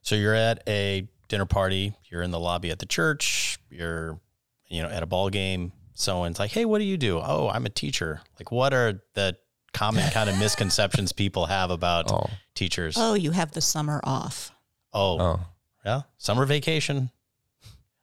So 0.02 0.16
you're 0.16 0.34
at 0.36 0.64
a 0.68 1.08
dinner 1.28 1.46
party, 1.46 1.94
you're 2.10 2.22
in 2.22 2.32
the 2.32 2.40
lobby 2.40 2.72
at 2.72 2.80
the 2.80 2.86
church, 2.86 3.60
you're 3.70 4.20
you 4.68 4.82
know 4.82 4.88
at 4.90 5.04
a 5.04 5.06
ball 5.08 5.30
game, 5.30 5.72
someone's 6.00 6.40
like, 6.40 6.52
"Hey, 6.52 6.66
what 6.66 6.80
do 6.80 6.86
you 6.86 6.98
do?" 6.98 7.20
"Oh, 7.20 7.50
I'm 7.54 7.66
a 7.66 7.70
teacher." 7.70 8.22
Like 8.40 8.52
what 8.52 8.74
are 8.74 9.02
the 9.14 9.36
common 9.74 10.10
kind 10.12 10.30
of 10.30 10.40
misconceptions 10.40 11.12
people 11.12 11.46
have 11.46 11.70
about 11.70 12.12
Oh. 12.12 12.26
teachers? 12.56 12.96
oh 12.98 13.14
you 13.14 13.32
have 13.32 13.52
the 13.52 13.62
summer 13.62 14.02
off 14.04 14.52
Oh, 14.94 15.20
Oh. 15.20 15.40
yeah, 15.86 16.02
summer 16.18 16.46
vacation. 16.48 17.12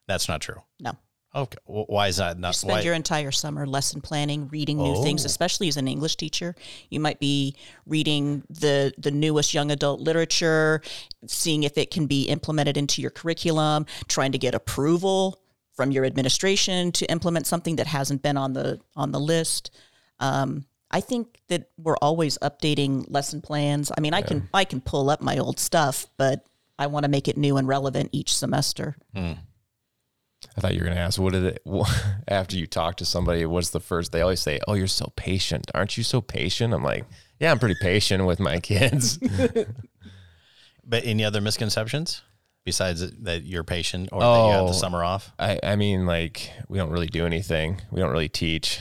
That's 0.06 0.28
not 0.28 0.40
true. 0.40 0.62
no 0.78 0.92
Okay, 1.34 1.58
Wh- 1.66 1.90
why 1.90 2.08
is 2.08 2.16
that 2.16 2.36
You 2.36 2.40
not? 2.42 2.54
spend 2.54 2.70
Why? 2.72 2.80
your 2.80 2.94
entire 2.94 3.30
summer 3.32 3.66
lesson 3.66 4.00
planning, 4.00 4.48
reading 4.48 4.78
new 4.78 5.02
things, 5.02 5.24
Oh. 5.24 5.26
especially 5.26 5.68
as 5.68 5.76
an 5.76 5.86
English 5.88 6.16
teacher. 6.16 6.54
You 6.88 6.98
might 7.00 7.18
be 7.20 7.56
reading 7.84 8.44
the 8.48 8.94
the 8.96 9.10
newest 9.10 9.52
young 9.52 9.70
adult 9.72 10.00
literature, 10.00 10.80
seeing 11.26 11.64
if 11.64 11.76
it 11.76 11.90
can 11.90 12.06
be 12.06 12.22
implemented 12.28 12.76
into 12.78 13.02
your 13.02 13.10
curriculum, 13.10 13.84
trying 14.08 14.32
to 14.32 14.38
get 14.38 14.54
approval 14.54 15.38
from 15.76 15.90
your 15.90 16.04
administration 16.04 16.90
to 16.92 17.10
implement 17.10 17.46
something 17.46 17.76
that 17.76 17.86
hasn't 17.86 18.22
been 18.22 18.36
on 18.36 18.52
the 18.54 18.80
on 18.96 19.12
the 19.12 19.20
list. 19.20 19.70
Um, 20.18 20.64
I 20.90 21.00
think 21.00 21.40
that 21.48 21.68
we're 21.76 21.96
always 21.98 22.38
updating 22.38 23.04
lesson 23.08 23.42
plans. 23.42 23.92
I 23.96 24.00
mean, 24.00 24.14
I 24.14 24.22
can 24.22 24.48
I 24.54 24.64
can 24.64 24.80
pull 24.80 25.10
up 25.10 25.20
my 25.20 25.38
old 25.38 25.60
stuff, 25.60 26.06
but 26.16 26.44
I 26.78 26.86
want 26.86 27.04
to 27.04 27.10
make 27.10 27.28
it 27.28 27.36
new 27.36 27.56
and 27.56 27.68
relevant 27.68 28.10
each 28.12 28.36
semester. 28.36 28.96
I 30.56 30.60
thought 30.60 30.74
you 30.74 30.80
were 30.80 30.86
going 30.86 30.96
to 30.96 31.02
ask, 31.02 31.18
what 31.18 31.32
did 31.32 31.44
it, 31.44 31.62
after 32.28 32.56
you 32.56 32.66
talk 32.66 32.96
to 32.96 33.04
somebody, 33.04 33.44
what's 33.46 33.70
the 33.70 33.80
first, 33.80 34.12
they 34.12 34.20
always 34.20 34.40
say, 34.40 34.60
oh, 34.68 34.74
you're 34.74 34.86
so 34.86 35.12
patient. 35.16 35.70
Aren't 35.74 35.96
you 35.96 36.04
so 36.04 36.20
patient? 36.20 36.72
I'm 36.74 36.82
like, 36.82 37.04
yeah, 37.40 37.50
I'm 37.50 37.58
pretty 37.58 37.76
patient 37.80 38.24
with 38.24 38.40
my 38.40 38.60
kids. 38.60 39.18
but 40.84 41.04
any 41.04 41.24
other 41.24 41.40
misconceptions 41.40 42.22
besides 42.66 43.10
that 43.22 43.44
you're 43.44 43.64
patient 43.64 44.10
or 44.12 44.20
that 44.20 44.44
you 44.46 44.50
have 44.52 44.62
Oh. 44.64 44.66
the 44.66 44.74
summer 44.74 45.02
off? 45.02 45.32
I, 45.38 45.58
I 45.62 45.76
mean, 45.76 46.04
like, 46.04 46.50
we 46.68 46.76
don't 46.76 46.90
really 46.90 47.06
do 47.06 47.24
anything. 47.24 47.80
We 47.90 48.00
don't 48.00 48.10
really 48.10 48.28
teach. 48.28 48.80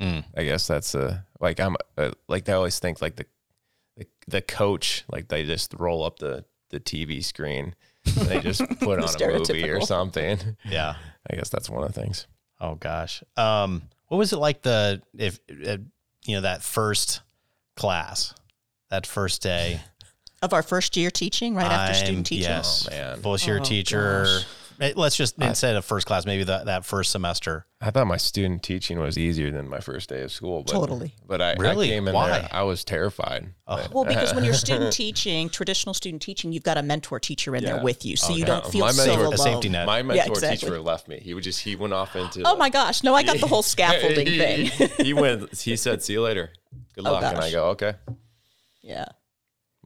Mm. 0.00 0.24
I 0.36 0.42
guess 0.44 0.66
that's 0.66 0.94
a, 0.96 1.24
like, 1.38 1.60
I'm, 1.60 1.76
uh, 1.96 2.10
like, 2.26 2.44
they 2.46 2.52
always 2.54 2.78
think 2.80 3.00
like 3.02 3.16
the, 3.16 3.26
the, 3.96 4.06
the 4.26 4.40
coach, 4.42 5.04
like 5.12 5.28
they 5.28 5.44
just 5.44 5.74
roll 5.78 6.02
up 6.02 6.18
the, 6.18 6.44
the 6.70 6.80
TV 6.80 7.22
screen 7.22 7.74
and 8.06 8.14
they 8.28 8.40
just 8.40 8.60
put 8.80 8.98
on 8.98 9.22
a 9.22 9.38
movie 9.38 9.68
or 9.70 9.80
something. 9.82 10.56
Yeah. 10.64 10.94
I 11.30 11.36
guess 11.36 11.50
that's 11.50 11.68
one 11.70 11.82
of 11.84 11.92
the 11.94 12.00
things. 12.00 12.26
Oh 12.60 12.74
gosh. 12.76 13.22
Um, 13.36 13.82
what 14.06 14.16
was 14.16 14.32
it 14.32 14.38
like 14.38 14.62
the 14.62 15.02
if 15.16 15.38
uh, 15.50 15.76
you 16.24 16.34
know 16.36 16.40
that 16.40 16.62
first 16.62 17.20
class, 17.76 18.34
that 18.90 19.06
first 19.06 19.42
day? 19.42 19.80
Of 20.40 20.52
our 20.52 20.62
first 20.62 20.96
year 20.96 21.10
teaching, 21.10 21.54
right 21.54 21.66
after 21.66 21.94
I'm- 21.94 22.04
student 22.04 22.26
teaching. 22.26 22.44
Yes, 22.50 22.86
Oh, 22.90 22.94
man. 22.94 23.20
full 23.22 23.36
year 23.38 23.58
Oh, 23.60 23.64
teacher. 23.64 24.24
gosh. 24.24 24.44
Eh, 24.80 24.92
Let's 24.94 25.16
just 25.16 25.36
instead 25.42 25.74
of 25.74 25.84
first 25.84 26.06
class, 26.06 26.24
maybe 26.24 26.44
that 26.44 26.66
that 26.66 26.84
first 26.84 27.10
semester. 27.10 27.66
I 27.80 27.90
thought 27.90 28.06
my 28.06 28.16
student 28.16 28.62
teaching 28.62 29.00
was 29.00 29.18
easier 29.18 29.50
than 29.50 29.68
my 29.68 29.80
first 29.80 30.08
day 30.08 30.22
of 30.22 30.30
school. 30.30 30.62
But, 30.62 30.70
Totally. 30.70 31.14
But 31.26 31.42
I, 31.42 31.54
Really? 31.54 31.88
I 31.88 31.94
came 31.94 32.06
in 32.06 32.14
Why? 32.14 32.28
there, 32.38 32.48
I 32.52 32.62
was 32.62 32.84
terrified. 32.84 33.48
Oh. 33.66 33.84
Well, 33.92 34.04
because 34.04 34.32
when 34.32 34.44
you're 34.44 34.54
student 34.66 34.92
teaching, 34.92 35.48
traditional 35.50 35.94
student 35.94 36.22
teaching, 36.22 36.52
you've 36.52 36.62
got 36.62 36.78
a 36.78 36.82
mentor 36.84 37.18
teacher 37.18 37.56
in 37.56 37.64
Yeah. 37.64 37.72
there 37.74 37.82
with 37.82 38.04
you, 38.04 38.16
so 38.16 38.32
you 38.36 38.44
don't 38.44 38.64
feel 38.70 38.84
My 38.84 38.92
so 38.92 39.04
mentor- 39.06 39.24
alone. 39.24 39.34
a 39.34 39.38
safety 39.38 39.68
net. 39.68 39.84
My 39.86 40.02
mentor 40.04 40.30
exactly. 40.34 40.58
teacher 40.68 40.80
left 40.80 41.08
me. 41.08 41.18
He 41.20 41.34
would 41.34 41.42
just 41.42 41.58
he 41.62 41.74
went 41.74 41.92
off 41.92 42.14
into 42.14 42.42
Oh 42.46 42.54
my 42.56 42.70
gosh! 42.70 43.02
No, 43.02 43.16
I 43.16 43.24
got 43.24 43.40
the 43.40 43.48
whole 43.48 43.62
scaffolding 43.74 44.26
thing. 44.28 44.66
He, 44.66 44.86
he 45.06 45.12
went 45.12 45.52
he 45.60 45.74
said, 45.74 46.04
See 46.04 46.12
you 46.12 46.22
later. 46.22 46.50
Good 46.94 47.04
Oh, 47.04 47.14
luck. 47.14 47.24
and 47.24 47.38
I 47.38 47.50
go, 47.50 47.70
Okay. 47.70 47.94
yeah. 48.80 49.06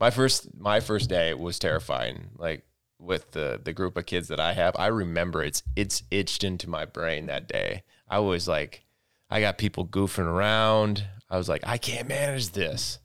My 0.03 0.09
first 0.09 0.49
my 0.59 0.81
first 0.81 1.09
day 1.09 1.33
was 1.33 1.57
terrifying. 1.57 2.31
Like 2.35 2.65
with 2.99 3.31
the 3.31 3.61
the 3.63 3.71
group 3.71 3.95
of 3.95 4.05
kids 4.05 4.27
that 4.27 4.39
I 4.41 4.51
have, 4.51 4.75
I 4.77 4.87
remember 4.87 5.41
it's 5.41 5.63
it's 5.77 6.03
itched 6.11 6.43
into 6.43 6.69
my 6.69 6.83
brain 6.83 7.27
that 7.27 7.47
day. 7.47 7.83
I 8.09 8.19
was 8.19 8.45
like 8.45 8.83
I 9.29 9.39
got 9.39 9.57
people 9.57 9.87
goofing 9.87 10.25
around. 10.25 11.05
I 11.29 11.37
was 11.37 11.47
like, 11.47 11.61
I 11.65 11.77
can't 11.77 12.09
manage 12.09 12.49
this. 12.49 12.99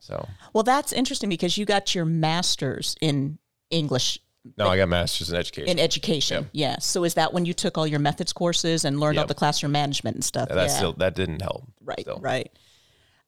So 0.00 0.28
Well, 0.52 0.64
that's 0.64 0.92
interesting 0.92 1.30
because 1.30 1.56
you 1.56 1.64
got 1.64 1.94
your 1.94 2.04
master's 2.04 2.94
in 3.00 3.38
English 3.70 4.18
no, 4.58 4.68
I 4.68 4.76
got 4.76 4.90
masters 4.90 5.30
in 5.30 5.36
education. 5.36 5.70
in 5.70 5.78
education. 5.78 6.50
Yeah. 6.52 6.78
So 6.80 7.04
is 7.04 7.14
that 7.14 7.32
when 7.32 7.46
you 7.46 7.54
took 7.54 7.78
all 7.78 7.86
your 7.86 8.00
methods 8.00 8.34
courses 8.34 8.84
and 8.84 9.00
learned 9.00 9.18
all 9.18 9.26
the 9.26 9.34
classroom 9.34 9.72
management 9.72 10.16
and 10.16 10.24
stuff? 10.24 10.50
that 10.50 10.56
yeah. 10.56 10.66
still 10.66 10.92
that 10.98 11.14
didn't 11.14 11.40
help. 11.40 11.64
Right, 11.80 12.00
still. 12.00 12.20
right. 12.20 12.52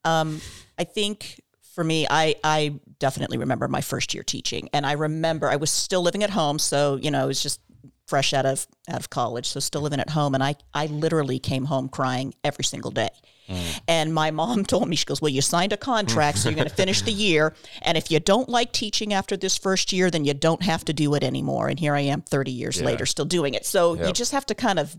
Um, 0.04 0.42
I 0.78 0.84
think 0.84 1.40
for 1.74 1.84
me, 1.84 2.06
I 2.08 2.36
I 2.44 2.80
definitely 2.98 3.38
remember 3.38 3.68
my 3.68 3.80
first 3.80 4.14
year 4.14 4.22
teaching, 4.22 4.68
and 4.72 4.86
I 4.86 4.92
remember 4.92 5.48
I 5.48 5.56
was 5.56 5.70
still 5.70 6.02
living 6.02 6.22
at 6.22 6.30
home, 6.30 6.58
so 6.58 6.96
you 6.96 7.10
know, 7.10 7.24
it 7.24 7.28
was 7.28 7.42
just 7.42 7.60
fresh 8.06 8.32
out 8.32 8.44
of 8.44 8.66
out 8.88 8.98
of 8.98 9.08
college, 9.10 9.46
so 9.46 9.60
still 9.60 9.80
living 9.82 10.00
at 10.00 10.10
home, 10.10 10.34
and 10.34 10.42
I 10.42 10.56
I 10.74 10.86
literally 10.86 11.38
came 11.38 11.64
home 11.66 11.88
crying 11.88 12.34
every 12.44 12.64
single 12.64 12.90
day. 12.90 13.10
Mm. 13.48 13.80
And 13.88 14.14
my 14.14 14.30
mom 14.30 14.64
told 14.72 14.88
me, 14.88 14.96
she 14.96 15.04
goes, 15.04 15.20
Well, 15.20 15.30
you 15.30 15.42
signed 15.42 15.72
a 15.72 15.76
contract, 15.76 16.38
so 16.38 16.48
you're 16.48 16.56
going 16.56 16.68
to 16.68 16.74
finish 16.74 17.02
the 17.02 17.12
year. 17.12 17.54
And 17.82 17.98
if 17.98 18.10
you 18.10 18.20
don't 18.20 18.48
like 18.48 18.70
teaching 18.72 19.12
after 19.12 19.36
this 19.36 19.58
first 19.58 19.92
year, 19.92 20.08
then 20.10 20.24
you 20.24 20.34
don't 20.34 20.62
have 20.62 20.84
to 20.84 20.92
do 20.92 21.14
it 21.14 21.24
anymore. 21.24 21.66
And 21.68 21.78
here 21.78 21.94
I 21.94 22.00
am 22.00 22.22
30 22.22 22.52
years 22.52 22.80
later, 22.80 23.06
still 23.06 23.24
doing 23.24 23.54
it. 23.54 23.66
So 23.66 23.94
you 23.94 24.12
just 24.12 24.30
have 24.32 24.46
to 24.46 24.54
kind 24.54 24.78
of 24.78 24.96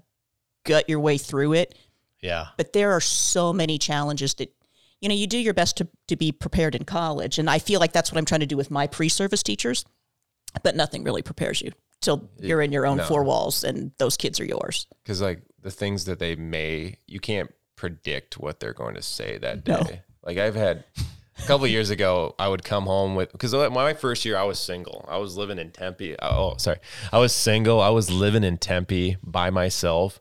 gut 0.65 0.89
your 0.89 0.99
way 0.99 1.17
through 1.17 1.53
it 1.53 1.75
Yeah. 2.21 2.47
but 2.57 2.71
there 2.73 2.91
are 2.91 3.01
so 3.01 3.51
many 3.51 3.77
challenges 3.79 4.35
that 4.35 4.53
you 5.01 5.09
know, 5.09 5.15
you 5.15 5.27
do 5.27 5.37
your 5.37 5.53
best 5.53 5.77
to, 5.77 5.87
to 6.07 6.15
be 6.15 6.31
prepared 6.31 6.75
in 6.75 6.85
college. 6.85 7.39
And 7.39 7.49
I 7.49 7.59
feel 7.59 7.79
like 7.79 7.91
that's 7.91 8.11
what 8.11 8.17
I'm 8.17 8.25
trying 8.25 8.41
to 8.41 8.45
do 8.45 8.55
with 8.55 8.71
my 8.71 8.87
pre 8.87 9.09
service 9.09 9.43
teachers, 9.43 9.83
but 10.63 10.75
nothing 10.75 11.03
really 11.03 11.23
prepares 11.23 11.61
you 11.61 11.71
till 12.01 12.29
you're 12.39 12.61
in 12.61 12.71
your 12.71 12.85
own 12.85 12.97
No. 12.97 13.03
four 13.05 13.23
walls 13.23 13.63
and 13.63 13.91
those 13.97 14.15
kids 14.15 14.39
are 14.39 14.45
yours. 14.45 14.87
because 15.03 15.21
like 15.21 15.41
the 15.61 15.71
things 15.71 16.05
that 16.05 16.17
they 16.19 16.35
may 16.35 16.95
you 17.07 17.19
can't 17.19 17.51
predict 17.75 18.39
what 18.39 18.59
they're 18.59 18.73
going 18.73 18.95
to 18.95 19.01
say 19.01 19.37
that 19.39 19.63
day 19.63 19.71
No. 19.73 19.97
like 20.23 20.37
i've 20.39 20.55
had 20.55 20.83
a 21.37 21.41
couple 21.43 21.65
of 21.65 21.69
years 21.71 21.91
ago 21.91 22.35
i 22.39 22.47
would 22.47 22.63
come 22.63 22.85
home 22.85 23.13
with 23.15 23.31
because 23.31 23.53
my 23.53 23.93
first 23.93 24.25
year 24.25 24.35
i 24.35 24.43
was 24.43 24.59
single 24.59 25.05
i 25.09 25.17
was 25.17 25.37
living 25.37 25.59
in 25.59 25.69
tempe 25.71 26.15
oh 26.23 26.55
sorry 26.57 26.79
i 27.11 27.19
was 27.19 27.33
single 27.33 27.79
i 27.79 27.89
was 27.89 28.09
living 28.09 28.43
in 28.43 28.57
tempe 28.57 29.17
by 29.23 29.51
myself 29.51 30.19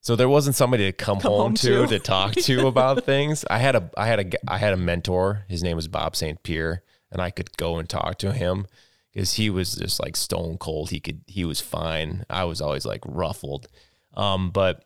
so 0.00 0.16
there 0.16 0.28
wasn't 0.28 0.56
somebody 0.56 0.84
to 0.84 0.92
come, 0.92 1.20
Come 1.20 1.30
home, 1.32 1.40
home 1.40 1.54
to 1.54 1.82
to. 1.82 1.86
to 1.88 1.98
talk 1.98 2.32
to 2.34 2.66
about 2.72 3.04
things. 3.04 3.44
I 3.50 3.58
had 3.58 3.76
a 3.76 3.90
i 3.96 4.06
had 4.06 4.20
a 4.20 4.52
I 4.52 4.58
had 4.58 4.72
a 4.72 4.76
mentor. 4.76 5.44
His 5.48 5.62
name 5.62 5.76
was 5.76 5.88
bob 5.88 6.16
st 6.16 6.42
pierre 6.42 6.82
and 7.12 7.20
i 7.20 7.30
could 7.30 7.56
go 7.56 7.76
and 7.78 7.88
talk 7.88 8.18
to 8.18 8.32
him 8.32 8.66
because 9.12 9.32
he 9.34 9.50
was 9.50 9.74
just 9.74 10.00
like 10.00 10.16
stone 10.16 10.56
cold. 10.58 10.90
He 10.90 11.00
could 11.00 11.22
he 11.26 11.44
was 11.44 11.60
fine. 11.60 12.24
I 12.30 12.44
was 12.44 12.60
always 12.60 12.86
like 12.86 13.00
ruffled. 13.06 13.68
Um, 14.14 14.50
but 14.50 14.84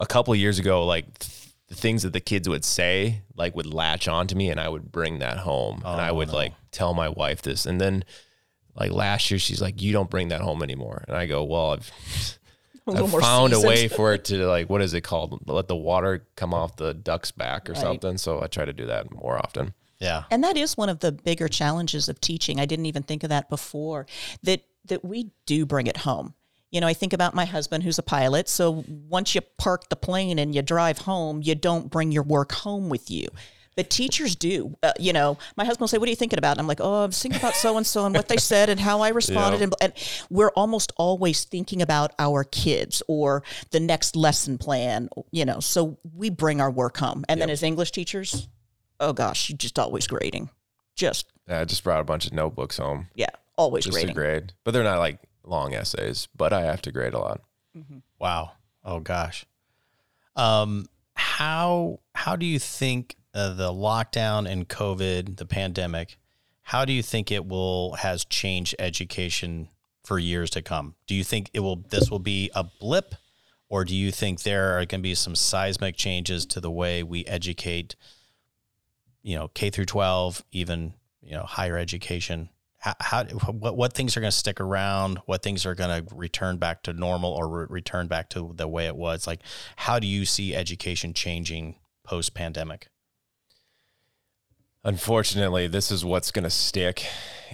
a 0.00 0.06
couple 0.06 0.32
of 0.32 0.38
years 0.38 0.58
ago, 0.58 0.84
like 0.86 1.18
th- 1.18 1.48
the 1.66 1.74
things 1.74 2.02
that 2.04 2.12
the 2.12 2.20
kids 2.20 2.48
would 2.48 2.64
say, 2.64 3.22
like 3.36 3.54
would 3.56 3.66
latch 3.66 4.06
onto 4.08 4.34
me, 4.36 4.48
and 4.48 4.58
I 4.60 4.68
would 4.68 4.90
bring 4.92 5.18
that 5.18 5.38
home, 5.38 5.82
and 5.84 6.00
I 6.00 6.10
Oh, 6.10 6.14
would 6.14 6.28
no. 6.28 6.34
like 6.34 6.54
tell 6.70 6.94
my 6.94 7.08
wife 7.08 7.42
this, 7.42 7.66
and 7.66 7.80
then 7.80 8.04
like 8.74 8.90
last 8.92 9.30
year, 9.30 9.38
she's 9.38 9.60
like, 9.60 9.82
"You 9.82 9.92
don't 9.92 10.08
bring 10.08 10.28
that 10.28 10.40
home 10.40 10.62
anymore," 10.62 11.04
and 11.08 11.16
I 11.16 11.26
go, 11.26 11.42
"Well, 11.44 11.72
I've 11.72 12.37
A 12.88 12.92
little 12.92 13.06
I've 13.06 13.12
more 13.12 13.20
found 13.20 13.52
a 13.52 13.60
way 13.60 13.88
for 13.88 14.12
it 14.14 14.24
to 14.26 14.46
like 14.46 14.68
what 14.68 14.82
is 14.82 14.94
it 14.94 15.02
called? 15.02 15.40
Let 15.46 15.68
the 15.68 15.76
water 15.76 16.26
come 16.36 16.54
off 16.54 16.76
the 16.76 16.94
duck's 16.94 17.30
back 17.30 17.68
or 17.68 17.72
Right. 17.74 17.82
something." 17.82 18.18
So 18.18 18.42
I 18.42 18.46
try 18.46 18.64
to 18.64 18.72
do 18.72 18.86
that 18.86 19.12
more 19.12 19.36
often. 19.38 19.74
Yeah. 19.98 20.24
And 20.30 20.44
that 20.44 20.56
is 20.56 20.76
one 20.76 20.88
of 20.88 21.00
the 21.00 21.12
bigger 21.12 21.48
challenges 21.48 22.08
of 22.08 22.20
teaching. 22.20 22.60
I 22.60 22.66
didn't 22.66 22.86
even 22.86 23.02
think 23.02 23.22
of 23.24 23.30
that 23.30 23.48
before. 23.50 24.06
That 24.42 24.62
that 24.84 25.04
we 25.04 25.30
do 25.44 25.66
bring 25.66 25.86
it 25.86 25.98
home. 25.98 26.34
You 26.70 26.80
know, 26.80 26.86
I 26.86 26.94
think 26.94 27.12
about 27.12 27.34
my 27.34 27.46
husband 27.46 27.82
who's 27.82 27.98
a 27.98 28.02
pilot. 28.02 28.48
So 28.48 28.84
once 28.86 29.34
you 29.34 29.40
park 29.58 29.88
the 29.88 29.96
plane 29.96 30.38
and 30.38 30.54
you 30.54 30.62
drive 30.62 30.98
home, 30.98 31.40
you 31.42 31.54
don't 31.54 31.90
bring 31.90 32.12
your 32.12 32.22
work 32.22 32.52
home 32.52 32.88
with 32.88 33.10
you. 33.10 33.28
But 33.78 33.90
teachers 33.90 34.34
do. 34.34 34.76
Uh, 34.82 34.92
you 34.98 35.12
know, 35.12 35.38
my 35.56 35.64
husband 35.64 35.82
will 35.82 35.86
say, 35.86 35.98
"What 35.98 36.08
are 36.08 36.10
you 36.10 36.16
thinking 36.16 36.40
about?" 36.40 36.50
And 36.50 36.60
I'm 36.60 36.66
like, 36.66 36.80
"Oh, 36.80 37.04
I'm 37.04 37.12
thinking 37.12 37.38
about 37.38 37.54
so 37.54 37.76
and 37.76 37.86
so 37.86 38.06
and 38.06 38.12
what 38.12 38.26
they 38.26 38.36
said 38.36 38.70
and 38.70 38.80
how 38.80 39.02
I 39.02 39.10
responded." 39.10 39.58
Yeah. 39.58 39.64
And, 39.66 39.74
and 39.80 39.92
we're 40.30 40.50
almost 40.56 40.90
always 40.96 41.44
thinking 41.44 41.80
about 41.80 42.10
our 42.18 42.42
kids 42.42 43.04
or 43.06 43.44
the 43.70 43.78
next 43.78 44.16
lesson 44.16 44.58
plan. 44.58 45.08
You 45.30 45.44
know, 45.44 45.60
so 45.60 45.96
we 46.12 46.28
bring 46.28 46.60
our 46.60 46.72
work 46.72 46.96
home. 46.96 47.24
And 47.28 47.40
then 47.40 47.50
as 47.50 47.62
English 47.62 47.92
teachers, 47.92 48.48
oh 48.98 49.12
gosh, 49.12 49.48
you're 49.48 49.56
just 49.56 49.78
always 49.78 50.08
grading. 50.08 50.50
Just 50.96 51.26
Yeah, 51.46 51.60
I 51.60 51.64
just 51.64 51.84
brought 51.84 52.00
a 52.00 52.04
bunch 52.04 52.26
of 52.26 52.32
notebooks 52.32 52.78
home 52.78 53.06
yeah, 53.14 53.30
always 53.56 53.84
just 53.84 53.94
grading. 53.94 54.08
to 54.08 54.14
grade, 54.14 54.52
but 54.64 54.72
they're 54.72 54.82
not 54.82 54.98
like 54.98 55.20
long 55.44 55.72
essays. 55.74 56.26
But 56.36 56.52
I 56.52 56.62
have 56.62 56.82
to 56.82 56.90
grade 56.90 57.14
a 57.14 57.20
lot. 57.20 57.42
Wow. 58.18 58.54
Oh 58.84 58.98
gosh. 58.98 59.46
Um, 60.34 60.86
how 61.14 62.00
how 62.16 62.34
do 62.34 62.44
you 62.44 62.58
think 62.58 63.14
uh, 63.34 63.52
the 63.54 63.72
lockdown 63.72 64.50
and 64.50 64.68
COVID, 64.68 65.36
the 65.36 65.46
pandemic, 65.46 66.18
how 66.62 66.84
do 66.84 66.92
you 66.92 67.02
think 67.02 67.30
it 67.30 67.46
will 67.46 67.94
has 67.94 68.24
changed 68.24 68.74
education 68.78 69.68
for 70.04 70.18
years 70.18 70.50
to 70.50 70.62
come? 70.62 70.94
Do 71.06 71.14
you 71.14 71.24
think 71.24 71.50
it 71.52 71.60
will 71.60 71.76
this 71.76 72.10
will 72.10 72.18
be 72.18 72.50
a 72.54 72.64
blip, 72.64 73.14
or 73.68 73.84
do 73.84 73.94
you 73.94 74.10
think 74.10 74.42
there 74.42 74.78
are 74.78 74.86
going 74.86 75.00
to 75.00 75.08
be 75.08 75.14
some 75.14 75.34
seismic 75.34 75.96
changes 75.96 76.46
to 76.46 76.60
the 76.60 76.70
way 76.70 77.02
we 77.02 77.24
educate? 77.26 77.96
You 79.22 79.36
know, 79.36 79.48
K 79.48 79.70
through 79.70 79.86
twelve, 79.86 80.44
even 80.52 80.94
you 81.22 81.32
know 81.32 81.44
higher 81.44 81.76
education. 81.76 82.50
How, 82.78 82.94
how 83.00 83.24
what 83.24 83.76
what 83.76 83.92
things 83.92 84.16
are 84.16 84.20
going 84.20 84.30
to 84.30 84.36
stick 84.36 84.60
around? 84.60 85.18
What 85.26 85.42
things 85.42 85.66
are 85.66 85.74
going 85.74 86.06
to 86.06 86.14
return 86.14 86.58
back 86.58 86.82
to 86.84 86.92
normal 86.92 87.32
or 87.32 87.48
re- 87.48 87.66
return 87.68 88.08
back 88.08 88.30
to 88.30 88.52
the 88.54 88.68
way 88.68 88.86
it 88.86 88.96
was? 88.96 89.26
Like, 89.26 89.40
how 89.76 89.98
do 89.98 90.06
you 90.06 90.24
see 90.24 90.54
education 90.54 91.12
changing 91.12 91.76
post 92.04 92.34
pandemic? 92.34 92.88
Unfortunately, 94.84 95.66
this 95.66 95.90
is 95.90 96.04
what's 96.04 96.30
going 96.30 96.44
to 96.44 96.50
stick. 96.50 97.04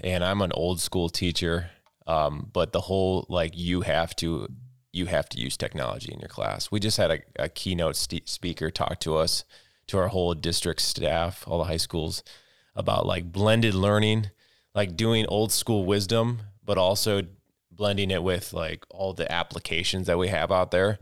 And 0.02 0.24
I'm 0.24 0.42
an 0.42 0.52
old 0.52 0.80
school 0.80 1.08
teacher. 1.08 1.70
Um, 2.06 2.50
but 2.52 2.72
the 2.72 2.82
whole 2.82 3.26
like 3.28 3.52
you 3.56 3.80
have 3.80 4.14
to 4.16 4.48
you 4.92 5.06
have 5.06 5.28
to 5.30 5.40
use 5.40 5.56
technology 5.56 6.12
in 6.12 6.20
your 6.20 6.28
class. 6.28 6.70
We 6.70 6.78
just 6.78 6.98
had 6.98 7.10
a, 7.10 7.18
a 7.36 7.48
keynote 7.48 7.96
st- 7.96 8.28
speaker 8.28 8.70
talk 8.70 9.00
to 9.00 9.16
us, 9.16 9.44
to 9.88 9.98
our 9.98 10.08
whole 10.08 10.34
district 10.34 10.82
staff, 10.82 11.44
all 11.48 11.58
the 11.58 11.64
high 11.64 11.78
schools, 11.78 12.22
about 12.76 13.04
like 13.04 13.32
blended 13.32 13.74
learning, 13.74 14.30
like 14.74 14.96
doing 14.96 15.26
old 15.26 15.50
school 15.50 15.84
wisdom, 15.84 16.42
but 16.64 16.78
also 16.78 17.22
blending 17.72 18.10
it 18.10 18.22
with 18.22 18.52
like 18.52 18.84
all 18.90 19.12
the 19.12 19.30
applications 19.30 20.06
that 20.06 20.18
we 20.18 20.28
have 20.28 20.52
out 20.52 20.70
there. 20.70 20.98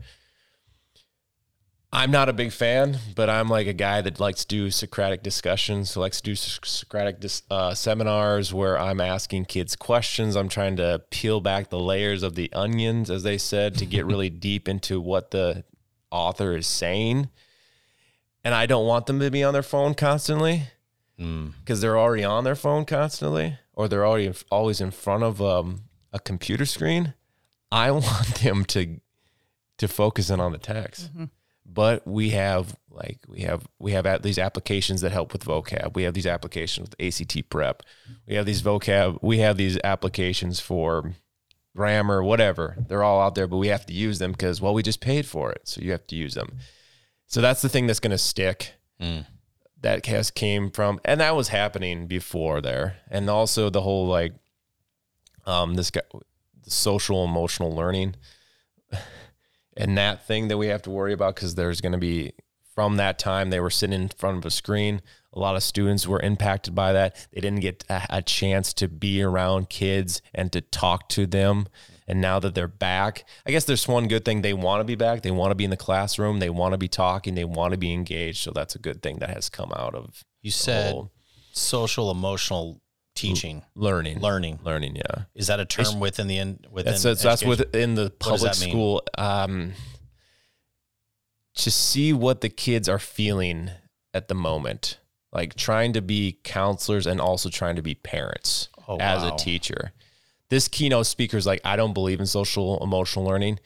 I'm 1.95 2.09
not 2.09 2.27
a 2.27 2.33
big 2.33 2.51
fan, 2.51 2.97
but 3.15 3.29
I'm 3.29 3.49
like 3.49 3.67
a 3.67 3.73
guy 3.73 4.01
that 4.01 4.19
likes 4.19 4.41
to 4.45 4.47
do 4.47 4.71
Socratic 4.71 5.21
discussions, 5.21 5.91
so 5.91 5.99
likes 5.99 6.21
to 6.21 6.23
do 6.31 6.35
Socratic 6.35 7.19
dis- 7.19 7.43
uh, 7.51 7.75
seminars 7.75 8.51
where 8.51 8.79
I'm 8.79 8.99
asking 8.99 9.45
kids 9.45 9.75
questions. 9.75 10.35
I'm 10.35 10.49
trying 10.49 10.75
to 10.77 11.03
peel 11.11 11.39
back 11.39 11.69
the 11.69 11.79
layers 11.79 12.23
of 12.23 12.33
the 12.33 12.51
onions, 12.51 13.11
as 13.11 13.21
they 13.21 13.37
said, 13.37 13.77
to 13.77 13.85
get 13.85 14.07
really 14.07 14.29
deep 14.49 14.67
into 14.67 14.99
what 14.99 15.29
the 15.29 15.65
author 16.09 16.57
is 16.57 16.65
saying. 16.65 17.29
And 18.43 18.55
I 18.55 18.65
don't 18.65 18.87
want 18.87 19.05
them 19.05 19.19
to 19.19 19.29
be 19.29 19.43
on 19.43 19.53
their 19.53 19.63
phone 19.63 19.93
constantly 19.93 20.63
Mm. 21.19 21.53
because 21.59 21.79
they're 21.79 21.97
already 21.97 22.23
on 22.23 22.43
their 22.43 22.55
phone 22.55 22.85
constantly, 22.85 23.59
or 23.73 23.87
they're 23.87 24.05
already 24.05 24.33
always 24.51 24.81
in 24.81 24.89
front 24.89 25.21
of 25.21 25.39
um, 25.43 25.83
a 26.11 26.17
computer 26.17 26.65
screen. 26.65 27.13
I 27.71 27.91
want 27.91 28.41
them 28.41 28.65
to 28.65 28.99
to 29.77 29.87
focus 29.87 30.31
in 30.31 30.39
on 30.39 30.51
the 30.51 30.57
text 30.57 31.11
but 31.73 32.05
we 32.07 32.29
have 32.31 32.75
like 32.89 33.19
we 33.27 33.41
have 33.41 33.67
we 33.79 33.93
have 33.93 34.05
at 34.05 34.21
these 34.23 34.37
applications 34.37 35.01
that 35.01 35.11
help 35.11 35.33
with 35.33 35.43
vocab. 35.45 35.95
We 35.95 36.03
have 36.03 36.13
these 36.13 36.27
applications 36.27 36.89
with 36.89 36.95
act 36.99 37.49
prep. 37.49 37.83
We 38.27 38.35
have 38.35 38.45
these 38.45 38.61
vocab 38.61 39.19
we 39.21 39.39
have 39.39 39.57
these 39.57 39.77
applications 39.83 40.59
for 40.59 41.13
grammar 41.75 42.23
whatever. 42.23 42.77
They're 42.87 43.03
all 43.03 43.21
out 43.21 43.35
there 43.35 43.47
but 43.47 43.57
we 43.57 43.69
have 43.69 43.85
to 43.87 43.93
use 43.93 44.19
them 44.19 44.31
because 44.31 44.61
well 44.61 44.73
we 44.73 44.83
just 44.83 45.01
paid 45.01 45.25
for 45.25 45.51
it 45.51 45.61
so 45.67 45.81
you 45.81 45.91
have 45.91 46.05
to 46.07 46.15
use 46.15 46.35
them. 46.35 46.57
So 47.27 47.41
that's 47.41 47.61
the 47.63 47.69
thing 47.69 47.87
that's 47.87 47.99
going 47.99 48.11
to 48.11 48.17
stick 48.17 48.73
Mm. 49.01 49.25
that 49.81 50.05
has 50.05 50.29
came 50.29 50.69
from 50.69 50.99
and 51.03 51.19
that 51.19 51.35
was 51.35 51.47
happening 51.47 52.05
before 52.07 52.61
there. 52.61 52.97
And 53.09 53.27
also 53.29 53.71
the 53.71 53.81
whole 53.81 54.05
like 54.07 54.33
um 55.45 55.73
this 55.73 55.89
guy 55.89 56.01
the 56.63 56.71
social 56.71 57.25
emotional 57.25 57.75
learning 57.75 58.15
and 59.77 59.97
that 59.97 60.25
thing 60.25 60.47
that 60.47 60.57
we 60.57 60.67
have 60.67 60.81
to 60.83 60.89
worry 60.89 61.13
about 61.13 61.35
because 61.35 61.55
there's 61.55 61.81
going 61.81 61.91
to 61.93 61.97
be 61.97 62.33
from 62.73 62.97
that 62.97 63.19
time 63.19 63.49
they 63.49 63.59
were 63.59 63.69
sitting 63.69 64.01
in 64.01 64.09
front 64.09 64.37
of 64.37 64.45
a 64.45 64.51
screen. 64.51 65.01
A 65.33 65.39
lot 65.39 65.55
of 65.55 65.63
students 65.63 66.07
were 66.07 66.19
impacted 66.19 66.75
by 66.75 66.93
that. 66.93 67.27
They 67.31 67.41
didn't 67.41 67.61
get 67.61 67.83
a, 67.89 68.05
a 68.17 68.21
chance 68.21 68.73
to 68.75 68.87
be 68.87 69.21
around 69.21 69.69
kids 69.69 70.21
and 70.33 70.51
to 70.51 70.61
talk 70.61 71.09
to 71.09 71.25
them. 71.25 71.67
And 72.07 72.19
now 72.19 72.39
that 72.39 72.53
they're 72.53 72.67
back 72.67 73.23
i 73.45 73.51
guess 73.51 73.63
there's 73.63 73.87
one 73.87 74.09
good 74.09 74.25
thing 74.25 74.41
they 74.41 74.53
want 74.53 74.81
to 74.81 74.83
be 74.83 74.95
back. 74.95 75.21
They 75.21 75.31
want 75.31 75.51
to 75.51 75.55
be 75.55 75.63
in 75.63 75.69
the 75.69 75.77
classroom. 75.77 76.39
They 76.39 76.49
want 76.49 76.73
to 76.73 76.77
be 76.77 76.87
talking. 76.87 77.35
They 77.35 77.45
want 77.45 77.71
to 77.71 77.77
be 77.77 77.93
engaged. 77.93 78.43
So 78.43 78.51
that's 78.51 78.75
a 78.75 78.79
good 78.79 79.01
thing 79.01 79.19
that 79.19 79.29
has 79.29 79.49
come 79.49 79.71
out 79.75 79.95
of 79.95 80.23
You 80.41 80.51
said 80.51 80.91
whole 80.91 81.11
social 81.53 82.11
emotional 82.11 82.81
teaching, 83.15 83.63
learning 83.75 84.19
learning. 84.19 84.59
learning 84.63 84.95
yeah 84.95 85.25
Is 85.35 85.47
that 85.47 85.59
a 85.59 85.65
term 85.65 85.99
within 85.99 86.27
the 86.27 86.37
in, 86.37 86.59
within? 86.71 86.91
That's 86.91 87.03
that's, 87.03 87.23
that's 87.23 87.43
within 87.43 87.95
the 87.95 88.09
public 88.09 88.53
school. 88.53 89.03
Um, 89.17 89.73
to 91.55 91.69
see 91.71 92.13
what 92.13 92.41
the 92.41 92.49
kids 92.49 92.89
are 92.89 92.99
feeling 92.99 93.69
at 94.13 94.27
the 94.27 94.33
moment, 94.35 94.99
like 95.31 95.55
trying 95.55 95.93
to 95.93 96.01
be 96.01 96.39
counselors 96.43 97.05
and 97.05 97.21
also 97.21 97.49
trying 97.49 97.75
to 97.75 97.81
be 97.81 97.95
parents 97.95 98.69
Oh, 98.87 98.97
as 98.97 99.21
wow. 99.23 99.33
a 99.33 99.37
teacher. 99.37 99.93
This 100.49 100.67
keynote 100.67 101.07
speaker 101.07 101.37
is 101.37 101.45
like, 101.45 101.61
I 101.63 101.75
don't 101.75 101.93
believe 101.93 102.19
in 102.19 102.25
social 102.25 102.83
emotional 102.83 103.25
learning. 103.25 103.59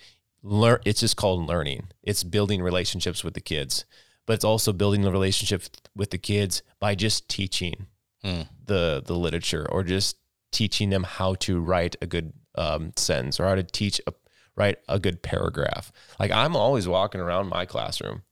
Learn. 0.44 0.80
It's 0.86 1.00
just 1.00 1.18
called 1.18 1.48
learning. 1.48 1.88
It's 2.04 2.24
building 2.24 2.62
relationships 2.62 3.24
with 3.24 3.34
the 3.34 3.42
kids, 3.42 3.86
but 4.26 4.34
it's 4.34 4.46
also 4.46 4.72
building 4.74 5.02
the 5.02 5.12
relationship 5.12 5.64
with 5.96 6.12
the 6.12 6.18
kids 6.18 6.62
by 6.80 6.94
just 6.94 7.28
teaching 7.28 7.88
Hmm. 8.24 8.42
the 8.66 9.04
the 9.06 9.16
literature 9.16 9.68
or 9.70 9.84
just 9.84 10.18
teaching 10.52 10.90
them 10.90 11.04
how 11.04 11.36
to 11.36 11.60
write 11.60 11.96
a 12.02 12.08
good 12.08 12.34
um, 12.56 12.92
sentence 12.96 13.40
or 13.40 13.46
how 13.46 13.56
to 13.56 13.64
teach 13.64 14.02
a 14.08 14.14
write 14.56 14.80
a 14.90 15.00
good 15.00 15.22
paragraph. 15.22 15.92
Like 16.20 16.32
I'm 16.32 16.56
always 16.56 16.88
walking 16.88 17.22
around 17.22 17.48
my 17.48 17.66
classroom. 17.66 18.24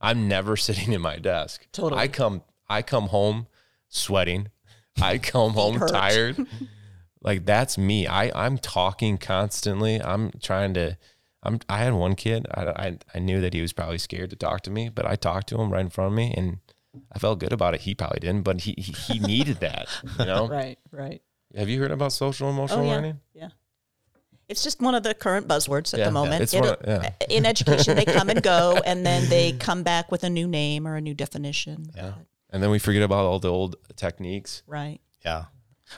I'm 0.00 0.28
never 0.28 0.56
sitting 0.68 0.92
in 0.92 1.00
my 1.00 1.16
desk. 1.16 1.66
Totally. 1.72 2.00
I 2.00 2.08
come 2.08 2.42
I 2.68 2.82
come 2.82 3.08
home 3.08 3.46
sweating. 3.88 4.48
I 5.00 5.18
come 5.32 5.52
home 5.52 5.78
tired. 5.78 6.46
like 7.22 7.44
that's 7.46 7.78
me. 7.78 8.06
I 8.06 8.30
I'm 8.34 8.58
talking 8.58 9.18
constantly. 9.18 10.00
I'm 10.00 10.30
trying 10.42 10.74
to. 10.74 10.98
I'm. 11.42 11.58
I 11.68 11.78
had 11.78 11.94
one 11.94 12.14
kid. 12.14 12.46
I, 12.54 12.66
I 12.66 12.98
I 13.14 13.18
knew 13.18 13.40
that 13.40 13.54
he 13.54 13.62
was 13.62 13.72
probably 13.72 13.98
scared 13.98 14.30
to 14.30 14.36
talk 14.36 14.60
to 14.62 14.70
me, 14.70 14.88
but 14.88 15.06
I 15.06 15.16
talked 15.16 15.48
to 15.48 15.60
him 15.60 15.72
right 15.72 15.80
in 15.80 15.90
front 15.90 16.12
of 16.12 16.16
me, 16.16 16.32
and 16.36 16.58
I 17.12 17.18
felt 17.18 17.38
good 17.40 17.52
about 17.52 17.74
it. 17.74 17.80
He 17.82 17.94
probably 17.94 18.20
didn't, 18.20 18.42
but 18.42 18.60
he 18.60 18.74
he, 18.78 18.92
he 18.92 19.18
needed 19.18 19.60
that. 19.60 19.88
You 20.18 20.24
know. 20.26 20.46
Right, 20.52 20.78
right. 20.90 21.22
Have 21.56 21.68
you 21.68 21.80
heard 21.80 21.90
about 21.90 22.12
social 22.12 22.48
emotional 22.50 22.80
Oh, 22.80 22.84
yeah. 22.84 22.94
learning? 22.94 23.20
Yeah. 23.34 23.48
It's 24.48 24.62
just 24.62 24.80
one 24.80 24.94
of 24.94 25.02
the 25.02 25.14
current 25.14 25.48
buzzwords 25.48 25.94
at 25.94 26.00
Yeah, 26.00 26.06
the 26.06 26.10
moment. 26.12 26.42
it's 26.42 26.52
It- 26.52 26.60
one 26.60 26.68
of- 26.70 26.78
yeah. 26.86 27.10
In 27.30 27.46
education, 27.46 27.96
they 27.96 28.04
come 28.04 28.28
and 28.28 28.42
go, 28.42 28.80
and 28.86 29.04
then 29.06 29.28
they 29.30 29.52
come 29.52 29.82
back 29.82 30.10
with 30.10 30.24
a 30.24 30.30
new 30.30 30.46
name 30.46 30.86
or 30.86 30.96
a 30.96 31.00
new 31.00 31.14
definition. 31.14 31.86
Yeah. 31.96 32.14
And 32.50 32.62
then 32.62 32.70
we 32.70 32.78
forget 32.78 33.02
about 33.02 33.24
all 33.24 33.38
the 33.38 33.48
old 33.50 33.76
techniques. 33.96 34.62
Right. 34.66 35.00
Yeah. 35.24 35.44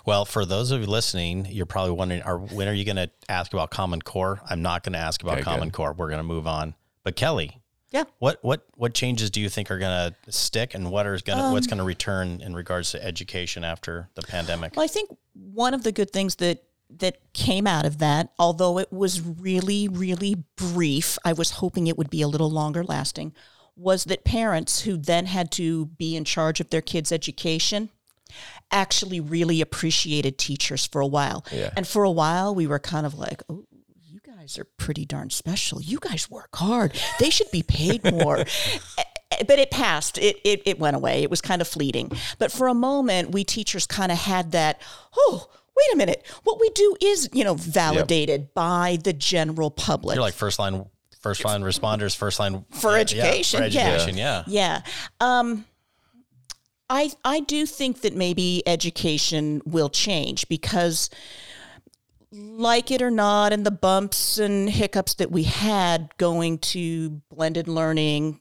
Well, 0.07 0.25
for 0.25 0.45
those 0.45 0.71
of 0.71 0.81
you 0.81 0.87
listening, 0.87 1.47
you're 1.47 1.67
probably 1.67 1.93
wondering, 1.93 2.23
are, 2.23 2.39
when 2.39 2.69
are 2.69 2.73
you 2.73 2.85
going 2.85 2.97
to 2.97 3.11
ask 3.29 3.53
about 3.53 3.71
Common 3.71 4.03
Core? 4.03 4.41
I'm 4.49 4.63
not 4.63 4.83
going 4.85 4.93
to 4.93 4.99
ask 4.99 5.23
about 5.23 5.35
Okay, 5.35 5.43
Common 5.45 5.69
good. 5.69 5.75
Core. 5.75 5.93
We're 5.93 6.09
going 6.09 6.19
to 6.19 6.25
move 6.25 6.47
on. 6.47 6.75
But 7.05 7.17
Kelly, 7.17 7.61
Yeah. 7.95 8.05
what 8.19 8.43
what 8.43 8.67
what 8.77 8.93
changes 8.93 9.31
do 9.31 9.41
you 9.41 9.49
think 9.49 9.71
are 9.71 9.79
going 9.79 10.13
to 10.25 10.33
stick, 10.33 10.75
and 10.75 10.91
what 10.91 11.07
are 11.07 11.17
going 11.25 11.39
Um, 11.39 11.53
what's 11.53 11.69
going 11.69 11.79
to 11.79 11.85
return 11.85 12.41
in 12.41 12.55
regards 12.55 12.91
to 12.91 13.03
education 13.03 13.63
after 13.63 14.09
the 14.17 14.23
pandemic? 14.23 14.75
Well, 14.75 14.85
I 14.85 14.89
think 14.89 15.17
one 15.33 15.75
of 15.75 15.85
the 15.85 15.93
good 15.93 16.11
things 16.11 16.35
that 16.37 16.65
that 16.91 17.19
came 17.33 17.67
out 17.67 17.87
of 17.87 17.99
that, 17.99 18.31
although 18.39 18.79
it 18.79 18.93
was 18.93 19.21
really, 19.21 19.89
really 19.89 20.45
brief, 20.57 21.19
I 21.25 21.33
was 21.33 21.53
hoping 21.53 21.87
it 21.87 21.97
would 21.97 22.11
be 22.11 22.21
a 22.21 22.29
little 22.29 22.51
longer 22.51 22.85
lasting, 22.85 23.33
was 23.77 24.05
that 24.05 24.25
parents 24.25 24.83
who 24.83 24.97
then 24.97 25.27
had 25.27 25.51
to 25.53 25.87
be 25.87 26.17
in 26.17 26.25
charge 26.25 26.61
of 26.61 26.71
their 26.71 26.83
kids' 26.83 27.13
education 27.13 27.91
actually 28.71 29.21
really 29.21 29.61
appreciated 29.61 30.37
teachers 30.37 30.85
for 30.87 31.01
a 31.01 31.07
while. 31.07 31.45
Yeah. 31.53 31.71
And 31.77 31.87
for 31.87 32.03
a 32.05 32.11
while, 32.11 32.55
we 32.55 32.67
were 32.67 32.81
kind 32.81 33.07
of 33.07 33.15
like, 33.15 33.43
oh, 33.49 33.65
guys 34.45 34.59
are 34.59 34.67
pretty 34.77 35.07
darn 35.07 35.31
special. 35.31 35.81
You 35.81 35.99
guys 35.99 36.31
work 36.31 36.55
hard. 36.55 36.93
They 37.19 37.31
should 37.31 37.51
be 37.51 37.63
paid 37.63 38.05
more. 38.05 38.45
Eh, 38.97 39.43
but 39.49 39.59
it 39.59 39.71
passed. 39.71 40.19
It, 40.19 40.37
it 40.45 40.63
it 40.67 40.79
went 40.79 40.95
away. 40.95 41.23
It 41.23 41.31
was 41.31 41.41
kind 41.41 41.61
of 41.61 41.67
fleeting. 41.67 42.13
But 42.39 42.53
for 42.53 42.69
a 42.69 42.75
moment, 42.75 43.33
we 43.33 43.43
teachers 43.43 43.87
kind 43.87 44.13
of 44.13 44.19
had 44.19 44.53
that. 44.53 44.81
Oh, 45.17 45.49
wait 45.75 45.95
a 45.95 45.97
minute. 45.97 46.25
What 46.45 46.61
we 46.61 46.69
do 46.71 46.95
is 47.01 47.29
you 47.33 47.43
know 47.43 47.55
validated 47.55 48.55
by 48.55 48.99
the 49.03 49.13
general 49.13 49.71
public. 49.71 50.15
You're 50.15 50.23
like 50.23 50.35
first 50.35 50.61
line 50.61 50.85
first 51.21 51.45
line 51.45 51.63
responders, 51.63 52.15
first 52.15 52.39
line 52.39 52.65
For 52.71 52.93
yeah, 52.93 52.99
education, 52.99 53.63
for 53.63 53.67
yeah. 53.67 53.81
education, 53.81 54.19
yeah. 54.19 54.45
Yeah. 54.47 54.83
Um, 55.21 55.65
I 56.89 57.11
I 57.25 57.41
do 57.41 57.67
think 57.67 58.03
that 58.03 58.15
maybe 58.15 58.63
education 58.67 59.63
will 59.65 59.89
change 59.89 60.47
because, 60.49 61.11
like 62.35 62.91
it 62.91 63.01
or 63.01 63.11
not, 63.11 63.53
and 63.53 63.65
the 63.65 63.71
bumps 63.71 64.39
and 64.39 64.69
hiccups 64.69 65.15
that 65.15 65.31
we 65.31 65.45
had 65.45 66.11
going 66.19 66.59
to 66.59 67.23
blended 67.31 67.69
learning. 67.69 68.41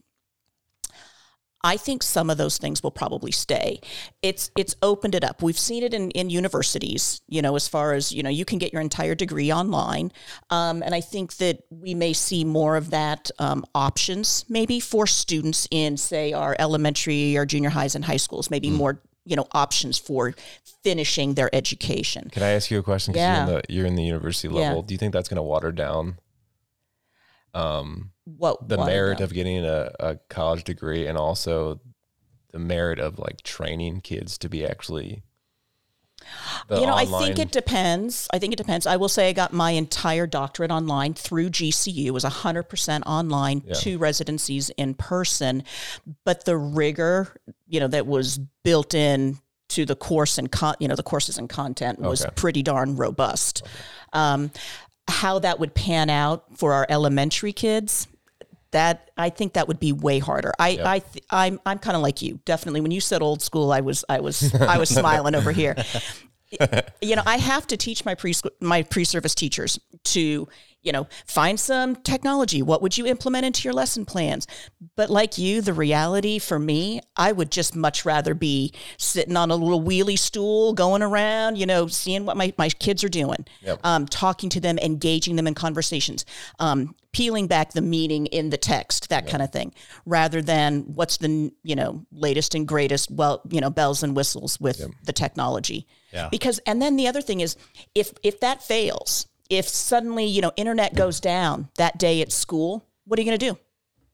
I 1.65 1.77
think 1.77 2.03
some 2.03 2.29
of 2.29 2.37
those 2.37 2.57
things 2.57 2.83
will 2.83 2.91
probably 2.91 3.31
stay. 3.31 3.79
It's 4.21 4.51
it's 4.57 4.75
opened 4.81 5.15
it 5.15 5.23
up. 5.23 5.41
We've 5.41 5.57
seen 5.57 5.83
it 5.83 5.93
in, 5.93 6.11
in 6.11 6.29
universities, 6.29 7.21
you 7.29 7.41
know, 7.41 7.55
as 7.55 7.69
far 7.69 7.93
as, 7.93 8.11
you 8.11 8.21
know, 8.21 8.29
you 8.29 8.43
can 8.43 8.57
get 8.59 8.73
your 8.73 8.81
entire 8.81 9.15
degree 9.15 9.49
online. 9.49 10.11
Um, 10.49 10.83
and 10.83 10.93
I 10.93 10.99
think 10.99 11.37
that 11.37 11.63
we 11.69 11.93
may 11.93 12.11
see 12.11 12.43
more 12.43 12.75
of 12.75 12.89
that 12.89 13.31
um, 13.39 13.63
options 13.73 14.43
maybe 14.49 14.81
for 14.81 15.07
students 15.07 15.65
in, 15.71 15.95
say, 15.95 16.33
our 16.33 16.53
elementary 16.59 17.37
or 17.37 17.45
junior 17.45 17.69
highs 17.69 17.95
and 17.95 18.03
high 18.03 18.17
schools, 18.17 18.49
maybe 18.49 18.69
more, 18.69 19.01
you 19.25 19.35
know, 19.35 19.47
options 19.53 19.97
for 19.97 20.33
finishing 20.83 21.35
their 21.35 21.53
education. 21.55 22.29
Can 22.31 22.43
I 22.43 22.49
ask 22.49 22.69
you 22.69 22.79
a 22.79 22.83
question? 22.83 23.13
Yeah. 23.13 23.33
you're, 23.33 23.41
in 23.41 23.55
the, 23.55 23.73
you're 23.73 23.85
in 23.85 23.95
the 23.95 24.03
university 24.03 24.47
Yeah. 24.49 24.67
level. 24.69 24.81
Do 24.83 24.93
you 24.93 24.97
think 24.97 25.13
that's 25.13 25.29
going 25.29 25.37
to 25.37 25.43
water 25.43 25.71
down 25.71 26.17
um, 27.53 28.11
What 28.25 28.67
the 28.67 28.83
merit 28.83 29.19
of 29.21 29.33
getting 29.33 29.63
a, 29.63 29.91
a 29.99 30.15
college 30.29 30.63
degree 30.63 31.07
and 31.07 31.17
also 31.17 31.79
the 32.51 32.59
merit 32.59 32.99
of 32.99 33.19
like 33.19 33.43
training 33.43 34.01
kids 34.01 34.37
to 34.39 34.49
be 34.49 34.65
actually 34.65 35.23
you 36.69 36.85
know, 36.85 36.93
I 36.95 37.05
think 37.05 37.39
it 37.39 37.51
depends. 37.51 38.27
I 38.33 38.39
think 38.39 38.53
it 38.53 38.57
depends. 38.57 38.85
I 38.87 38.95
will 38.97 39.09
say 39.09 39.29
I 39.29 39.33
got 39.33 39.53
my 39.53 39.71
entire 39.71 40.25
doctorate 40.27 40.71
online 40.71 41.13
through 41.13 41.49
GCU. 41.49 42.05
It 42.05 42.11
was 42.11 42.23
100% 42.23 43.03
online, 43.05 43.63
Yeah. 43.65 43.73
two 43.75 43.97
residencies 43.97 44.69
in 44.71 44.93
person. 44.93 45.63
But 46.25 46.45
the 46.45 46.57
rigor, 46.57 47.35
you 47.67 47.79
know, 47.79 47.87
that 47.87 48.07
was 48.07 48.39
built 48.63 48.93
in 48.93 49.39
to 49.69 49.85
the 49.85 49.95
course 49.95 50.37
and 50.37 50.51
con- 50.51 50.75
you 50.79 50.87
know 50.87 50.95
the 50.95 51.01
courses 51.03 51.37
and 51.37 51.49
content 51.49 51.99
was 51.99 52.21
Okay. 52.21 52.31
pretty 52.35 52.61
darn 52.61 52.95
robust. 52.95 53.63
Um, 54.11 54.51
how 55.07 55.39
that 55.39 55.59
would 55.59 55.73
pan 55.73 56.09
out 56.09 56.43
for 56.57 56.73
our 56.73 56.85
elementary 56.89 57.53
kids, 57.53 58.07
that 58.73 59.09
I 59.17 59.29
think 59.29 59.53
that 59.53 59.67
would 59.67 59.79
be 59.79 59.91
way 59.91 60.19
harder. 60.19 60.51
I 60.59 60.79
I 60.83 60.99
th- 60.99 61.25
I'm 61.31 61.59
I'm 61.65 61.79
kind 61.79 61.95
of 61.95 62.03
like 62.03 62.21
you. 62.21 62.39
Definitely 62.45 62.81
when 62.81 62.91
you 62.91 62.99
said 63.01 63.21
old 63.21 63.41
school, 63.41 63.71
I 63.71 63.79
was 63.79 64.03
I 64.09 64.19
was 64.19 64.53
I 64.55 64.77
was 64.77 64.89
smiling 64.89 65.33
over 65.33 65.51
here. 65.51 65.75
You 67.01 67.15
know, 67.15 67.23
I 67.25 67.37
have 67.37 67.65
to 67.67 67.77
teach 67.77 68.05
my 68.05 68.13
pre 68.13 68.33
my 68.59 68.83
pre-service 68.83 69.33
teachers 69.33 69.79
to, 70.03 70.47
you 70.83 70.91
know, 70.91 71.07
find 71.25 71.59
some 71.59 71.95
technology. 71.95 72.61
What 72.61 72.81
would 72.81 72.97
you 72.97 73.07
implement 73.07 73.45
into 73.45 73.63
your 73.63 73.73
lesson 73.73 74.05
plans? 74.05 74.45
But 74.95 75.09
like 75.09 75.37
you, 75.37 75.61
the 75.61 75.73
reality 75.73 76.39
for 76.39 76.59
me, 76.59 76.99
I 77.15 77.31
would 77.31 77.51
just 77.51 77.75
much 77.75 78.05
rather 78.05 78.33
be 78.33 78.73
sitting 78.97 79.37
on 79.37 79.49
a 79.49 79.55
little 79.55 79.81
wheelie 79.81 80.19
stool, 80.19 80.73
going 80.73 81.01
around, 81.01 81.57
you 81.57 81.65
know, 81.65 81.87
seeing 81.87 82.25
what 82.25 82.37
my, 82.37 82.53
my 82.57 82.69
kids 82.69 83.03
are 83.03 83.09
doing, 83.09 83.45
um, 83.83 84.05
talking 84.05 84.49
to 84.49 84.59
them, 84.59 84.77
engaging 84.77 85.35
them 85.37 85.47
in 85.47 85.53
conversations, 85.53 86.25
um, 86.59 86.93
peeling 87.13 87.47
back 87.47 87.71
the 87.73 87.81
meaning 87.81 88.25
in 88.27 88.49
the 88.49 88.57
text, 88.57 89.09
that 89.09 89.27
kind 89.27 89.43
of 89.43 89.51
thing, 89.51 89.73
rather 90.05 90.41
than 90.41 90.81
what's 90.81 91.17
the, 91.17 91.51
you 91.63 91.75
know, 91.75 92.05
latest 92.11 92.55
and 92.55 92.67
greatest, 92.67 93.09
well, 93.11 93.41
you 93.49 93.61
know, 93.61 93.69
bells 93.69 94.03
and 94.03 94.15
whistles 94.15 94.59
with 94.59 94.85
the 95.03 95.13
technology. 95.13 95.87
Yeah. 96.11 96.29
Because, 96.29 96.59
and 96.65 96.81
then 96.81 96.95
the 96.95 97.07
other 97.07 97.21
thing 97.21 97.39
is, 97.39 97.55
if 97.95 98.13
if 98.21 98.39
that 98.41 98.61
fails, 98.61 99.27
if 99.49 99.67
suddenly 99.67 100.25
you 100.25 100.41
know 100.41 100.51
internet 100.55 100.95
goes 100.95 101.19
down 101.19 101.69
that 101.77 101.97
day 101.97 102.21
at 102.21 102.31
school, 102.31 102.85
what 103.05 103.19
are 103.19 103.21
you 103.21 103.27
going 103.27 103.39
to 103.39 103.49
do? 103.53 103.57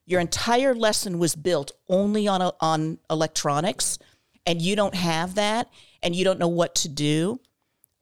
Your 0.06 0.20
entire 0.20 0.74
lesson 0.74 1.20
was 1.20 1.36
built 1.36 1.72
only 1.88 2.28
on 2.28 2.42
a, 2.42 2.52
on 2.60 2.98
electronics, 3.10 4.00
and 4.46 4.62
you 4.62 4.76
don't 4.76 4.96
have 4.96 5.36
that, 5.36 5.70
and 6.02 6.16
you 6.16 6.26
don't 6.26 6.40
know 6.40 6.48
what 6.48 6.74
to 6.76 6.90
do. 6.90 7.40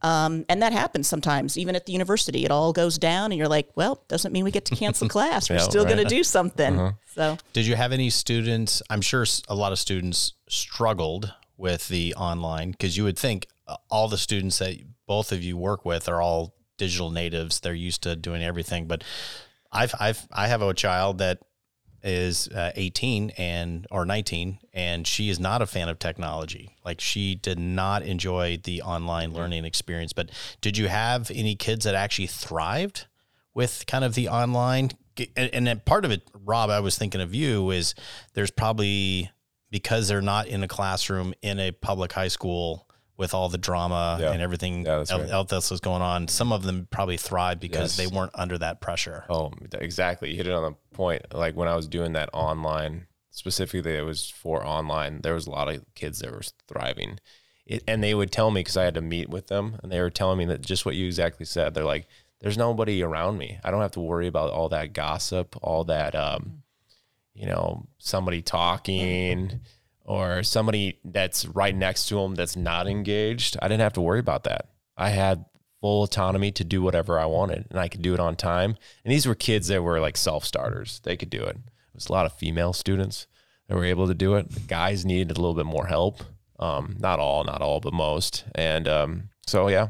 Um, 0.01 0.45
and 0.47 0.61
that 0.61 0.73
happens 0.73 1.07
sometimes, 1.07 1.57
even 1.57 1.75
at 1.75 1.85
the 1.87 1.91
university. 1.91 2.45
It 2.45 2.51
all 2.51 2.71
goes 2.71 2.97
down, 2.99 3.31
and 3.31 3.37
you're 3.39 3.47
like, 3.49 3.69
"Well, 3.75 4.03
doesn't 4.07 4.31
mean 4.31 4.43
we 4.43 4.51
get 4.51 4.65
to 4.65 4.75
cancel 4.75 5.09
class. 5.15 5.49
We're 5.49 5.57
Yeah, 5.57 5.63
still 5.63 5.85
going 5.85 5.97
to 5.97 6.05
do 6.05 6.23
something." 6.23 6.93
So, 7.15 7.37
Did 7.51 7.65
you 7.65 7.75
have 7.75 7.91
any 7.91 8.11
students? 8.11 8.81
I'm 8.91 9.01
sure 9.01 9.25
a 9.49 9.55
lot 9.55 9.71
of 9.71 9.79
students 9.79 10.33
struggled 10.47 11.33
with 11.57 11.87
the 11.87 12.13
online 12.15 12.71
because 12.71 12.95
you 12.95 13.03
would 13.05 13.17
think 13.17 13.47
uh, 13.67 13.75
all 13.89 14.07
the 14.07 14.19
students 14.19 14.59
that 14.59 14.77
both 15.07 15.31
of 15.31 15.41
you 15.43 15.57
work 15.57 15.83
with 15.83 16.07
are 16.07 16.21
all 16.21 16.53
digital 16.77 17.11
natives. 17.11 17.59
They're 17.59 17.73
used 17.73 18.03
to 18.03 18.15
doing 18.15 18.43
everything. 18.43 18.87
But 18.87 19.03
I've 19.71 19.93
I've 19.99 20.27
I 20.31 20.47
have 20.47 20.61
a 20.61 20.73
child 20.73 21.19
that 21.19 21.39
is 22.03 22.47
uh, 22.49 22.71
18 22.75 23.31
and 23.37 23.87
or 23.89 24.05
19 24.05 24.59
and 24.71 25.07
she 25.07 25.29
is 25.29 25.39
not 25.39 25.61
a 25.61 25.65
fan 25.65 25.89
of 25.89 25.97
technology 25.97 26.75
like 26.85 27.01
she 27.01 27.33
did 27.35 27.57
not 27.57 28.03
enjoy 28.03 28.57
the 28.63 28.81
online 28.83 29.33
learning 29.33 29.65
experience 29.65 30.13
but 30.13 30.29
did 30.61 30.77
you 30.77 30.87
have 30.87 31.31
any 31.33 31.55
kids 31.55 31.85
that 31.85 31.95
actually 31.95 32.27
thrived 32.27 33.07
with 33.55 33.83
kind 33.87 34.03
of 34.05 34.13
the 34.13 34.29
online 34.29 34.91
and, 35.35 35.49
and 35.53 35.67
then 35.67 35.81
part 35.85 36.05
of 36.05 36.11
it 36.11 36.21
rob 36.45 36.69
i 36.69 36.79
was 36.79 36.97
thinking 36.97 37.19
of 37.19 37.33
you 37.33 37.71
is 37.71 37.95
there's 38.35 38.51
probably 38.51 39.31
because 39.71 40.07
they're 40.07 40.21
not 40.21 40.47
in 40.47 40.63
a 40.63 40.67
classroom 40.67 41.33
in 41.41 41.59
a 41.59 41.71
public 41.71 42.13
high 42.13 42.27
school 42.27 42.86
with 43.17 43.33
all 43.33 43.49
the 43.49 43.57
drama 43.57 44.17
Yeah. 44.21 44.31
and 44.31 44.41
everything 44.41 44.85
Yeah, 44.85 44.97
that's 44.99 45.11
el- 45.11 45.21
right. 45.21 45.29
else 45.29 45.49
that's 45.49 45.79
going 45.81 46.01
on 46.03 46.27
some 46.27 46.51
of 46.53 46.63
them 46.63 46.87
probably 46.91 47.17
thrived 47.17 47.59
because 47.59 47.97
Yes. 47.97 48.09
they 48.09 48.15
weren't 48.15 48.31
under 48.35 48.57
that 48.59 48.79
pressure 48.79 49.25
Oh, 49.29 49.51
exactly. 49.73 50.29
You 50.31 50.37
hit 50.37 50.47
it 50.47 50.53
on 50.53 50.63
the 50.63 50.95
point. 50.95 51.33
Like 51.33 51.55
when 51.55 51.67
I 51.67 51.75
was 51.75 51.87
doing 51.87 52.13
that 52.13 52.29
online, 52.33 53.07
specifically, 53.31 53.95
it 53.95 54.01
was 54.05 54.29
for 54.29 54.65
online. 54.65 55.21
There 55.21 55.33
was 55.33 55.47
a 55.47 55.51
lot 55.51 55.67
of 55.67 55.83
kids 55.95 56.19
that 56.19 56.31
were 56.31 56.41
thriving, 56.67 57.19
it, 57.65 57.83
and 57.87 58.03
they 58.03 58.13
would 58.15 58.31
tell 58.31 58.49
me 58.51 58.61
because 58.61 58.77
I 58.77 58.83
had 58.85 58.93
to 58.95 59.01
meet 59.01 59.29
with 59.29 59.47
them, 59.47 59.79
and 59.83 59.91
they 59.91 59.99
were 60.01 60.09
telling 60.09 60.37
me 60.37 60.45
that 60.45 60.61
just 60.61 60.85
what 60.85 60.95
you 60.95 61.05
exactly 61.07 61.45
said. 61.45 61.73
They're 61.73 61.83
like, 61.83 62.07
"There's 62.39 62.57
nobody 62.57 63.01
around 63.03 63.37
me. 63.37 63.59
I 63.63 63.71
don't 63.71 63.81
have 63.81 63.91
to 63.91 63.99
worry 63.99 64.27
about 64.27 64.51
all 64.51 64.69
that 64.69 64.93
gossip, 64.93 65.55
all 65.61 65.83
that, 65.85 66.15
um, 66.15 66.63
you 67.33 67.45
know, 67.45 67.85
somebody 67.99 68.41
talking." 68.41 69.59
Or 70.07 70.41
somebody 70.41 70.99
that's 71.03 71.45
right 71.45 71.75
next 71.75 72.07
to 72.07 72.15
them 72.15 72.33
that's 72.35 72.55
not 72.55 72.87
engaged. 72.87 73.57
I 73.61 73.67
didn't 73.67 73.81
have 73.81 73.93
to 73.93 74.01
worry 74.01 74.19
about 74.19 74.45
that. 74.45 74.69
I 74.95 75.09
had 75.09 75.45
full 75.81 76.03
autonomy 76.03 76.51
to 76.53 76.63
do 76.63 76.81
whatever 76.81 77.19
I 77.19 77.25
wanted 77.25 77.67
and 77.69 77.79
I 77.79 77.87
could 77.87 78.01
do 78.01 78.13
it 78.13 78.19
on 78.19 78.35
time. 78.35 78.77
And 79.03 79.13
these 79.13 79.27
were 79.27 79.35
kids 79.35 79.67
that 79.67 79.83
were 79.83 79.99
like 79.99 80.17
self 80.17 80.45
starters. 80.45 81.01
They 81.03 81.17
could 81.17 81.29
do 81.29 81.43
it. 81.43 81.57
It 81.57 81.93
was 81.93 82.07
a 82.07 82.13
lot 82.13 82.25
of 82.25 82.33
female 82.33 82.73
students 82.73 83.27
that 83.67 83.75
were 83.75 83.85
able 83.85 84.07
to 84.07 84.13
do 84.15 84.35
it. 84.35 84.49
The 84.49 84.61
guys 84.61 85.05
needed 85.05 85.29
a 85.37 85.39
little 85.41 85.53
bit 85.53 85.65
more 85.65 85.87
help. 85.87 86.23
Um, 86.57 86.95
not 86.99 87.19
all, 87.19 87.43
not 87.43 87.61
all, 87.61 87.79
but 87.81 87.93
most. 87.93 88.45
And 88.55 88.87
um, 88.87 89.29
so, 89.45 89.67
yeah, 89.67 89.89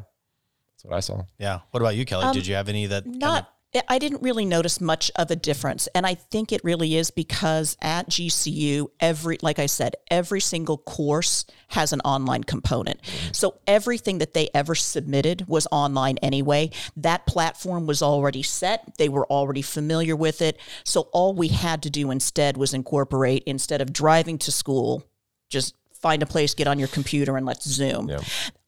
that's 0.73 0.83
what 0.83 0.95
I 0.95 0.99
saw. 0.99 1.23
Yeah. 1.37 1.59
What 1.71 1.81
about 1.81 1.95
you, 1.95 2.05
Kelly? 2.05 2.25
Um, 2.25 2.33
Did 2.33 2.47
you 2.47 2.55
have 2.55 2.67
any 2.69 2.87
that 2.87 3.03
kind 3.03 3.15
of- 3.15 3.21
not 3.21 3.53
I- 3.87 3.99
didn't 3.99 4.21
really 4.21 4.45
notice 4.45 4.79
much 4.79 5.11
of 5.15 5.29
a 5.29 5.35
difference. 5.35 5.87
And 5.93 6.05
I 6.05 6.15
think 6.15 6.51
it 6.51 6.63
really 6.63 6.95
is 6.95 7.11
because 7.11 7.75
at 7.81 8.09
GCU, 8.09 8.89
every, 8.99 9.37
like 9.41 9.59
I 9.59 9.65
said, 9.65 9.95
every 10.09 10.39
single 10.39 10.77
course 10.77 11.45
has 11.69 11.91
an 11.93 11.99
online 12.01 12.43
component. 12.43 12.99
So 13.33 13.55
everything 13.67 14.19
that 14.19 14.33
they 14.33 14.49
ever 14.53 14.75
submitted 14.75 15.47
was 15.47 15.67
online 15.71 16.17
anyway. 16.19 16.71
That 16.95 17.25
platform 17.25 17.87
was 17.87 18.01
already 18.01 18.43
set, 18.43 18.97
they 18.97 19.09
were 19.09 19.25
already 19.27 19.61
familiar 19.61 20.15
with 20.15 20.41
it. 20.41 20.57
So 20.83 21.01
all 21.11 21.33
we 21.33 21.49
had 21.49 21.81
to 21.83 21.89
do 21.89 22.11
instead 22.11 22.55
was 22.57 22.73
incorporate, 22.73 23.43
instead 23.45 23.81
of 23.81 23.91
driving 23.91 24.37
to 24.39 24.51
school, 24.51 25.03
just 25.49 25.75
find 25.93 26.21
a 26.21 26.27
place, 26.27 26.53
get 26.53 26.67
on 26.67 26.79
your 26.79 26.87
computer, 26.87 27.35
and 27.37 27.45
let's 27.45 27.67
Zoom. 27.67 28.07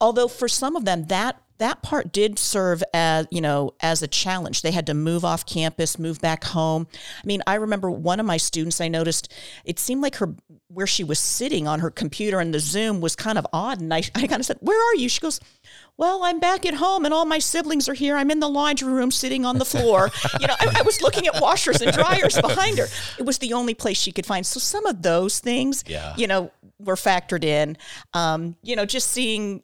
Although 0.02 0.28
for 0.28 0.48
some 0.48 0.76
of 0.76 0.86
them, 0.86 1.06
that 1.06 1.42
that 1.60 1.82
part 1.84 2.12
did 2.12 2.40
serve 2.40 2.84
as 2.94 3.28
you 3.32 3.40
know 3.42 3.74
as 3.82 4.02
a 4.02 4.08
challenge. 4.08 4.62
They 4.62 4.72
had 4.72 4.88
to 4.88 4.94
move 4.94 5.24
off 5.24 5.46
campus, 5.46 6.00
move 6.00 6.20
back 6.20 6.44
home. 6.44 6.88
I 6.94 7.26
mean, 7.28 7.42
I 7.48 7.56
remember 7.56 7.92
one 7.92 8.20
of 8.20 8.26
my 8.26 8.38
students. 8.38 8.82
I 8.82 8.88
noticed 8.88 9.32
it 9.64 9.78
seemed 9.80 10.02
like 10.02 10.16
her 10.16 10.34
where 10.68 10.88
she 10.88 11.04
was 11.04 11.20
sitting 11.20 11.68
on 11.68 11.80
her 11.80 11.90
computer 11.92 12.40
and 12.40 12.54
the 12.54 12.60
Zoom 12.60 13.02
was 13.02 13.16
kind 13.16 13.38
of 13.38 13.46
odd, 13.54 13.80
and 13.82 13.94
I, 13.94 13.98
I 14.16 14.28
kind 14.28 14.40
of 14.40 14.46
said, 14.46 14.58
"Where 14.62 14.80
are 14.80 14.96
you?" 14.96 15.08
She 15.08 15.20
goes. 15.22 15.40
Well, 15.98 16.24
I'm 16.24 16.40
back 16.40 16.66
at 16.66 16.76
home 16.76 17.04
and 17.04 17.14
all 17.14 17.26
my 17.26 17.40
siblings 17.40 17.90
are 17.90 17.94
here. 17.94 18.16
I'm 18.16 18.32
in 18.32 18.40
the 18.40 18.48
laundry 18.48 18.90
room 18.90 19.12
sitting 19.12 19.44
on 19.44 19.58
the 19.58 19.66
floor. 19.66 20.10
you 20.40 20.48
know, 20.48 20.56
I, 20.58 20.76
I 20.78 20.82
was 20.84 21.02
looking 21.02 21.28
at 21.28 21.42
washers 21.42 21.82
and 21.82 21.92
dryers 21.92 22.40
behind 22.40 22.78
her. 22.78 22.88
It 23.18 23.26
was 23.26 23.40
the 23.40 23.52
only 23.52 23.74
place 23.74 23.98
she 23.98 24.14
could 24.14 24.26
find. 24.26 24.46
So 24.46 24.62
some 24.62 24.86
of 24.86 25.02
those 25.02 25.40
things, 25.40 25.84
Yeah. 25.86 26.16
you 26.16 26.26
know, 26.26 26.52
were 26.80 26.96
factored 26.96 27.44
in. 27.44 27.76
Um, 28.14 28.56
you 28.64 28.78
know, 28.78 28.86
just 28.86 29.10
seeing 29.10 29.62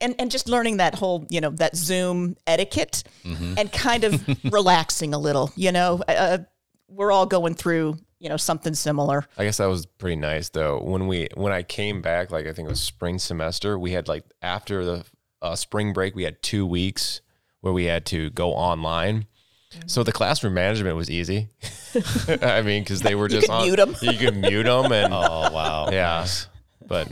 and, 0.00 0.14
and 0.18 0.30
just 0.30 0.48
learning 0.48 0.76
that 0.78 0.94
whole, 0.94 1.26
you 1.30 1.40
know, 1.40 1.50
that 1.50 1.76
Zoom 1.76 2.36
etiquette 2.46 3.02
and 3.24 3.72
kind 3.72 4.04
of 4.04 4.22
relaxing 4.52 5.14
a 5.14 5.18
little, 5.18 5.52
you 5.56 5.72
know, 5.72 6.02
uh, 6.08 6.38
we're 6.88 7.10
all 7.12 7.26
going 7.26 7.54
through, 7.54 7.96
you 8.18 8.28
know, 8.28 8.36
something 8.36 8.74
similar. 8.74 9.24
I 9.36 9.44
guess 9.44 9.56
that 9.58 9.66
was 9.66 9.86
pretty 9.86 10.16
nice 10.16 10.48
though. 10.50 10.78
When 10.80 11.06
we 11.06 11.28
when 11.34 11.52
I 11.52 11.62
came 11.62 12.00
back, 12.02 12.30
like 12.30 12.46
I 12.46 12.52
think 12.52 12.66
it 12.66 12.70
was 12.70 12.80
spring 12.80 13.18
semester, 13.18 13.78
we 13.78 13.92
had 13.92 14.08
like 14.08 14.24
after 14.42 14.84
the 14.84 15.04
uh, 15.42 15.54
spring 15.56 15.92
break, 15.92 16.14
we 16.14 16.24
had 16.24 16.42
two 16.42 16.66
weeks 16.66 17.20
where 17.60 17.72
we 17.72 17.84
had 17.84 18.06
to 18.06 18.30
go 18.30 18.52
online. 18.52 19.26
So 19.86 20.02
the 20.02 20.12
classroom 20.12 20.54
management 20.54 20.96
was 20.96 21.10
easy. 21.10 21.48
I 22.40 22.62
mean, 22.62 22.82
because 22.82 23.02
they 23.02 23.14
were 23.14 23.28
just 23.28 23.48
could 23.48 23.52
on, 23.52 23.62
mute 23.66 23.78
'em. 23.78 23.96
You 24.02 24.14
could 24.16 24.36
mute 24.36 24.62
them, 24.62 24.90
and 24.92 25.12
Oh 25.12 25.50
wow. 25.52 25.88
yeah, 25.90 26.26
but 26.86 27.08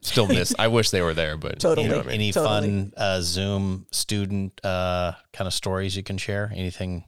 still 0.00 0.26
miss. 0.26 0.54
I 0.58 0.68
wish 0.68 0.90
they 0.90 1.02
were 1.02 1.14
there, 1.14 1.36
but 1.36 1.58
Totally. 1.60 1.86
You 1.86 1.92
know 1.92 2.00
I 2.00 2.04
mean? 2.04 2.14
Any 2.14 2.32
Totally. 2.32 2.60
fun 2.68 2.92
uh, 2.96 3.20
Zoom 3.22 3.86
student 3.90 4.60
uh, 4.64 5.12
kind 5.32 5.46
of 5.46 5.54
stories 5.54 5.96
you 5.96 6.02
can 6.02 6.18
share? 6.18 6.50
Anything 6.54 7.04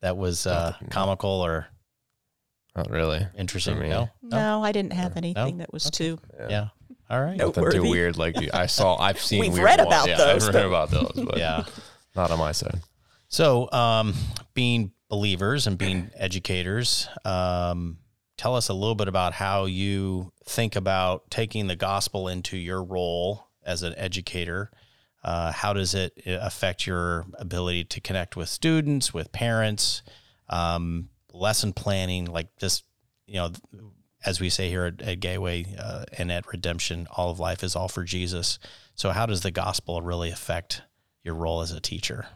that 0.00 0.16
was 0.16 0.46
uh, 0.46 0.74
comical 0.90 1.30
or 1.30 1.66
Not 2.76 2.90
really. 2.90 3.26
interesting? 3.36 3.76
For. 3.76 3.86
No? 3.86 4.08
No, 4.22 4.62
I 4.62 4.72
didn't 4.72 4.92
have 4.92 5.16
anything 5.16 5.58
that 5.58 5.72
was 5.72 5.90
too. 5.90 6.18
Yeah. 6.48 6.68
All 7.10 7.20
right. 7.22 7.36
Nothing 7.38 7.70
too 7.70 7.82
weird. 7.82 8.16
Like 8.18 8.36
I 8.54 8.66
saw, 8.66 8.96
I've 8.96 9.20
seen. 9.20 9.40
We've 9.40 9.52
weird 9.52 9.64
read 9.64 9.78
ones. 9.78 9.88
about 9.88 10.08
yeah, 10.08 10.16
those, 10.18 10.48
I've 10.48 10.54
read 10.54 10.62
but- 10.62 10.68
about 10.68 10.90
those, 10.90 11.24
but 11.26 11.38
Yeah. 11.38 11.64
not 12.14 12.30
on 12.30 12.38
my 12.38 12.52
side. 12.52 12.80
So, 13.28 13.70
um, 13.72 14.14
being 14.54 14.92
believers 15.08 15.66
and 15.66 15.76
being 15.78 16.10
educators, 16.16 17.08
um, 17.24 17.98
tell 18.38 18.54
us 18.54 18.68
a 18.68 18.74
little 18.74 18.94
bit 18.94 19.08
about 19.08 19.34
how 19.34 19.66
you 19.66 20.32
think 20.44 20.76
about 20.76 21.30
taking 21.30 21.66
the 21.66 21.76
gospel 21.76 22.28
into 22.28 22.56
your 22.56 22.82
role 22.82 23.48
as 23.66 23.82
an 23.82 23.94
educator. 23.98 24.70
Uh, 25.22 25.52
how 25.52 25.72
does 25.72 25.94
it 25.94 26.12
uh, 26.26 26.38
affect 26.40 26.86
your 26.86 27.26
ability 27.34 27.84
to 27.84 28.00
connect 28.00 28.36
with 28.36 28.48
students, 28.48 29.12
with 29.12 29.32
parents, 29.32 30.02
um, 30.48 31.10
lesson 31.32 31.72
planning, 31.72 32.24
like 32.24 32.56
just, 32.56 32.84
you 33.26 33.34
know, 33.34 33.50
as 34.24 34.40
we 34.40 34.48
say 34.48 34.70
here 34.70 34.84
at, 34.84 35.02
at 35.02 35.20
Gateway 35.20 35.66
uh, 35.78 36.04
and 36.16 36.30
at 36.30 36.46
Redemption, 36.46 37.08
all 37.16 37.30
of 37.30 37.40
life 37.40 37.62
is 37.62 37.74
all 37.74 37.88
for 37.88 38.04
Jesus. 38.04 38.58
So, 38.94 39.10
how 39.10 39.26
does 39.26 39.42
the 39.42 39.50
gospel 39.50 40.00
really 40.00 40.30
affect 40.30 40.82
your 41.24 41.34
role 41.34 41.60
as 41.60 41.72
a 41.72 41.80
teacher? 41.80 42.26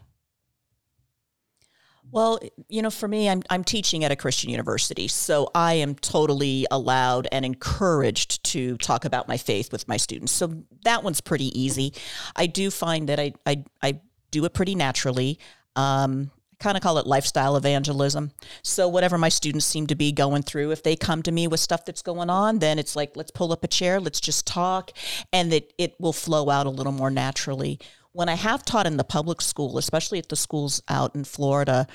Well, 2.11 2.41
you 2.69 2.83
know, 2.83 2.91
for 2.91 3.09
me, 3.09 3.29
I'm 3.29 3.43
I'm 3.49 3.65
teaching 3.65 4.05
at 4.05 4.11
a 4.13 4.17
Christian 4.17 4.51
university, 4.51 5.09
so 5.09 5.51
I 5.55 5.75
am 5.75 5.95
totally 5.95 6.67
allowed 6.71 7.29
and 7.33 7.45
encouraged 7.45 8.43
to 8.45 8.77
talk 8.79 9.05
about 9.05 9.29
my 9.29 9.37
faith 9.37 9.73
with 9.73 9.89
my 9.89 9.97
students. 9.97 10.33
So 10.33 10.65
that 10.85 11.05
one's 11.05 11.21
pretty 11.21 11.59
easy. 11.59 11.95
I 12.37 12.47
do 12.47 12.71
find 12.71 13.09
that 13.09 13.21
I 13.21 13.33
I, 13.47 13.65
I 13.83 14.01
do 14.31 14.45
it 14.45 14.53
pretty 14.53 14.75
naturally. 14.75 15.39
Um, 15.77 16.31
I 16.61 16.63
kind 16.63 16.77
of 16.77 16.83
call 16.83 16.99
it 16.99 17.07
lifestyle 17.07 17.57
evangelism. 17.57 18.33
So 18.63 18.89
whatever 18.89 19.17
my 19.17 19.29
students 19.29 19.65
seem 19.65 19.87
to 19.87 19.95
be 19.95 20.13
going 20.13 20.43
through, 20.43 20.73
if 20.73 20.83
they 20.83 20.97
come 20.97 21.23
to 21.23 21.33
me 21.33 21.47
with 21.47 21.61
stuff 21.61 21.85
that's 21.85 22.03
going 22.03 22.31
on, 22.31 22.59
then 22.59 22.79
it's 22.79 22.95
like 22.95 23.17
let's 23.17 23.31
pull 23.31 23.53
up 23.53 23.65
a 23.65 23.69
chair, 23.69 24.01
let's 24.01 24.21
just 24.21 24.47
talk, 24.47 24.91
and 25.33 25.51
that 25.53 25.73
it 25.79 25.95
will 25.99 26.13
flow 26.13 26.51
out 26.51 26.67
a 26.67 26.71
little 26.71 26.93
more 26.93 27.11
naturally. 27.11 27.79
When 28.13 28.29
I 28.29 28.35
have 28.35 28.65
taught 28.65 28.87
in 28.87 28.97
the 28.97 29.05
public 29.05 29.41
school, 29.41 29.79
especially 29.79 30.19
at 30.19 30.29
the 30.29 30.37
schools 30.37 30.83
out 30.89 31.15
in 31.15 31.25
Florida, 31.25 31.87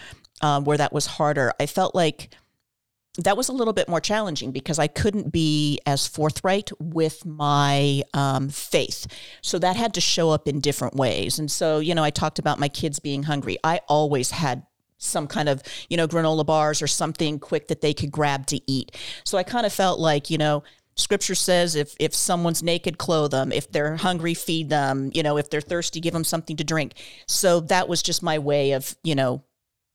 um, 0.41 0.63
where 0.63 0.77
that 0.77 0.93
was 0.93 1.05
harder, 1.05 1.53
I 1.59 1.65
felt 1.65 1.93
like 1.95 2.29
that 3.17 3.35
was 3.35 3.49
a 3.49 3.53
little 3.53 3.73
bit 3.73 3.89
more 3.89 3.99
challenging 3.99 4.51
because 4.51 4.77
I 4.77 4.87
couldn't 4.87 5.31
be 5.31 5.79
as 5.85 6.07
forthright 6.07 6.69
with 6.79 7.25
my 7.25 8.03
um, 8.13 8.49
faith. 8.49 9.07
So 9.41 9.57
that 9.59 9.75
had 9.75 9.93
to 9.95 10.01
show 10.01 10.29
up 10.29 10.47
in 10.47 10.59
different 10.59 10.95
ways. 10.95 11.39
And 11.39 11.49
so, 11.49 11.79
you 11.79 11.95
know, 11.95 12.03
I 12.03 12.11
talked 12.11 12.39
about 12.39 12.59
my 12.59 12.69
kids 12.69 12.99
being 12.99 13.23
hungry. 13.23 13.57
I 13.63 13.81
always 13.87 14.31
had 14.31 14.63
some 14.99 15.27
kind 15.27 15.49
of, 15.49 15.61
you 15.89 15.97
know, 15.97 16.07
granola 16.07 16.45
bars 16.45 16.81
or 16.81 16.87
something 16.87 17.39
quick 17.39 17.67
that 17.67 17.81
they 17.81 17.93
could 17.93 18.11
grab 18.11 18.45
to 18.47 18.59
eat. 18.69 18.95
So 19.23 19.37
I 19.37 19.43
kind 19.43 19.65
of 19.65 19.73
felt 19.73 19.99
like, 19.99 20.29
you 20.29 20.37
know, 20.37 20.63
scripture 20.97 21.35
says 21.35 21.75
if 21.75 21.95
if 21.99 22.13
someone's 22.13 22.61
naked 22.61 22.97
clothe 22.97 23.31
them 23.31 23.51
if 23.51 23.71
they're 23.71 23.95
hungry 23.95 24.33
feed 24.33 24.69
them 24.69 25.11
you 25.13 25.23
know 25.23 25.37
if 25.37 25.49
they're 25.49 25.61
thirsty 25.61 25.99
give 25.99 26.13
them 26.13 26.23
something 26.23 26.57
to 26.57 26.63
drink 26.63 26.93
so 27.27 27.59
that 27.59 27.87
was 27.87 28.01
just 28.01 28.21
my 28.21 28.39
way 28.39 28.71
of 28.71 28.95
you 29.03 29.15
know 29.15 29.43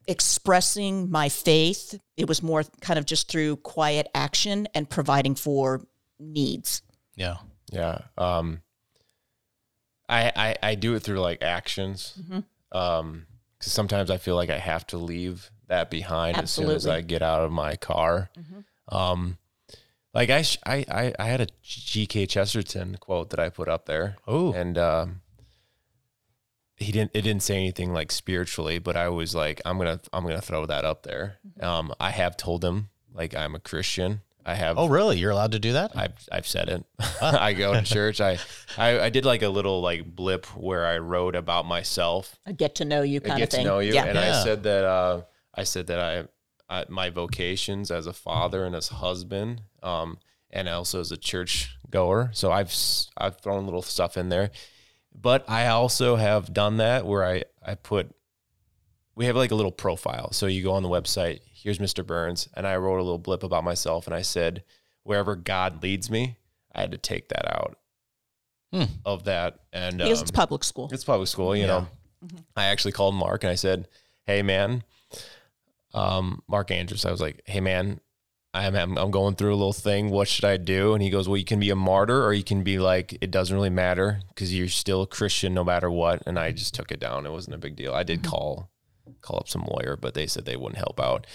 expressing 0.07 1.11
my 1.11 1.29
faith. 1.29 1.99
It 2.17 2.29
was 2.29 2.43
more 2.43 2.65
kind 2.81 2.99
of 2.99 3.07
just 3.07 3.29
through 3.29 3.57
quiet 3.57 4.09
action 4.15 4.69
and 4.75 4.89
providing 4.89 5.35
for 5.35 5.87
needs. 6.19 6.83
Yeah. 7.17 7.37
Yeah. 7.71 7.99
Um, 8.19 8.63
I, 10.09 10.33
I, 10.35 10.57
I 10.63 10.75
do 10.75 10.95
it 10.95 11.01
through 11.01 11.21
like 11.21 11.43
actions. 11.43 12.19
Um, 12.73 13.27
cause 13.61 13.73
sometimes 13.73 14.11
I 14.11 14.19
feel 14.19 14.35
like 14.35 14.51
I 14.51 14.59
have 14.59 14.87
to 14.89 14.99
leave 14.99 15.51
that 15.69 15.91
behind 15.91 16.37
as 16.39 16.51
soon 16.51 16.71
as 16.71 16.87
I 16.87 17.01
get 17.01 17.23
out 17.23 17.43
of 17.43 17.53
my 17.53 17.77
car. 17.77 18.31
Um, 18.89 19.39
like 20.15 20.31
I, 20.31 20.43
sh- 20.43 20.59
I, 20.67 20.85
I, 20.91 21.13
I 21.19 21.25
had 21.27 21.41
a 21.41 21.47
G.K. 21.63 22.27
Chesterton 22.27 22.97
quote 23.01 23.31
that 23.31 23.41
I 23.41 23.49
put 23.49 23.69
up 23.69 23.87
there. 23.87 24.17
Oh. 24.27 24.53
and, 24.53 24.77
um, 24.79 25.21
he 26.77 26.91
didn't, 26.91 27.13
it 27.15 27.23
didn't 27.23 27.43
say 27.43 27.57
anything 27.57 27.93
like 27.93 28.11
spiritually, 28.11 28.79
but 28.79 28.97
I 28.97 29.09
was 29.09 29.35
like, 29.35 29.61
I'm 29.65 29.79
going 29.79 29.99
to, 29.99 30.05
I'm 30.13 30.25
going 30.25 30.35
to 30.37 30.43
throw 30.43 30.67
that 30.67 30.85
up 30.85 31.03
there. 31.05 31.37
Um, 31.61 31.93
I 32.01 32.11
have 32.11 32.37
told 32.37 32.65
him 32.65 32.89
like 33.15 33.37
I'm 33.37 33.55
a 33.55 33.61
Christian. 33.61 34.23
I 34.45 34.57
have, 34.57 34.77
Oh, 34.77 34.89
really? 34.89 35.19
You're 35.19 35.31
allowed 35.31 35.53
to 35.53 35.61
do 35.61 35.75
that? 35.75 35.93
I've 35.95 36.15
I've 36.33 36.49
said 36.49 36.69
it. 36.69 36.85
I 37.23 37.53
go 37.53 37.73
to 37.75 37.83
church. 37.85 38.21
I, 38.21 38.39
I 38.77 38.99
I 38.99 39.09
did 39.11 39.25
like 39.25 39.43
a 39.43 39.49
little 39.49 39.81
like 39.81 40.05
blip 40.17 40.47
where 40.57 40.85
I 40.85 40.99
wrote 40.99 41.37
about 41.37 41.65
myself. 41.65 42.35
I 42.45 42.51
get 42.51 42.75
to 42.77 42.85
know 42.85 43.03
you 43.03 43.21
I 43.25 43.29
kind 43.29 43.39
get 43.39 43.45
of 43.45 43.51
thing. 43.51 43.65
to 43.65 43.71
know 43.71 43.79
you, 43.79 43.93
Yeah. 43.95 44.07
and 44.07 44.17
Yeah. 44.19 44.41
I 44.41 44.43
said 44.43 44.65
that 44.65 44.85
uh, 44.85 45.23
I 45.55 45.63
said 45.63 45.87
that 45.87 46.01
I, 46.01 46.25
I 46.73 46.85
my 46.89 47.11
vocations 47.11 47.91
as 47.91 48.07
a 48.07 48.13
father 48.13 48.65
and 48.65 48.75
as 48.75 48.89
husband, 48.89 49.63
um, 49.83 50.19
and 50.51 50.69
also 50.69 51.01
as 51.01 51.13
a 51.13 51.17
church 51.17 51.77
goer. 51.91 52.31
So 52.33 52.51
I've 52.53 52.69
s- 52.69 53.11
I've 53.17 53.37
thrown 53.41 53.65
little 53.67 53.83
stuff 53.83 54.17
in 54.17 54.29
there, 54.29 54.51
but 55.15 55.49
I 55.49 55.67
also 55.69 56.17
have 56.17 56.53
done 56.53 56.77
that 56.79 57.07
where 57.07 57.25
I 57.25 57.45
I 57.65 57.75
put 57.75 58.15
we 59.15 59.27
have 59.27 59.37
like 59.37 59.51
a 59.51 59.55
little 59.55 59.73
profile. 59.73 60.33
So 60.33 60.47
you 60.47 60.63
go 60.63 60.73
on 60.73 60.83
the 60.83 60.89
website, 60.89 61.41
here's 61.53 61.79
Mr. 61.79 62.07
Burns, 62.07 62.49
and 62.55 62.67
I 62.67 62.77
wrote 62.77 62.97
a 62.99 63.03
little 63.03 63.19
blip 63.19 63.43
about 63.43 63.63
myself 63.63 64.07
and 64.07 64.15
I 64.15 64.23
said, 64.23 64.65
wherever 65.03 65.37
God 65.37 65.83
leads 65.83 66.09
me, 66.11 66.39
I 66.75 66.81
had 66.81 66.93
to 66.93 66.99
take 66.99 67.29
that 67.29 67.47
out 67.55 67.77
Hmm. 68.73 68.85
of 69.05 69.25
that. 69.25 69.59
And 69.71 70.01
um, 70.01 70.11
it's 70.11 70.31
public 70.31 70.65
school. 70.65 70.89
it's 70.91 71.05
public 71.05 71.29
school, 71.29 71.55
you 71.55 71.63
Yeah. 71.67 71.67
know. 71.69 71.89
I 72.57 72.65
actually 72.67 72.93
called 72.93 73.15
Mark 73.15 73.45
and 73.45 73.51
I 73.51 73.57
said, 73.57 73.87
Hey 74.25 74.41
man, 74.43 74.83
um, 75.95 76.43
Mark 76.49 76.71
Andrews, 76.71 77.05
I 77.05 77.11
was 77.11 77.21
like, 77.21 77.43
Hey 77.47 77.61
man, 77.61 78.01
I'm, 78.55 78.75
I'm 78.77 79.11
going 79.11 79.35
through 79.35 79.55
a 79.55 79.57
little 79.57 79.73
thing. 79.73 80.11
What 80.11 80.29
should 80.29 80.45
I 80.45 80.59
do? 80.59 80.93
And 80.93 81.03
he 81.03 81.11
goes, 81.11 81.29
Well, 81.29 81.39
you 81.39 81.45
can 81.45 81.61
be 81.61 81.71
a 81.71 81.77
martyr 81.77 82.25
or 82.25 82.35
you 82.35 82.45
can 82.45 82.63
be 82.63 82.79
like, 82.79 83.17
it 83.21 83.31
doesn't 83.31 83.55
really 83.55 83.71
matter 83.71 84.21
because 84.29 84.55
you're 84.55 84.69
still 84.69 85.03
a 85.03 85.07
Christian 85.07 85.55
no 85.55 85.65
matter 85.65 85.91
what. 85.91 86.23
And 86.27 86.39
I 86.39 86.53
just 86.53 86.75
took 86.75 86.93
it 86.93 87.01
down. 87.01 87.27
It 87.27 87.33
wasn't 87.33 87.55
a 87.55 87.59
big 87.59 87.77
deal. 87.77 87.95
I 87.95 88.03
did 88.03 88.23
call 88.23 88.71
call 89.21 89.39
up 89.39 89.49
some 89.49 89.65
lawyer, 89.65 89.97
but 89.97 90.15
they 90.15 90.27
said 90.27 90.45
they 90.45 90.57
wouldn't 90.57 90.79
help 90.79 91.01
out. 91.01 91.27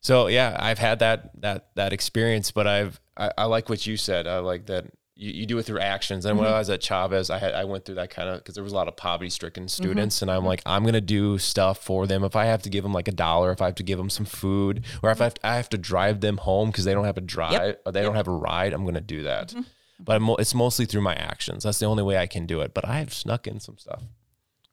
So 0.00 0.26
yeah, 0.26 0.56
I've 0.58 0.78
had 0.78 0.98
that 1.00 1.40
that 1.40 1.68
that 1.74 1.92
experience, 1.92 2.50
but 2.50 2.66
I've 2.66 3.00
I, 3.16 3.30
I 3.38 3.44
like 3.44 3.68
what 3.68 3.86
you 3.86 3.96
said. 3.96 4.26
I 4.26 4.38
like 4.38 4.66
that 4.66 4.86
you, 5.16 5.32
you 5.32 5.46
do 5.46 5.58
it 5.58 5.64
through 5.64 5.80
actions. 5.80 6.26
And 6.26 6.38
when 6.38 6.46
mm-hmm. 6.46 6.54
I 6.54 6.58
was 6.58 6.70
at 6.70 6.82
Chavez, 6.82 7.30
I 7.30 7.38
had 7.38 7.54
I 7.54 7.64
went 7.64 7.84
through 7.84 7.96
that 7.96 8.10
kind 8.10 8.28
of 8.28 8.38
because 8.38 8.54
there 8.54 8.62
was 8.62 8.72
a 8.72 8.76
lot 8.76 8.86
of 8.86 8.96
poverty 8.96 9.30
stricken 9.30 9.64
mm-hmm. 9.64 9.82
students, 9.82 10.22
and 10.22 10.30
I'm 10.30 10.44
like, 10.44 10.62
I'm 10.66 10.84
gonna 10.84 11.00
do 11.00 11.38
stuff 11.38 11.82
for 11.82 12.06
them. 12.06 12.22
If 12.22 12.36
I 12.36 12.44
have 12.44 12.62
to 12.62 12.70
give 12.70 12.84
them 12.84 12.92
like 12.92 13.08
a 13.08 13.12
dollar, 13.12 13.50
if 13.50 13.62
I 13.62 13.66
have 13.66 13.74
to 13.76 13.82
give 13.82 13.98
them 13.98 14.10
some 14.10 14.26
food, 14.26 14.84
or 15.02 15.10
if 15.10 15.20
I 15.20 15.24
have 15.24 15.34
to, 15.34 15.46
I 15.46 15.56
have 15.56 15.68
to 15.70 15.78
drive 15.78 16.20
them 16.20 16.36
home 16.36 16.70
because 16.70 16.84
they 16.84 16.94
don't 16.94 17.04
have 17.04 17.16
a 17.16 17.22
drive, 17.22 17.76
or 17.84 17.92
they 17.92 18.02
don't 18.02 18.14
have 18.14 18.28
a 18.28 18.32
ride, 18.32 18.72
I'm 18.72 18.84
gonna 18.84 19.00
do 19.00 19.22
that. 19.24 19.48
Mm-hmm. 19.48 19.62
But 19.98 20.16
I'm, 20.16 20.28
it's 20.38 20.54
mostly 20.54 20.84
through 20.84 21.00
my 21.00 21.14
actions. 21.14 21.64
That's 21.64 21.78
the 21.78 21.86
only 21.86 22.02
way 22.02 22.18
I 22.18 22.26
can 22.26 22.46
do 22.46 22.60
it. 22.60 22.74
But 22.74 22.86
I 22.86 22.98
have 22.98 23.14
snuck 23.14 23.46
in 23.46 23.60
some 23.60 23.78
stuff. 23.78 24.02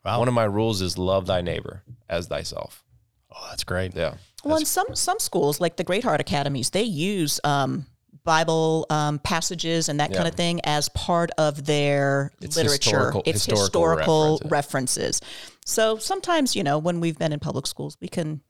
Wow. 0.04 0.20
One 0.20 0.28
of 0.28 0.34
my 0.34 0.44
rules 0.44 0.82
is 0.82 0.98
love 0.98 1.28
thy 1.28 1.42
neighbor 1.42 1.84
as 2.10 2.28
thyself. 2.28 2.84
Oh, 3.32 3.48
that's 3.50 3.64
great. 3.64 3.96
Yeah. 3.96 4.16
Well, 4.44 4.58
in 4.58 4.66
some 4.66 4.94
some 4.96 5.20
schools, 5.20 5.62
like 5.62 5.78
the 5.78 5.86
Great 5.86 6.04
Heart 6.04 6.20
Academies, 6.20 6.72
they 6.72 6.84
use 6.84 7.40
um, 7.46 7.86
Bible 8.24 8.86
um, 8.90 9.20
passages 9.20 9.90
and 9.90 10.00
that 10.00 10.14
kind 10.14 10.28
of 10.28 10.36
thing 10.36 10.62
as 10.64 10.90
part 10.90 11.32
of 11.38 11.66
their 11.66 12.32
It's 12.42 12.56
literature. 12.56 12.78
historical- 12.78 13.24
it's 13.26 13.46
historical 13.46 13.98
historical, 13.98 14.40
references. 14.48 14.52
references. 14.52 15.22
So 15.66 15.98
sometimes, 15.98 16.56
you 16.56 16.64
know, 16.64 16.78
when 16.78 17.00
we've 17.00 17.18
been 17.18 17.34
in 17.34 17.40
public 17.40 17.68
schools, 17.68 17.98
we 18.02 18.08
can 18.08 18.42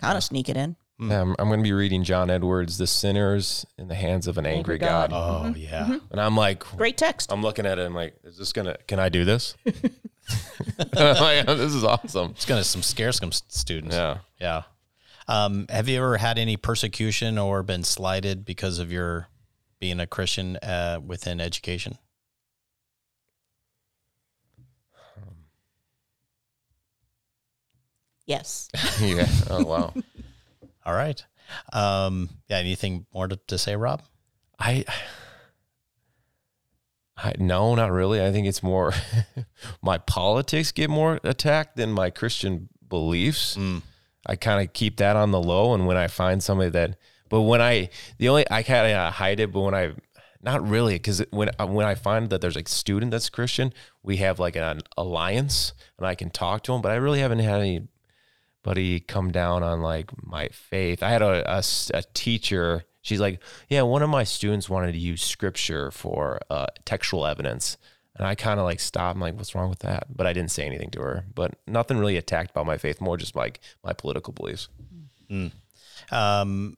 kind 0.00 0.16
of 0.16 0.22
sneak 0.24 0.48
it 0.48 0.56
in. 0.56 0.76
Hmm. 0.98 1.10
Yeah, 1.10 1.20
I'm, 1.20 1.36
I'm 1.38 1.48
going 1.48 1.60
to 1.60 1.64
be 1.64 1.72
reading 1.72 2.02
John 2.02 2.28
Edwards, 2.28 2.76
"The 2.76 2.86
Sinners 2.88 3.64
in 3.76 3.86
the 3.86 3.94
Hands 3.94 4.26
of 4.26 4.36
an 4.36 4.46
Angry, 4.46 4.74
Angry 4.74 4.78
God,", 4.78 5.10
God. 5.10 5.46
Oh, 5.46 5.48
mm-hmm. 5.48 5.60
yeah. 5.60 5.82
Mm-hmm. 5.84 5.96
and 6.10 6.20
I'm 6.20 6.36
like, 6.36 6.64
Great 6.76 6.96
text. 6.96 7.32
I'm 7.32 7.40
looking 7.42 7.66
at 7.66 7.78
it. 7.78 7.82
I'm 7.86 7.94
like, 7.94 8.16
is 8.24 8.36
this 8.36 8.52
gonna? 8.52 8.76
Can 8.88 8.98
I 8.98 9.08
do 9.08 9.24
this? 9.24 9.54
Like, 10.94 11.46
this 11.46 11.72
is 11.72 11.84
awesome. 11.84 12.32
It's 12.32 12.44
going 12.44 12.60
to 12.60 12.64
some 12.68 12.82
scare 12.82 13.12
some 13.12 13.32
students. 13.32 13.94
Yeah. 13.94 14.18
Yeah. 14.40 14.62
Um, 15.28 15.66
have 15.68 15.88
you 15.88 15.98
ever 15.98 16.16
had 16.16 16.38
any 16.38 16.56
persecution 16.56 17.36
or 17.36 17.62
been 17.62 17.84
slighted 17.84 18.44
because 18.44 18.78
of 18.78 18.90
your 18.90 19.28
being 19.78 20.00
a 20.00 20.06
Christian 20.06 20.56
uh, 20.56 21.00
within 21.04 21.40
education? 21.40 21.98
Yes. 28.26 28.68
yeah. 29.00 29.26
Oh 29.50 29.64
wow. 29.64 29.94
All 30.84 30.94
right. 30.94 31.24
Um, 31.72 32.28
yeah. 32.48 32.58
Anything 32.58 33.06
more 33.12 33.28
to, 33.28 33.36
to 33.48 33.58
say, 33.58 33.76
Rob? 33.76 34.02
I. 34.58 34.84
I, 37.20 37.32
no, 37.36 37.74
not 37.74 37.90
really. 37.90 38.24
I 38.24 38.30
think 38.30 38.46
it's 38.46 38.62
more 38.62 38.92
my 39.82 39.98
politics 39.98 40.70
get 40.70 40.88
more 40.88 41.18
attacked 41.24 41.76
than 41.76 41.90
my 41.90 42.10
Christian 42.10 42.68
beliefs. 42.88 43.56
Mm. 43.56 43.82
I 44.28 44.36
kind 44.36 44.64
of 44.64 44.72
keep 44.72 44.98
that 44.98 45.16
on 45.16 45.30
the 45.30 45.40
low. 45.40 45.74
And 45.74 45.86
when 45.86 45.96
I 45.96 46.06
find 46.06 46.42
somebody 46.42 46.70
that, 46.70 46.96
but 47.28 47.42
when 47.42 47.60
I, 47.60 47.90
the 48.18 48.28
only, 48.28 48.44
I 48.50 48.62
kind 48.62 48.92
of 48.92 49.14
hide 49.14 49.40
it, 49.40 49.52
but 49.52 49.60
when 49.60 49.74
I, 49.74 49.92
not 50.42 50.66
really, 50.66 50.94
because 50.94 51.22
when, 51.30 51.50
uh, 51.58 51.66
when 51.66 51.86
I 51.86 51.94
find 51.94 52.30
that 52.30 52.40
there's 52.40 52.56
a 52.56 52.66
student 52.66 53.10
that's 53.10 53.28
Christian, 53.28 53.72
we 54.02 54.18
have 54.18 54.38
like 54.38 54.56
an 54.56 54.80
alliance 54.96 55.72
and 55.96 56.06
I 56.06 56.14
can 56.14 56.30
talk 56.30 56.62
to 56.64 56.72
him. 56.72 56.82
but 56.82 56.92
I 56.92 56.96
really 56.96 57.20
haven't 57.20 57.40
had 57.40 57.60
anybody 57.60 59.00
come 59.00 59.32
down 59.32 59.62
on 59.62 59.80
like 59.80 60.10
my 60.24 60.48
faith. 60.48 61.02
I 61.02 61.10
had 61.10 61.22
a 61.22 61.62
a 61.94 62.02
teacher, 62.14 62.84
she's 63.02 63.20
like, 63.20 63.42
yeah, 63.68 63.82
one 63.82 64.02
of 64.02 64.10
my 64.10 64.24
students 64.24 64.68
wanted 64.68 64.92
to 64.92 64.98
use 64.98 65.22
scripture 65.22 65.90
for 65.90 66.40
uh, 66.50 66.66
textual 66.84 67.26
evidence. 67.26 67.76
And 68.18 68.26
I 68.26 68.34
kind 68.34 68.58
of 68.58 68.64
like 68.64 68.80
stopped. 68.80 69.14
I'm 69.14 69.20
like, 69.20 69.34
what's 69.34 69.54
wrong 69.54 69.70
with 69.70 69.78
that? 69.80 70.08
But 70.14 70.26
I 70.26 70.32
didn't 70.32 70.50
say 70.50 70.64
anything 70.66 70.90
to 70.90 71.00
her. 71.00 71.24
But 71.34 71.54
nothing 71.66 71.98
really 71.98 72.16
attacked 72.16 72.50
about 72.50 72.66
my 72.66 72.76
faith, 72.76 73.00
more 73.00 73.16
just 73.16 73.36
like 73.36 73.60
my 73.84 73.92
political 73.92 74.32
beliefs. 74.32 74.68
Um, 76.10 76.76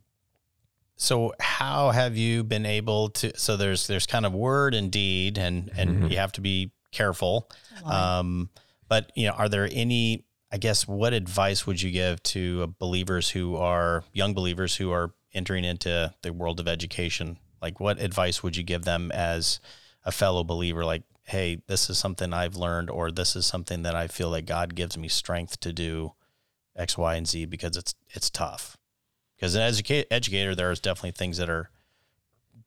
so 0.96 1.32
how 1.40 1.90
have 1.90 2.16
you 2.16 2.44
been 2.44 2.66
able 2.66 3.08
to? 3.10 3.36
So 3.38 3.56
there's 3.56 3.86
there's 3.86 4.06
kind 4.06 4.26
of 4.26 4.34
word 4.34 4.74
and 4.74 4.90
deed, 4.90 5.38
and 5.38 5.70
and 5.76 6.10
you 6.10 6.18
have 6.18 6.32
to 6.32 6.40
be 6.42 6.72
careful. 6.92 7.48
Um, 7.86 8.50
but 8.88 9.10
you 9.14 9.26
know, 9.26 9.32
are 9.32 9.48
there 9.48 9.68
any? 9.72 10.24
I 10.52 10.58
guess 10.58 10.86
what 10.88 11.12
advice 11.12 11.64
would 11.66 11.80
you 11.80 11.92
give 11.92 12.22
to 12.24 12.64
uh, 12.64 12.66
believers 12.78 13.30
who 13.30 13.56
are 13.56 14.02
young 14.12 14.34
believers 14.34 14.74
who 14.76 14.90
are 14.90 15.12
entering 15.32 15.64
into 15.64 16.12
the 16.22 16.32
world 16.32 16.58
of 16.58 16.66
education? 16.66 17.38
Like, 17.62 17.78
what 17.78 18.00
advice 18.00 18.42
would 18.42 18.56
you 18.56 18.64
give 18.64 18.82
them 18.82 19.12
as 19.12 19.60
a 20.04 20.10
fellow 20.10 20.42
believer? 20.42 20.84
Like, 20.84 21.04
hey, 21.30 21.62
this 21.68 21.88
is 21.88 21.96
something 21.96 22.32
I've 22.32 22.56
learned, 22.56 22.90
or 22.90 23.12
this 23.12 23.36
is 23.36 23.46
something 23.46 23.82
that 23.82 23.94
I 23.94 24.08
feel 24.08 24.30
like 24.30 24.46
God 24.46 24.74
gives 24.74 24.98
me 24.98 25.06
strength 25.06 25.60
to 25.60 25.72
do 25.72 26.14
X, 26.74 26.98
Y, 26.98 27.14
and 27.14 27.26
Z 27.26 27.46
because 27.46 27.76
it's 27.76 27.94
it's 28.10 28.30
tough. 28.30 28.76
Because 29.36 29.54
an 29.54 29.62
educa- 29.62 30.06
educator, 30.10 30.54
there's 30.54 30.80
definitely 30.80 31.12
things 31.12 31.38
that 31.38 31.48
are 31.48 31.70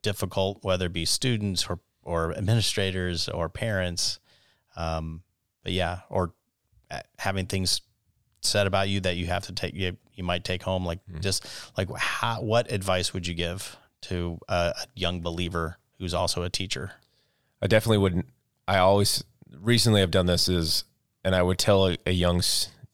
difficult, 0.02 0.60
whether 0.64 0.86
it 0.86 0.94
be 0.94 1.06
students 1.06 1.68
or 1.70 1.80
or 2.04 2.34
administrators 2.34 3.28
or 3.28 3.50
parents. 3.50 4.20
Um, 4.78 5.24
but 5.64 5.74
yeah, 5.74 6.00
or 6.10 6.34
uh, 6.90 7.02
having 7.20 7.48
things 7.48 7.82
said 8.40 8.66
about 8.66 8.88
you 8.88 9.02
that 9.02 9.18
you 9.18 9.26
have 9.28 9.46
to 9.48 9.54
take 9.54 9.74
you, 9.74 9.98
you 10.14 10.24
might 10.24 10.46
take 10.46 10.64
home. 10.64 10.86
Like 10.86 11.00
just 11.20 11.46
like 11.78 11.94
how, 11.96 12.42
what 12.42 12.72
advice 12.72 13.14
would 13.14 13.28
you 13.28 13.34
give 13.34 13.76
to 14.04 14.40
a, 14.48 14.74
a 14.76 14.86
young 14.96 15.22
believer 15.22 15.78
who's 16.00 16.14
also 16.14 16.44
a 16.44 16.50
teacher? 16.50 16.94
I 17.62 17.68
definitely 17.68 18.00
wouldn't. 18.00 18.26
I 18.68 18.78
always 18.78 19.24
recently 19.60 20.02
I've 20.02 20.12
done 20.12 20.26
this 20.26 20.48
is, 20.50 20.84
and 21.24 21.36
I 21.36 21.42
would 21.42 21.58
tell 21.58 21.88
a, 21.88 21.98
a 22.06 22.12
young 22.12 22.42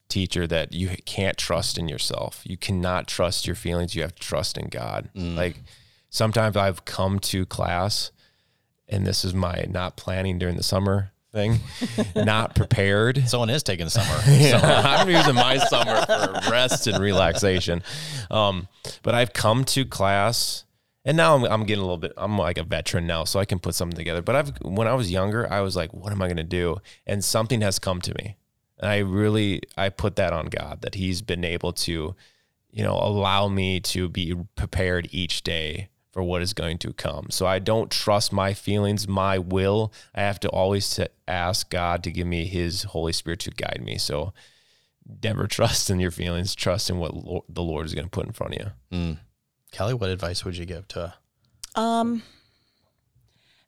teacher 0.08 0.46
that 0.46 0.72
you 0.72 0.90
can't 1.06 1.36
trust 1.36 1.78
in 1.78 1.88
yourself. 1.88 2.42
You 2.44 2.56
cannot 2.56 3.06
trust 3.06 3.46
your 3.46 3.56
feelings. 3.56 3.94
You 3.94 4.02
have 4.02 4.14
to 4.14 4.22
trust 4.22 4.58
in 4.58 4.68
God. 4.68 5.10
Like 5.14 5.56
sometimes 6.08 6.56
I've 6.56 6.84
come 6.84 7.18
to 7.20 7.46
class, 7.46 8.10
and 8.88 9.06
this 9.06 9.24
is 9.24 9.32
my 9.34 9.64
not 9.68 9.96
planning 9.96 10.38
during 10.38 10.56
the 10.56 10.62
summer 10.62 11.12
thing, 11.32 11.60
not 12.16 12.56
prepared. 12.56 13.28
Someone 13.28 13.50
is 13.50 13.62
taking 13.62 13.88
summer. 13.88 14.20
Yeah, 14.28 14.60
I'm 14.84 15.08
using 15.08 15.34
my 15.36 15.58
summer 15.58 16.04
for 16.04 16.50
rest 16.50 16.86
and 16.88 16.98
relaxation. 16.98 17.82
Um, 18.30 18.66
but 19.02 19.14
I've 19.14 19.32
come 19.32 19.64
to 19.66 19.84
class, 19.84 20.64
and 21.10 21.16
now 21.16 21.34
I'm, 21.34 21.42
I'm 21.42 21.64
getting 21.64 21.80
a 21.82 21.84
little 21.84 21.98
bit. 21.98 22.12
I'm 22.16 22.38
like 22.38 22.56
a 22.56 22.62
veteran 22.62 23.04
now, 23.04 23.24
so 23.24 23.40
I 23.40 23.44
can 23.44 23.58
put 23.58 23.74
something 23.74 23.96
together. 23.96 24.22
But 24.22 24.36
I've 24.36 24.56
when 24.62 24.86
I 24.86 24.94
was 24.94 25.10
younger, 25.10 25.52
I 25.52 25.60
was 25.60 25.74
like, 25.74 25.92
"What 25.92 26.12
am 26.12 26.22
I 26.22 26.28
going 26.28 26.36
to 26.36 26.44
do?" 26.44 26.76
And 27.04 27.24
something 27.24 27.62
has 27.62 27.80
come 27.80 28.00
to 28.02 28.14
me, 28.14 28.36
and 28.78 28.88
I 28.88 28.98
really 28.98 29.62
I 29.76 29.88
put 29.88 30.14
that 30.16 30.32
on 30.32 30.46
God 30.46 30.82
that 30.82 30.94
He's 30.94 31.20
been 31.20 31.44
able 31.44 31.72
to, 31.72 32.14
you 32.70 32.84
know, 32.84 32.94
allow 32.94 33.48
me 33.48 33.80
to 33.80 34.08
be 34.08 34.36
prepared 34.54 35.08
each 35.10 35.42
day 35.42 35.88
for 36.12 36.22
what 36.22 36.42
is 36.42 36.52
going 36.52 36.78
to 36.78 36.92
come. 36.92 37.26
So 37.30 37.44
I 37.44 37.58
don't 37.58 37.90
trust 37.90 38.32
my 38.32 38.54
feelings, 38.54 39.08
my 39.08 39.36
will. 39.36 39.92
I 40.14 40.20
have 40.20 40.38
to 40.40 40.48
always 40.48 40.90
to 40.90 41.10
ask 41.26 41.70
God 41.70 42.04
to 42.04 42.12
give 42.12 42.28
me 42.28 42.46
His 42.46 42.84
Holy 42.84 43.12
Spirit 43.12 43.40
to 43.40 43.50
guide 43.50 43.82
me. 43.84 43.98
So 43.98 44.32
never 45.24 45.46
trust 45.48 45.90
in 45.90 45.98
your 45.98 46.12
feelings. 46.12 46.54
Trust 46.54 46.88
in 46.88 46.98
what 46.98 47.12
the 47.48 47.62
Lord 47.62 47.86
is 47.86 47.94
going 47.94 48.06
to 48.06 48.10
put 48.10 48.26
in 48.26 48.32
front 48.32 48.54
of 48.54 48.60
you. 48.60 48.96
Mm. 48.96 49.18
Kelly, 49.70 49.94
what 49.94 50.10
advice 50.10 50.44
would 50.44 50.56
you 50.56 50.66
give 50.66 50.86
to? 50.88 51.14
Um, 51.74 52.22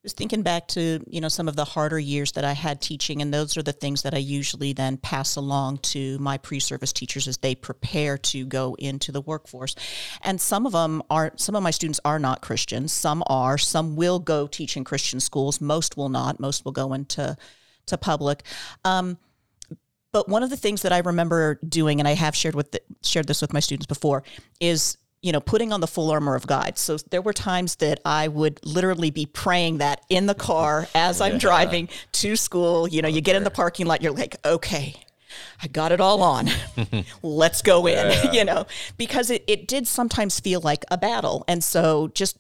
I 0.03 0.07
was 0.07 0.15
thinking 0.15 0.43
back 0.43 0.67
to 0.69 1.01
you 1.07 1.21
know 1.21 1.29
some 1.29 1.47
of 1.47 1.55
the 1.55 1.65
harder 1.65 1.99
years 1.99 2.33
that 2.33 2.45
I 2.45 2.55
had 2.55 2.81
teaching, 2.81 3.23
and 3.23 3.33
those 3.33 3.57
are 3.57 3.63
the 3.63 3.73
things 3.73 4.03
that 4.03 4.15
I 4.15 4.19
usually 4.19 4.73
then 4.73 4.97
pass 4.97 5.37
along 5.37 5.79
to 5.79 6.19
my 6.19 6.39
pre-service 6.39 6.93
teachers 6.93 7.29
as 7.29 7.37
they 7.37 7.55
prepare 7.55 8.19
to 8.19 8.45
go 8.45 8.75
into 8.81 9.13
the 9.13 9.21
workforce. 9.21 9.77
And 10.23 10.41
some 10.41 10.67
of 10.67 10.73
them 10.73 11.05
are 11.09 11.33
some 11.37 11.55
of 11.55 11.63
my 11.63 11.71
students 11.71 12.01
are 12.05 12.19
not 12.19 12.43
Christians. 12.43 12.93
Some 12.93 13.23
are. 13.29 13.57
Some 13.57 13.95
will 13.95 14.19
go 14.19 14.49
teach 14.49 14.77
in 14.77 14.83
Christian 14.83 15.21
schools. 15.21 15.61
Most 15.61 15.97
will 15.97 16.09
not. 16.09 16.41
Most 16.41 16.65
will 16.65 16.73
go 16.73 16.95
into 16.95 17.37
to 17.87 17.97
public. 17.97 18.43
Um, 18.85 19.19
but 20.11 20.29
one 20.29 20.43
of 20.43 20.51
the 20.51 20.57
things 20.57 20.83
that 20.83 20.93
I 20.93 20.99
remember 20.99 21.61
doing, 21.67 22.01
and 22.01 22.09
I 22.09 22.15
have 22.15 22.35
shared 22.35 22.55
with 22.57 22.73
the, 22.73 22.83
shared 23.03 23.29
this 23.29 23.41
with 23.41 23.53
my 23.53 23.61
students 23.61 23.87
before, 23.87 24.25
is 24.61 24.99
you 25.23 25.33
know 25.33 25.41
putting 25.41 25.73
on 25.73 25.81
the 25.81 25.87
full 25.87 26.11
armor 26.11 26.35
of 26.35 26.47
God. 26.47 26.77
So 26.79 26.97
there 27.11 27.23
were 27.23 27.33
times 27.33 27.77
that 27.77 28.01
I 28.05 28.29
would 28.29 28.61
literally 28.65 29.11
be 29.11 29.27
praying 29.27 29.79
that 29.79 30.05
in 30.09 30.27
the 30.27 30.35
car 30.35 30.89
as 30.95 31.21
I'm 31.21 31.39
driving 31.39 31.89
to 32.13 32.37
school. 32.37 32.89
You 32.89 33.03
know, 33.03 33.09
you 33.09 33.21
get 33.21 33.37
in 33.37 33.45
the 33.45 33.51
parking 33.51 33.87
lot, 33.87 34.03
you're 34.03 34.13
like, 34.13 34.37
okay. 34.45 34.95
I 35.63 35.69
got 35.69 35.93
it 35.93 36.01
all 36.01 36.23
on. 36.23 36.51
Let's 37.23 37.63
go 37.63 37.87
in, 37.87 38.13
you 38.35 38.45
know, 38.45 38.67
because 38.99 39.31
it, 39.31 39.43
it 39.47 39.67
did 39.67 39.87
sometimes 39.87 40.39
feel 40.41 40.61
like 40.61 40.85
a 40.91 40.99
battle. 40.99 41.45
And 41.49 41.65
so 41.65 42.09
just 42.09 42.37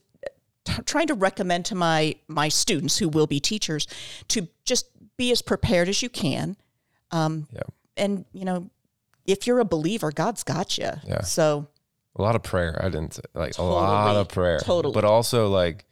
t- 0.64 0.83
trying 0.85 1.07
to 1.07 1.14
recommend 1.14 1.64
to 1.66 1.74
my 1.74 2.16
my 2.28 2.49
students 2.49 2.99
who 2.99 3.09
will 3.09 3.26
be 3.26 3.41
teachers 3.41 3.87
to 4.28 4.49
just 4.64 4.87
be 5.16 5.30
as 5.30 5.41
prepared 5.41 5.89
as 5.89 6.03
you 6.03 6.09
can 6.09 6.57
um, 7.12 7.47
Yeah. 7.53 7.62
and 7.97 8.24
you 8.33 8.45
know 8.45 8.70
if 9.26 9.47
you're 9.47 9.61
a 9.61 9.64
believer 9.64 10.11
god's 10.11 10.43
got 10.43 10.78
you 10.78 10.91
Yeah. 11.05 11.20
so 11.22 11.66
A 12.17 12.23
lot 12.23 12.37
of 12.37 12.43
prayer. 12.43 12.79
I 12.83 12.89
didn't 12.89 13.15
say, 13.15 13.23
like 13.35 13.59
a 13.59 13.63
lot 13.63 14.17
of 14.17 14.29
prayer. 14.29 14.59
Totally. 14.59 14.93
But 14.93 15.05
also 15.05 15.49
like 15.49 15.87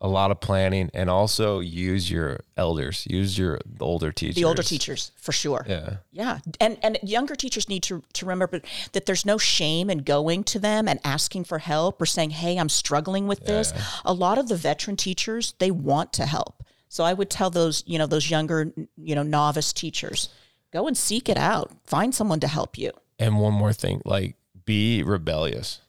a 0.00 0.08
lot 0.08 0.30
of 0.30 0.40
planning, 0.40 0.90
and 0.94 1.10
also 1.10 1.58
use 1.58 2.10
your 2.10 2.40
elders, 2.56 3.06
use 3.10 3.36
your 3.36 3.58
older 3.80 4.12
teachers. 4.12 4.36
The 4.36 4.44
older 4.44 4.62
teachers, 4.62 5.10
for 5.16 5.32
sure. 5.32 5.66
Yeah. 5.68 5.96
Yeah. 6.12 6.38
And 6.60 6.78
and 6.82 6.98
younger 7.02 7.34
teachers 7.34 7.68
need 7.68 7.82
to, 7.84 8.02
to 8.14 8.26
remember 8.26 8.62
that 8.92 9.06
there's 9.06 9.26
no 9.26 9.38
shame 9.38 9.90
in 9.90 9.98
going 9.98 10.44
to 10.44 10.58
them 10.58 10.88
and 10.88 11.00
asking 11.04 11.44
for 11.44 11.58
help 11.58 12.00
or 12.00 12.06
saying, 12.06 12.30
Hey, 12.30 12.58
I'm 12.58 12.68
struggling 12.68 13.26
with 13.26 13.44
this. 13.44 13.72
A 14.04 14.12
lot 14.12 14.38
of 14.38 14.48
the 14.48 14.56
veteran 14.56 14.96
teachers, 14.96 15.54
they 15.58 15.70
want 15.70 16.12
to 16.14 16.26
help. 16.26 16.64
So 16.88 17.04
I 17.04 17.12
would 17.12 17.28
tell 17.28 17.50
those, 17.50 17.82
you 17.86 17.98
know, 17.98 18.06
those 18.06 18.30
younger, 18.30 18.72
you 18.96 19.14
know, 19.14 19.22
novice 19.22 19.72
teachers, 19.72 20.28
go 20.72 20.86
and 20.86 20.96
seek 20.96 21.28
it 21.28 21.36
out. 21.36 21.72
Find 21.84 22.14
someone 22.14 22.40
to 22.40 22.48
help 22.48 22.78
you. 22.78 22.92
And 23.18 23.40
one 23.40 23.52
more 23.52 23.72
thing, 23.72 24.00
like 24.04 24.36
be 24.68 25.02
rebellious. 25.02 25.80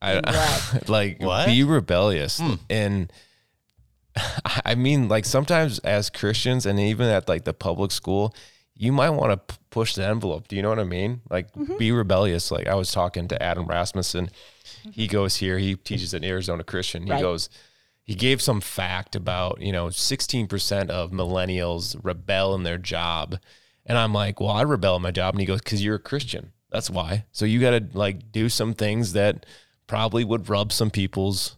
I 0.00 0.20
like 0.88 1.20
What? 1.20 1.46
be 1.46 1.64
rebellious. 1.64 2.38
Hmm. 2.38 2.54
And 2.70 3.12
I 4.64 4.76
mean, 4.76 5.08
like 5.08 5.24
sometimes 5.24 5.80
as 5.80 6.10
Christians 6.10 6.64
and 6.64 6.78
even 6.78 7.08
at 7.08 7.28
like 7.28 7.42
the 7.42 7.52
public 7.52 7.90
school, 7.90 8.32
you 8.76 8.92
might 8.92 9.10
want 9.10 9.32
to 9.32 9.54
p- 9.54 9.60
push 9.70 9.96
the 9.96 10.06
envelope. 10.06 10.46
Do 10.46 10.54
you 10.54 10.62
know 10.62 10.68
what 10.68 10.78
I 10.78 10.84
mean? 10.84 11.22
Like 11.28 11.52
mm-hmm. 11.54 11.76
be 11.76 11.90
rebellious. 11.90 12.52
Like 12.52 12.68
I 12.68 12.76
was 12.76 12.92
talking 12.92 13.26
to 13.28 13.42
Adam 13.42 13.66
Rasmussen. 13.66 14.30
He 14.62 15.06
mm-hmm. 15.06 15.12
goes 15.12 15.36
here, 15.36 15.58
he 15.58 15.74
teaches 15.74 16.14
at 16.14 16.22
Arizona 16.22 16.62
Christian. 16.62 17.02
He 17.06 17.10
Right. 17.10 17.20
goes, 17.20 17.48
he 18.04 18.14
gave 18.14 18.40
some 18.40 18.60
fact 18.60 19.16
about, 19.16 19.60
you 19.60 19.72
know, 19.72 19.86
16% 19.86 20.88
of 20.88 21.10
millennials 21.10 21.98
rebel 22.00 22.54
in 22.54 22.62
their 22.62 22.78
job. 22.78 23.40
And 23.86 23.98
I'm 23.98 24.12
like, 24.12 24.38
well, 24.38 24.50
I 24.50 24.62
rebel 24.62 24.94
in 24.96 25.02
my 25.02 25.10
job. 25.10 25.34
And 25.34 25.40
he 25.40 25.46
goes, 25.46 25.60
because 25.60 25.82
you're 25.82 25.96
a 25.96 25.98
Christian. 25.98 26.52
That's 26.74 26.90
why. 26.90 27.24
So 27.32 27.44
you 27.46 27.60
got 27.60 27.70
to 27.70 27.86
like 27.96 28.32
do 28.32 28.48
some 28.48 28.74
things 28.74 29.12
that 29.12 29.46
probably 29.86 30.24
would 30.24 30.48
rub 30.48 30.72
some 30.72 30.90
people's, 30.90 31.56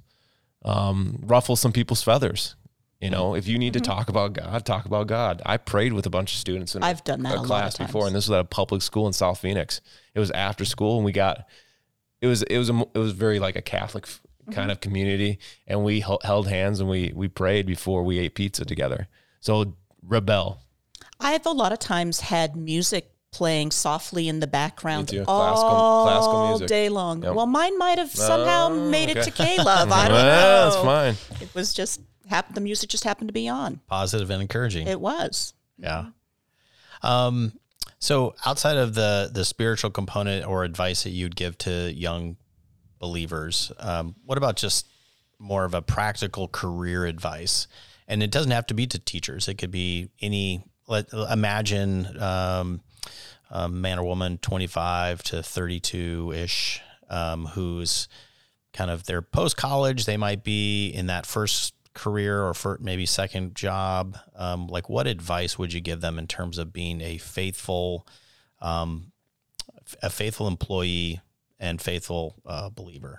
um, 0.64 1.18
ruffle 1.22 1.56
some 1.56 1.72
people's 1.72 2.02
feathers. 2.02 2.54
You 3.00 3.10
know, 3.10 3.34
if 3.34 3.48
you 3.48 3.58
need 3.58 3.72
to 3.72 3.80
talk 3.80 4.08
about 4.08 4.34
God, 4.34 4.64
talk 4.64 4.84
about 4.86 5.06
God. 5.06 5.42
I 5.44 5.56
prayed 5.56 5.92
with 5.92 6.06
a 6.06 6.10
bunch 6.10 6.32
of 6.32 6.38
students 6.38 6.74
in 6.74 6.82
I've 6.82 7.04
done 7.04 7.22
that 7.22 7.36
a 7.36 7.40
of 7.40 7.46
class 7.46 7.76
before, 7.76 8.06
and 8.06 8.14
this 8.14 8.28
was 8.28 8.34
at 8.34 8.40
a 8.40 8.44
public 8.44 8.82
school 8.82 9.06
in 9.06 9.12
South 9.12 9.38
Phoenix. 9.38 9.80
It 10.14 10.20
was 10.20 10.30
after 10.30 10.64
school, 10.64 10.96
and 10.96 11.04
we 11.04 11.12
got 11.12 11.46
it 12.20 12.26
was 12.26 12.42
it 12.44 12.58
was 12.58 12.70
a, 12.70 12.86
it 12.94 12.98
was 12.98 13.12
very 13.12 13.38
like 13.38 13.56
a 13.56 13.62
Catholic 13.62 14.06
Mm-hmm. 14.46 14.60
kind 14.60 14.70
of 14.70 14.80
community, 14.80 15.40
and 15.66 15.82
we 15.82 15.98
hel- 15.98 16.20
held 16.22 16.46
hands 16.46 16.78
and 16.78 16.88
we 16.88 17.12
we 17.16 17.26
prayed 17.26 17.66
before 17.66 18.04
we 18.04 18.20
ate 18.20 18.36
pizza 18.36 18.64
together. 18.64 19.08
So 19.40 19.74
rebel, 20.02 20.60
I've 21.18 21.44
a 21.46 21.50
lot 21.50 21.72
of 21.72 21.80
times 21.80 22.20
had 22.20 22.54
music 22.54 23.10
playing 23.32 23.70
softly 23.70 24.28
in 24.28 24.40
the 24.40 24.46
background 24.46 25.12
all 25.26 25.52
Classical- 25.52 26.02
classical 26.04 26.48
music. 26.48 26.68
day 26.68 26.88
long. 26.88 27.22
Yep. 27.22 27.34
Well, 27.34 27.46
mine 27.46 27.76
might 27.78 27.98
have 27.98 28.10
somehow 28.10 28.68
Oh, 28.70 28.90
made 28.90 29.10
it 29.10 29.22
to 29.24 29.30
K-Love. 29.30 29.92
I 29.92 30.08
don't 30.08 30.16
know. 30.16 30.70
That's 30.70 30.76
fine. 30.76 31.40
It 31.42 31.54
was 31.54 31.74
just 31.74 32.00
happened. 32.28 32.56
The 32.56 32.60
music 32.62 32.88
just 32.88 33.04
happened 33.04 33.28
to 33.28 33.34
be 33.34 33.48
on. 33.48 33.80
Positive 33.88 34.30
and 34.30 34.40
encouraging. 34.40 34.86
It 34.86 35.00
was. 35.00 35.52
Yeah. 35.78 36.06
Um, 37.02 37.52
so 37.98 38.34
outside 38.44 38.76
of 38.76 38.94
the 38.94 39.30
the 39.32 39.44
spiritual 39.44 39.90
component 39.90 40.46
or 40.46 40.64
advice 40.64 41.02
that 41.04 41.10
you'd 41.10 41.36
give 41.36 41.56
to 41.58 41.92
young 41.92 42.36
believers, 42.98 43.70
um, 43.78 44.14
what 44.24 44.38
about 44.38 44.56
just 44.56 44.86
more 45.38 45.64
of 45.64 45.74
a 45.74 45.82
practical 45.82 46.48
career 46.48 47.04
advice? 47.04 47.66
And 48.08 48.22
it 48.22 48.30
doesn't 48.30 48.52
have 48.52 48.66
to 48.68 48.74
be 48.74 48.86
to 48.86 48.98
teachers. 48.98 49.48
It 49.48 49.54
could 49.58 49.70
be 49.70 50.10
any. 50.20 50.64
Let 50.88 51.12
imagine 51.12 52.06
um, 52.22 52.80
a 53.50 53.68
man 53.68 53.98
or 53.98 54.04
woman, 54.04 54.38
twenty 54.38 54.66
five 54.66 55.22
to 55.24 55.42
thirty 55.42 55.80
two 55.80 56.32
ish, 56.34 56.80
um, 57.10 57.46
who's 57.46 58.08
kind 58.72 58.90
of 58.90 59.04
their 59.06 59.22
post 59.22 59.56
college. 59.56 60.04
They 60.04 60.16
might 60.16 60.44
be 60.44 60.88
in 60.90 61.06
that 61.06 61.26
first 61.26 61.74
career 61.94 62.44
or 62.44 62.52
for 62.52 62.78
maybe 62.80 63.06
second 63.06 63.54
job. 63.54 64.18
Um, 64.34 64.66
like, 64.66 64.88
what 64.88 65.06
advice 65.06 65.58
would 65.58 65.72
you 65.72 65.80
give 65.80 66.00
them 66.00 66.18
in 66.18 66.26
terms 66.26 66.58
of 66.58 66.72
being 66.72 67.00
a 67.00 67.16
faithful, 67.16 68.06
um, 68.60 69.12
a 70.02 70.10
faithful 70.10 70.46
employee 70.46 71.20
and 71.58 71.80
faithful 71.80 72.34
uh, 72.44 72.68
believer? 72.68 73.18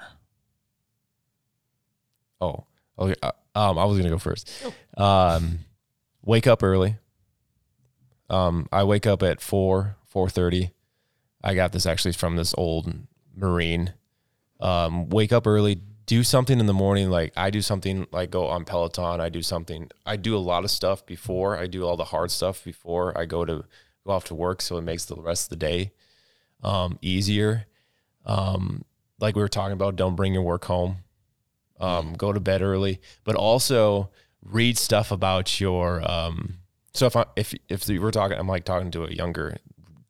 Oh, 2.40 2.66
okay. 3.00 3.16
uh, 3.24 3.32
Um, 3.56 3.80
I 3.80 3.86
was 3.86 3.98
gonna 3.98 4.12
go 4.12 4.20
first. 4.20 4.52
Um, 4.96 5.60
wake 6.24 6.46
up 6.46 6.62
early. 6.62 6.98
Um, 8.30 8.68
I 8.72 8.84
wake 8.84 9.08
up 9.08 9.24
at 9.24 9.42
four 9.42 9.97
four 10.08 10.30
thirty. 10.30 10.72
I 11.44 11.56
got 11.56 11.72
this 11.72 11.86
actually 11.86 12.14
from 12.14 12.36
this 12.36 12.54
old 12.58 12.92
Marine. 13.36 13.94
Um, 14.60 15.10
wake 15.10 15.32
up 15.32 15.46
early. 15.46 15.82
Do 16.06 16.24
something 16.24 16.60
in 16.60 16.66
the 16.66 16.74
morning. 16.74 17.10
Like 17.10 17.34
I 17.36 17.50
do 17.50 17.62
something 17.62 18.08
like 18.12 18.32
go 18.32 18.48
on 18.48 18.66
Peloton. 18.66 19.22
I 19.22 19.30
do 19.30 19.42
something. 19.42 19.90
I 20.06 20.16
do 20.16 20.36
a 20.36 20.40
lot 20.40 20.64
of 20.64 20.72
stuff 20.72 21.06
before. 21.06 21.58
I 21.58 21.68
do 21.68 21.86
all 21.86 21.98
the 21.98 22.06
hard 22.06 22.32
stuff 22.32 22.64
before 22.64 23.18
I 23.18 23.26
go 23.26 23.46
to 23.46 23.66
go 24.06 24.12
off 24.12 24.26
to 24.26 24.36
work. 24.36 24.62
So 24.62 24.78
it 24.78 24.84
makes 24.84 25.06
the 25.06 25.16
rest 25.16 25.46
of 25.46 25.50
the 25.60 25.66
day 25.66 25.92
um, 26.64 26.98
easier. 27.02 27.66
Um, 28.26 28.86
like 29.20 29.36
we 29.36 29.42
were 29.42 29.50
talking 29.50 29.74
about, 29.74 29.96
don't 29.96 30.16
bring 30.16 30.34
your 30.34 30.44
work 30.44 30.66
home 30.66 30.98
um, 31.80 32.14
go 32.14 32.34
to 32.34 32.40
bed 32.40 32.62
early, 32.62 33.00
but 33.24 33.36
also 33.36 34.10
read 34.44 34.78
stuff 34.78 35.12
about 35.12 35.60
your. 35.60 36.10
Um, 36.10 36.60
so 36.94 37.06
if 37.06 37.16
I, 37.16 37.26
if 37.36 37.54
if 37.70 37.88
we're 37.88 38.12
talking, 38.12 38.38
I'm 38.38 38.48
like 38.48 38.66
talking 38.66 38.92
to 38.92 39.06
a 39.06 39.12
younger, 39.12 39.58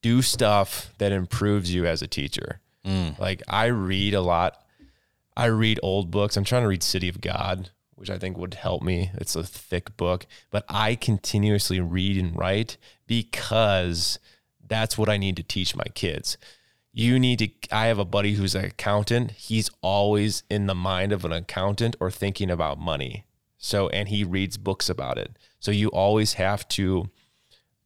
do 0.08 0.22
stuff 0.22 0.94
that 1.00 1.12
improves 1.12 1.74
you 1.74 1.86
as 1.86 2.02
a 2.02 2.08
teacher. 2.08 2.62
Mm. 2.86 3.20
Like 3.20 3.44
I 3.50 3.66
read 3.66 4.14
a 4.14 4.22
lot. 4.22 4.64
I 5.36 5.48
read 5.48 5.82
old 5.84 6.12
books. 6.12 6.38
I'm 6.38 6.46
trying 6.46 6.62
to 6.62 6.70
read 6.70 6.82
City 6.82 7.10
of 7.10 7.20
God, 7.20 7.72
which 7.96 8.10
I 8.10 8.18
think 8.18 8.38
would 8.38 8.54
help 8.54 8.82
me. 8.84 9.12
It's 9.16 9.36
a 9.36 9.44
thick 9.44 9.98
book, 9.98 10.26
but 10.50 10.64
I 10.70 10.96
continuously 10.96 11.82
read 11.82 12.18
and 12.18 12.38
write 12.38 12.78
because 13.06 14.18
that's 14.66 14.98
what 14.98 15.10
I 15.10 15.18
need 15.18 15.36
to 15.36 15.44
teach 15.44 15.76
my 15.76 15.88
kids 15.94 16.38
you 16.94 17.20
need 17.20 17.38
to 17.38 17.50
i 17.72 17.86
have 17.86 18.00
a 18.00 18.06
buddy 18.06 18.34
who's 18.34 18.56
an 18.56 18.66
accountant 18.66 19.30
he's 19.32 19.70
always 19.82 20.42
in 20.50 20.66
the 20.66 20.74
mind 20.74 21.12
of 21.12 21.24
an 21.24 21.32
accountant 21.32 21.96
or 22.00 22.10
thinking 22.10 22.50
about 22.50 22.80
money 22.80 23.26
so 23.60 23.88
and 23.90 24.10
he 24.10 24.24
reads 24.24 24.58
books 24.58 24.90
about 24.90 25.18
it 25.18 25.38
so 25.60 25.70
you 25.70 25.90
always 25.90 26.34
have 26.34 26.68
to 26.68 27.08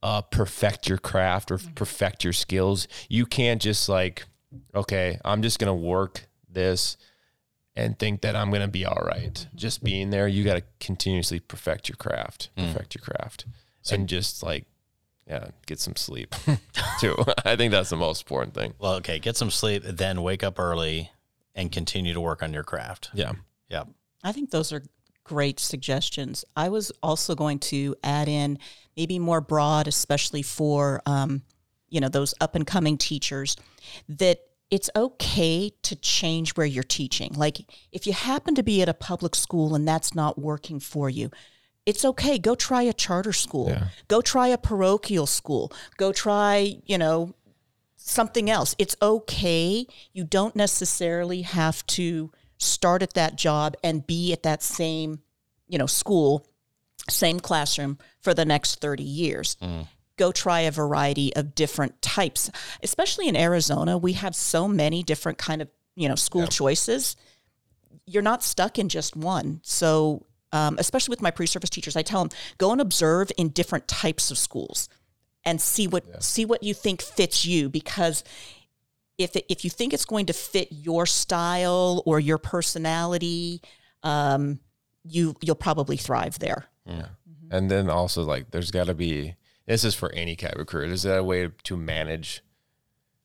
uh, 0.04 0.22
perfect 0.22 0.89
your 0.89 0.97
craft 0.97 1.52
or 1.52 1.58
mm-hmm. 1.58 1.74
perfect 1.74 2.24
your 2.24 2.34
skills 2.34 2.88
you 3.10 3.26
can't 3.26 3.62
just 3.62 3.88
like 3.88 4.26
okay 4.76 5.20
i'm 5.24 5.41
just 5.41 5.60
gonna 5.60 5.76
work 5.76 6.28
this 6.49 6.97
and 7.76 7.97
think 7.99 8.22
that 8.22 8.36
i'm 8.36 8.52
gonna 8.52 8.68
be 8.68 8.86
all 8.86 9.02
right 9.06 9.34
mm-hmm. 9.34 9.58
just 9.58 9.84
being 9.84 10.10
there 10.10 10.28
you 10.28 10.43
got 10.43 10.56
to 10.56 10.64
continuously 10.80 11.39
perfect 11.39 11.88
your 11.88 11.95
craft 11.95 12.49
mm. 12.58 12.68
perfect 12.68 12.95
your 12.95 13.04
craft 13.04 13.45
so, 13.82 13.95
and 13.95 14.10
just 14.10 14.43
like 14.43 14.66
yeah 15.28 15.47
get 15.68 15.80
some 15.80 15.95
sleep 15.95 16.36
too 16.99 17.16
i 17.45 17.56
think 17.56 17.72
that's 17.72 17.89
the 17.89 17.95
most 17.95 18.24
important 18.24 18.54
thing 18.54 18.74
Well, 18.80 18.95
okay, 18.95 19.20
get 19.20 19.38
some 19.38 19.52
sleep, 19.52 19.84
then 19.84 20.24
wake 20.24 20.43
up 20.43 20.60
early 20.60 21.12
and 21.56 21.72
continue 21.72 22.14
to 22.14 22.22
work 22.22 22.43
on 22.43 22.54
your 22.54 22.64
craft. 22.64 23.10
Yeah. 23.14 23.34
Yeah. 23.70 23.84
I 24.24 24.32
think 24.32 24.52
those 24.52 24.72
are 24.72 24.84
great 25.24 25.60
suggestions. 25.60 26.45
I 26.56 26.70
was 26.70 26.91
also 27.02 27.36
going 27.36 27.60
to 27.60 27.95
add 28.04 28.28
in 28.28 28.60
maybe 28.96 29.20
more 29.20 29.42
broad, 29.42 29.88
especially 29.88 30.42
for 30.42 31.02
um, 31.06 31.44
you 31.89 32.00
know 32.00 32.10
those 32.10 32.34
up 32.42 32.56
and 32.56 32.66
coming 32.66 32.98
teachers, 32.98 33.56
that 34.08 34.39
it's 34.70 34.89
okay 34.96 35.72
to 35.84 35.96
change 35.98 36.52
where 36.52 36.66
you're 36.66 36.84
teaching. 36.84 37.34
Like 37.36 37.58
if 37.92 38.08
you 38.08 38.14
happen 38.14 38.56
to 38.56 38.64
be 38.64 38.82
at 38.82 38.89
a 38.89 38.94
public 38.94 39.36
school 39.36 39.76
and 39.76 39.88
that's 39.88 40.16
not 40.16 40.39
working 40.39 40.80
for 40.80 41.10
you, 41.10 41.30
it's 41.86 42.06
okay. 42.06 42.38
Go 42.38 42.56
try 42.56 42.84
a 42.84 42.94
charter 42.94 43.34
school. 43.34 43.70
Yeah. 43.70 43.88
Go 44.08 44.22
try 44.22 44.48
a 44.48 44.58
parochial 44.58 45.26
school. 45.26 45.74
Go 45.98 46.14
try, 46.14 46.78
you 46.86 46.98
know, 46.98 47.36
something 47.98 48.50
else. 48.50 48.76
It's 48.78 48.96
okay. 49.02 49.86
You 50.14 50.24
don't 50.24 50.56
necessarily 50.56 51.42
have 51.42 51.86
to 51.88 52.32
start 52.58 53.02
at 53.02 53.14
that 53.16 53.36
job 53.36 53.76
and 53.84 54.06
be 54.06 54.32
at 54.32 54.44
that 54.44 54.64
same, 54.64 55.20
you 55.68 55.78
know, 55.78 55.88
school, 55.88 56.48
same 57.10 57.39
classroom 57.39 57.97
for 58.20 58.34
the 58.34 58.45
next 58.45 58.80
30 58.82 59.04
years. 59.04 59.58
Go 60.18 60.32
try 60.32 60.62
a 60.62 60.72
variety 60.72 61.36
of 61.36 61.56
different 61.56 62.02
types. 62.02 62.49
Especially 62.84 63.28
in 63.28 63.36
Arizona, 63.36 63.97
we 63.97 64.14
have 64.14 64.36
so 64.36 64.68
many 64.68 65.04
different 65.04 65.38
kind 65.38 65.62
of, 65.62 65.70
you 65.95 66.08
know, 66.08 66.16
school 66.16 66.47
choices. 66.47 67.16
You're 68.06 68.22
not 68.22 68.43
stuck 68.43 68.78
in 68.78 68.89
just 68.89 69.16
one. 69.16 69.62
So, 69.64 70.26
um, 70.52 70.76
especially 70.80 71.14
with 71.14 71.22
my 71.22 71.32
pre-service 71.32 71.70
teachers, 71.70 71.95
I 71.95 72.02
tell 72.02 72.24
them 72.24 72.38
go 72.58 72.72
and 72.72 72.82
observe 72.82 73.32
in 73.38 73.49
different 73.49 73.88
types 73.88 74.32
of 74.32 74.38
schools 74.38 74.89
and 75.43 75.60
see 75.62 75.88
what 75.88 76.24
see 76.24 76.45
what 76.45 76.64
you 76.64 76.74
think 76.74 77.02
fits 77.02 77.45
you 77.45 77.70
because 77.70 78.24
if 79.18 79.36
it, 79.36 79.45
if 79.49 79.64
you 79.64 79.70
think 79.70 79.93
it's 79.93 80.06
going 80.06 80.28
to 80.28 80.34
fit 80.34 80.68
your 80.72 81.06
style 81.06 82.04
or 82.06 82.20
your 82.20 82.38
personality 82.38 83.62
um, 84.04 84.60
you 85.04 85.36
you'll 85.41 85.56
probably 85.56 85.97
thrive 85.97 86.38
there 86.39 86.66
Mm-hmm. 86.88 87.55
And 87.55 87.69
then 87.69 87.89
also 87.89 88.23
like 88.23 88.51
there's 88.51 88.71
got 88.71 88.88
to 88.88 88.93
be 88.93 89.36
this 89.65 89.84
is 89.84 89.95
for 89.95 90.11
any 90.13 90.36
type 90.36 90.55
of 90.55 90.67
career. 90.67 90.88
There's 90.88 91.03
that 91.03 91.19
a 91.19 91.23
way 91.23 91.49
to 91.63 91.77
manage. 91.77 92.41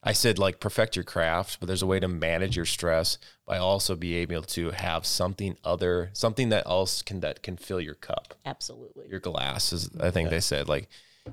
I 0.02 0.12
said 0.12 0.38
like 0.38 0.60
perfect 0.60 0.94
your 0.94 1.04
craft, 1.04 1.58
but 1.58 1.66
there's 1.66 1.82
a 1.82 1.86
way 1.86 1.98
to 1.98 2.06
manage 2.06 2.54
your 2.54 2.64
stress 2.64 3.18
by 3.44 3.58
also 3.58 3.96
be 3.96 4.14
able 4.14 4.42
to 4.42 4.70
have 4.70 5.04
something 5.04 5.56
other, 5.64 6.10
something 6.12 6.50
that 6.50 6.66
else 6.66 7.02
can 7.02 7.20
that 7.20 7.42
can 7.42 7.56
fill 7.56 7.80
your 7.80 7.94
cup, 7.94 8.34
Absolutely. 8.44 9.08
your 9.08 9.20
glass. 9.20 9.72
Is 9.72 9.90
I 10.00 10.10
think 10.10 10.30
they 10.30 10.40
said 10.40 10.68
like 10.68 10.88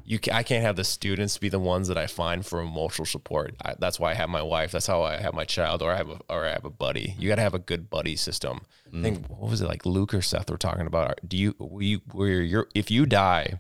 you 0.06 0.20
ca- 0.20 0.34
I 0.34 0.44
can't 0.44 0.64
have 0.64 0.76
the 0.76 0.84
students 0.84 1.38
be 1.38 1.50
the 1.50 1.60
ones 1.60 1.88
that 1.88 1.98
I 1.98 2.08
find 2.08 2.46
for 2.46 2.62
emotional 2.62 3.06
support. 3.06 3.56
I, 3.64 3.76
that's 3.80 4.00
why 4.00 4.12
I 4.12 4.14
have 4.16 4.30
my 4.30 4.42
wife. 4.42 4.72
That's 4.72 4.88
how 4.88 5.04
I 5.04 5.18
have 5.18 5.34
my 5.34 5.46
child, 5.46 5.82
or 5.82 5.92
I 5.92 5.98
have 5.98 6.10
a 6.10 6.20
or 6.30 6.46
I 6.46 6.52
have 6.52 6.66
a 6.66 6.70
buddy. 6.70 7.16
You 7.18 7.30
got 7.30 7.36
to 7.36 7.42
have 7.42 7.54
a 7.54 7.60
good 7.60 7.90
buddy 7.90 8.16
system. 8.16 8.62
I 8.96 9.02
think 9.02 9.28
what 9.28 9.50
was 9.50 9.62
it 9.62 9.68
like 9.68 9.86
Luke 9.86 10.14
or 10.14 10.22
Seth 10.22 10.50
were 10.50 10.58
talking 10.58 10.88
about? 10.88 11.20
Do 11.28 11.38
you 11.38 11.56
we 11.60 12.02
where 12.12 12.42
you're 12.42 12.68
if 12.76 12.92
you 12.92 13.06
die 13.06 13.60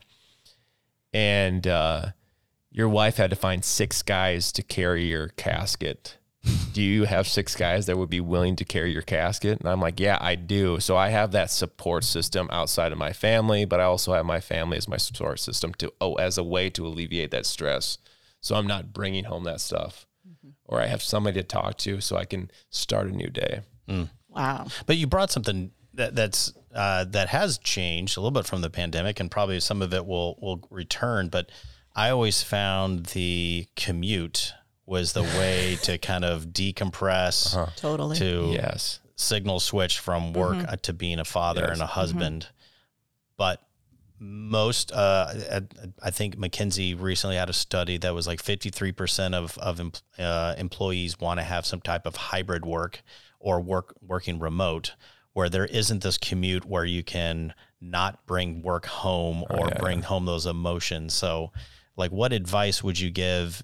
and 1.13 1.67
uh, 1.67 2.07
your 2.71 2.89
wife 2.89 3.17
had 3.17 3.29
to 3.29 3.35
find 3.35 3.63
six 3.63 4.01
guys 4.01 4.51
to 4.53 4.63
carry 4.63 5.05
your 5.05 5.29
casket. 5.29 6.17
Do 6.73 6.81
you 6.81 7.05
have 7.05 7.27
six 7.27 7.55
guys 7.55 7.85
that 7.85 7.97
would 7.97 8.09
be 8.09 8.19
willing 8.19 8.55
to 8.57 8.65
carry 8.65 8.91
your 8.91 9.01
casket? 9.01 9.59
And 9.59 9.69
I'm 9.69 9.79
like, 9.79 9.99
yeah, 9.99 10.17
I 10.19 10.35
do. 10.35 10.79
So 10.79 10.97
I 10.97 11.09
have 11.09 11.31
that 11.31 11.51
support 11.51 12.03
system 12.03 12.49
outside 12.51 12.91
of 12.91 12.97
my 12.97 13.13
family, 13.13 13.65
but 13.65 13.79
I 13.79 13.83
also 13.83 14.13
have 14.13 14.25
my 14.25 14.41
family 14.41 14.77
as 14.77 14.87
my 14.87 14.97
support 14.97 15.39
system 15.39 15.73
to 15.75 15.93
oh 16.01 16.15
as 16.15 16.37
a 16.37 16.43
way 16.43 16.69
to 16.71 16.85
alleviate 16.85 17.31
that 17.31 17.45
stress. 17.45 17.97
So 18.41 18.55
I'm 18.55 18.67
not 18.67 18.91
bringing 18.91 19.25
home 19.25 19.45
that 19.45 19.61
stuff, 19.61 20.05
or 20.65 20.81
I 20.81 20.87
have 20.87 21.01
somebody 21.01 21.41
to 21.41 21.47
talk 21.47 21.77
to 21.79 22.01
so 22.01 22.17
I 22.17 22.25
can 22.25 22.51
start 22.69 23.07
a 23.07 23.11
new 23.11 23.29
day. 23.29 23.61
Wow. 24.27 24.67
But 24.85 24.97
you 24.97 25.07
brought 25.07 25.31
something 25.31 25.71
that 25.93 26.15
that's 26.15 26.51
uh, 26.73 27.05
that 27.05 27.29
has 27.29 27.57
changed 27.57 28.17
a 28.17 28.19
little 28.19 28.31
bit 28.31 28.45
from 28.45 28.61
the 28.61 28.69
pandemic, 28.69 29.19
and 29.19 29.31
probably 29.31 29.59
some 29.61 29.81
of 29.81 29.93
it 29.93 30.05
will 30.05 30.37
will 30.41 30.67
return. 30.69 31.29
But 31.29 31.51
I 31.95 32.09
always 32.09 32.43
found 32.43 33.07
the 33.07 33.67
commute 33.77 34.53
was 34.85 35.13
the 35.13 35.23
way 35.23 35.77
to 35.83 35.97
kind 36.11 36.25
of 36.25 36.47
decompress, 36.47 37.75
Totally. 37.77 38.17
to 38.17 38.51
Yes. 38.53 38.99
signal 39.15 39.59
switch 39.59 39.99
from 39.99 40.33
work 40.33 40.57
uh, 40.67 40.75
to 40.83 40.93
being 40.93 41.19
a 41.19 41.25
father 41.25 41.61
Yes. 41.61 41.71
and 41.73 41.81
a 41.81 41.85
husband. 41.87 42.47
But 43.37 43.61
most, 44.19 44.91
uh, 44.91 45.33
I, 45.51 45.61
I 46.01 46.11
think 46.11 46.37
McKinsey 46.37 46.99
recently 46.99 47.35
had 47.35 47.49
a 47.49 47.53
study 47.53 47.97
that 47.97 48.13
was 48.13 48.25
like 48.27 48.41
53% 48.41 49.33
of, 49.33 49.57
of 49.57 49.79
em- 49.79 49.91
uh, 50.17 50.55
employees 50.57 51.19
want 51.19 51.39
to 51.39 51.43
have 51.43 51.65
some 51.65 51.81
type 51.81 52.05
of 52.05 52.15
hybrid 52.15 52.65
work 52.65 53.01
or 53.39 53.59
work 53.59 53.95
working 54.01 54.39
remote 54.39 54.93
where 55.33 55.49
there 55.49 55.65
isn't 55.65 56.03
this 56.03 56.17
commute 56.17 56.63
where 56.63 56.85
you 56.85 57.03
can 57.03 57.53
not 57.81 58.25
bring 58.25 58.61
work 58.61 58.85
home 58.85 59.43
or 59.49 59.67
yeah, 59.67 59.77
bring 59.79 60.01
home 60.03 60.25
those 60.25 60.45
emotions. 60.45 61.13
So 61.13 61.51
like 61.97 62.11
what 62.11 62.31
advice 62.31 62.81
would 62.83 62.99
you 62.99 63.09
give 63.09 63.61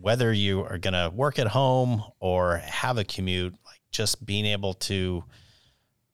whether 0.00 0.32
you 0.32 0.62
are 0.64 0.78
going 0.78 0.94
to 0.94 1.10
work 1.14 1.38
at 1.38 1.48
home 1.48 2.02
or 2.20 2.58
have 2.58 2.98
a 2.98 3.04
commute, 3.04 3.54
like 3.64 3.80
just 3.90 4.24
being 4.24 4.46
able 4.46 4.74
to 4.74 5.24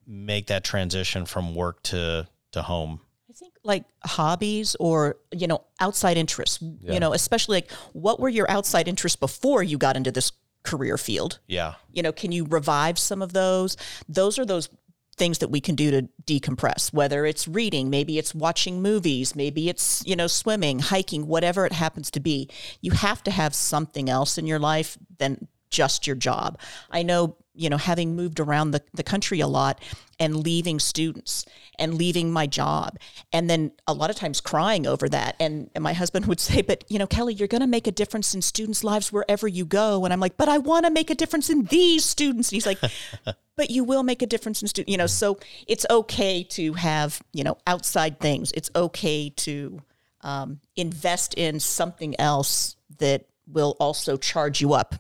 make 0.07 0.47
that 0.49 0.65
transition 0.65 1.27
from 1.27 1.55
work 1.55 1.83
to 1.83 2.27
to 2.53 2.63
home. 2.63 3.01
I 3.29 3.33
think 3.33 3.55
like 3.65 3.85
hobbies 4.05 4.77
or, 4.81 5.17
you 5.33 5.47
know, 5.47 5.65
outside 5.81 6.17
interests, 6.17 6.63
you 6.63 7.01
know, 7.01 7.13
especially 7.13 7.59
like 7.59 7.71
what 7.93 8.19
were 8.19 8.29
your 8.29 8.51
outside 8.51 8.89
interests 8.89 9.17
before 9.17 9.63
you 9.63 9.79
got 9.79 9.97
into 9.97 10.11
this 10.11 10.33
career 10.63 10.97
field? 10.97 11.39
Yeah. 11.47 11.75
You 11.93 12.03
know, 12.03 12.13
can 12.13 12.33
you 12.33 12.45
revive 12.45 12.99
some 12.99 13.21
of 13.21 13.33
those? 13.33 13.77
Those 14.09 14.39
are 14.39 14.47
those 14.47 14.69
things 15.17 15.39
that 15.39 15.49
we 15.49 15.61
can 15.61 15.75
do 15.75 15.91
to 15.91 16.09
decompress, 16.25 16.93
whether 16.93 17.25
it's 17.25 17.49
reading, 17.49 17.89
maybe 17.89 18.19
it's 18.19 18.35
watching 18.35 18.83
movies, 18.83 19.35
maybe 19.35 19.69
it's, 19.69 20.03
you 20.07 20.15
know, 20.15 20.27
swimming, 20.27 20.79
hiking, 20.79 21.27
whatever 21.27 21.65
it 21.65 21.73
happens 21.73 22.11
to 22.11 22.21
be. 22.21 22.49
You 22.81 22.93
have 22.93 23.23
to 23.25 23.31
have 23.31 23.55
something 23.55 24.11
else 24.11 24.37
in 24.39 24.47
your 24.47 24.59
life 24.59 24.99
than 25.19 25.49
just 25.71 26.07
your 26.07 26.17
job. 26.17 26.59
I 26.91 27.03
know, 27.03 27.37
you 27.57 27.69
know, 27.71 27.77
having 27.77 28.15
moved 28.15 28.39
around 28.41 28.71
the, 28.71 28.83
the 28.95 29.03
country 29.03 29.41
a 29.41 29.47
lot 29.47 29.81
and 30.21 30.37
leaving 30.37 30.79
students 30.79 31.45
and 31.79 31.95
leaving 31.95 32.31
my 32.31 32.47
job 32.47 32.97
and 33.33 33.49
then 33.51 33.73
a 33.87 33.93
lot 33.93 34.11
of 34.11 34.17
times 34.17 34.41
crying 34.41 34.87
over 34.87 35.09
that. 35.09 35.37
And, 35.41 35.71
and 35.75 35.83
my 35.83 35.93
husband 35.93 36.27
would 36.27 36.41
say, 36.41 36.63
but, 36.63 36.85
you 36.89 36.99
know, 36.99 37.07
Kelly, 37.07 37.35
you're 37.35 37.49
going 37.49 37.61
to 37.63 37.67
make 37.67 37.87
a 37.87 37.93
difference 37.93 38.35
in 38.35 38.43
students' 38.43 38.85
lives 38.85 39.13
wherever 39.13 39.49
you 39.49 39.65
go. 39.65 40.05
And 40.05 40.13
I'm 40.13 40.21
like, 40.21 40.37
but 40.37 40.49
I 40.49 40.59
want 40.59 40.85
to 40.87 40.91
make 40.91 41.11
a 41.11 41.15
difference 41.15 41.51
in 41.51 41.65
these 41.65 42.05
students. 42.05 42.51
And 42.51 42.57
he's 42.57 42.67
like, 42.67 42.79
but 43.57 43.71
you 43.71 43.85
will 43.85 44.03
make 44.03 44.23
a 44.23 44.27
difference 44.27 44.63
in 44.63 44.69
students, 44.69 44.91
you 44.91 44.99
know, 44.99 45.07
so 45.07 45.39
it's 45.67 45.87
okay 45.91 46.43
to 46.45 46.75
have, 46.75 47.21
you 47.33 47.45
know, 47.45 47.59
outside 47.67 48.21
things. 48.21 48.53
It's 48.53 48.71
okay 48.77 49.31
to 49.31 49.83
um, 50.23 50.61
invest 50.77 51.35
in 51.35 51.61
something 51.61 52.19
else 52.19 52.77
that 52.99 53.27
will 53.47 53.77
also 53.79 54.17
charge 54.17 54.61
you 54.61 54.73
up, 54.73 54.95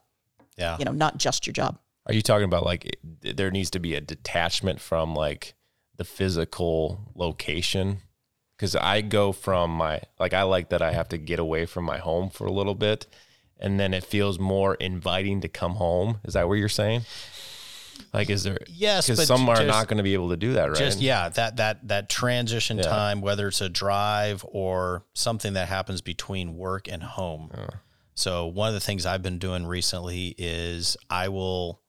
Yeah. 0.56 0.76
you 0.78 0.84
know, 0.84 0.92
not 0.92 1.18
just 1.18 1.46
your 1.46 1.52
job. 1.52 1.78
Are 2.06 2.14
you 2.14 2.22
talking 2.22 2.44
about 2.44 2.64
like 2.64 2.84
it- 3.22 3.36
there 3.36 3.50
needs 3.50 3.70
to 3.70 3.78
be 3.80 3.94
a 3.94 4.00
detachment 4.00 4.80
from 4.80 5.14
like 5.14 5.54
the 5.96 6.04
physical 6.04 7.10
location? 7.14 7.98
Because 8.56 8.74
I 8.76 9.00
go 9.02 9.32
from 9.32 9.70
my 9.72 10.00
like 10.18 10.32
I 10.32 10.42
like 10.42 10.70
that 10.70 10.82
I 10.82 10.92
have 10.92 11.08
to 11.10 11.18
get 11.18 11.38
away 11.38 11.66
from 11.66 11.84
my 11.84 11.98
home 11.98 12.30
for 12.30 12.46
a 12.46 12.52
little 12.52 12.74
bit, 12.74 13.06
and 13.58 13.78
then 13.78 13.92
it 13.92 14.04
feels 14.04 14.38
more 14.38 14.76
inviting 14.76 15.40
to 15.42 15.48
come 15.48 15.74
home. 15.74 16.20
Is 16.24 16.34
that 16.34 16.48
what 16.48 16.54
you're 16.54 16.68
saying? 16.68 17.02
Like, 18.12 18.28
is 18.30 18.44
there? 18.44 18.58
Yes, 18.68 19.06
because 19.06 19.26
some 19.26 19.48
are 19.48 19.56
just- 19.56 19.68
not 19.68 19.88
going 19.88 19.96
to 19.98 20.02
be 20.02 20.14
able 20.14 20.28
to 20.30 20.36
do 20.36 20.52
that, 20.54 20.66
right? 20.70 20.78
Just 20.78 21.00
yeah, 21.00 21.28
that 21.30 21.56
that 21.56 21.88
that 21.88 22.08
transition 22.08 22.78
time, 22.78 23.20
whether 23.20 23.48
it's 23.48 23.60
a 23.60 23.68
drive 23.68 24.44
or 24.48 25.04
something 25.14 25.54
that 25.54 25.68
happens 25.68 26.00
between 26.02 26.56
work 26.56 26.88
and 26.88 27.02
home. 27.02 27.50
So 28.14 28.46
one 28.46 28.68
of 28.68 28.74
the 28.74 28.80
things 28.80 29.04
I've 29.04 29.22
been 29.22 29.38
doing 29.38 29.66
recently 29.66 30.34
is 30.38 30.96
I 31.10 31.28
will 31.28 31.80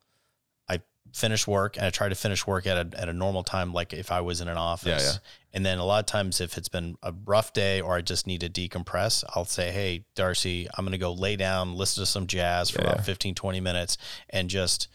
finish 1.14 1.48
work 1.48 1.78
and 1.78 1.86
I 1.86 1.90
try 1.90 2.10
to 2.10 2.16
finish 2.16 2.46
work 2.46 2.68
at 2.68 2.78
a 2.94 3.00
at 3.00 3.10
a 3.10 3.14
normal 3.14 3.44
time, 3.44 3.74
like 3.74 3.94
if 3.94 4.12
I 4.12 4.22
was 4.22 4.42
in 4.42 4.48
an 4.48 4.58
office. 4.58 5.04
Yeah, 5.04 5.12
yeah. 5.12 5.18
And 5.54 5.66
then 5.66 5.80
a 5.80 5.86
lot 5.86 6.00
of 6.00 6.06
times 6.06 6.40
if 6.42 6.58
it's 6.58 6.70
been 6.70 6.98
a 7.02 7.14
rough 7.26 7.52
day 7.54 7.82
or 7.82 7.96
I 7.96 8.02
just 8.02 8.28
need 8.28 8.42
to 8.42 8.50
decompress, 8.50 9.24
I'll 9.36 9.46
say, 9.46 9.72
Hey, 9.72 10.06
Darcy, 10.16 10.68
I'm 10.78 10.86
gonna 10.86 10.98
go 11.00 11.14
lay 11.14 11.36
down, 11.36 11.76
listen 11.76 12.02
to 12.02 12.06
some 12.06 12.28
jazz 12.28 12.70
for 12.70 12.82
Yeah, 12.82 12.88
about 12.90 12.98
yeah. 13.00 13.04
15, 13.04 13.34
20 13.36 13.60
minutes 13.62 13.98
and 14.30 14.50
just 14.50 14.88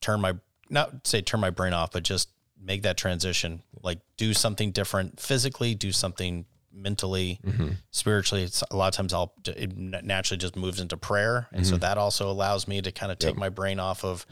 turn 0.00 0.20
my 0.20 0.34
not 0.70 1.06
say 1.06 1.20
turn 1.20 1.40
my 1.40 1.50
brain 1.50 1.72
off, 1.74 1.90
but 1.92 2.02
just 2.02 2.30
make 2.60 2.82
that 2.82 2.96
transition. 2.96 3.62
Like 3.82 3.98
do 4.16 4.32
something 4.32 4.70
different 4.72 5.20
physically, 5.20 5.74
do 5.74 5.92
something 5.92 6.46
mentally, 6.72 7.38
Mm-hmm. 7.46 7.68
spiritually. 7.90 8.42
It's 8.44 8.62
a 8.70 8.76
lot 8.76 8.88
of 8.88 8.94
times 8.94 9.12
I'll 9.12 9.34
it 9.46 9.76
naturally 9.76 10.38
just 10.38 10.56
moves 10.56 10.80
into 10.80 10.96
prayer, 10.96 11.48
and 11.52 11.62
Mm-hmm. 11.64 11.70
so 11.74 11.76
that 11.78 11.98
also 11.98 12.30
allows 12.30 12.66
me 12.66 12.80
to 12.80 12.90
kind 12.90 13.12
of 13.12 13.18
take 13.18 13.36
my 13.36 13.48
brain 13.50 13.78
off 13.78 14.04
of. 14.04 14.26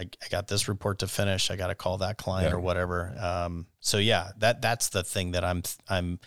I, 0.00 0.04
I 0.24 0.28
got 0.30 0.48
this 0.48 0.66
report 0.68 0.98
to 1.00 1.06
finish. 1.06 1.50
I 1.50 1.56
got 1.56 1.66
to 1.68 1.74
call 1.74 1.98
that 1.98 2.16
client 2.16 2.50
Yeah. 2.50 2.56
or 2.56 2.60
whatever. 2.60 3.14
Um, 3.20 3.66
so 3.80 3.98
yeah, 3.98 4.30
that 4.38 4.62
that's 4.62 4.88
the 4.88 5.02
thing 5.04 5.32
that 5.32 5.44
I'm 5.44 5.62
I'm 5.88 6.18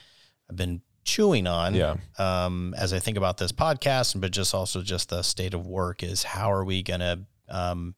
I've 0.49 0.55
been 0.55 0.81
chewing 1.03 1.47
on. 1.47 1.73
Yeah. 1.75 1.95
Um, 2.17 2.73
as 2.77 2.93
I 2.93 2.99
think 2.99 3.17
about 3.17 3.37
this 3.37 3.51
podcast, 3.51 4.19
but 4.21 4.31
just 4.31 4.53
also 4.53 4.81
just 4.81 5.09
the 5.09 5.21
state 5.23 5.53
of 5.53 5.65
work 5.67 6.03
is 6.03 6.23
how 6.23 6.51
are 6.51 6.63
we 6.63 6.83
gonna 6.83 7.25
um, 7.49 7.95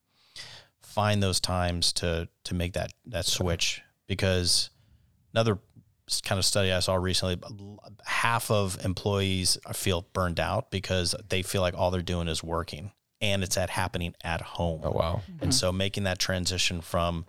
find 0.82 1.22
those 1.22 1.40
times 1.40 1.92
to 1.94 2.28
to 2.46 2.56
make 2.56 2.74
that 2.74 2.92
that 3.08 3.26
switch 3.26 3.82
because 4.08 4.70
another 5.34 5.60
kind 6.24 6.38
of 6.38 6.46
study 6.46 6.72
I 6.72 6.80
saw 6.82 6.96
recently 6.96 7.38
half 8.06 8.52
of 8.52 8.78
employees 8.86 9.58
feel 9.74 10.06
burned 10.14 10.40
out 10.40 10.70
because 10.70 11.16
they 11.30 11.42
feel 11.42 11.62
like 11.62 11.74
all 11.76 11.90
they're 11.90 12.02
doing 12.04 12.28
is 12.28 12.44
working 12.44 12.92
and 13.22 13.44
it's 13.44 13.58
at 13.58 13.70
happening 13.70 14.14
at 14.24 14.42
home 14.42 14.82
oh 14.84 14.92
wow, 14.92 15.22
and 15.42 15.54
so 15.54 15.72
making 15.72 16.04
that 16.04 16.20
transition 16.20 16.82
from 16.82 17.26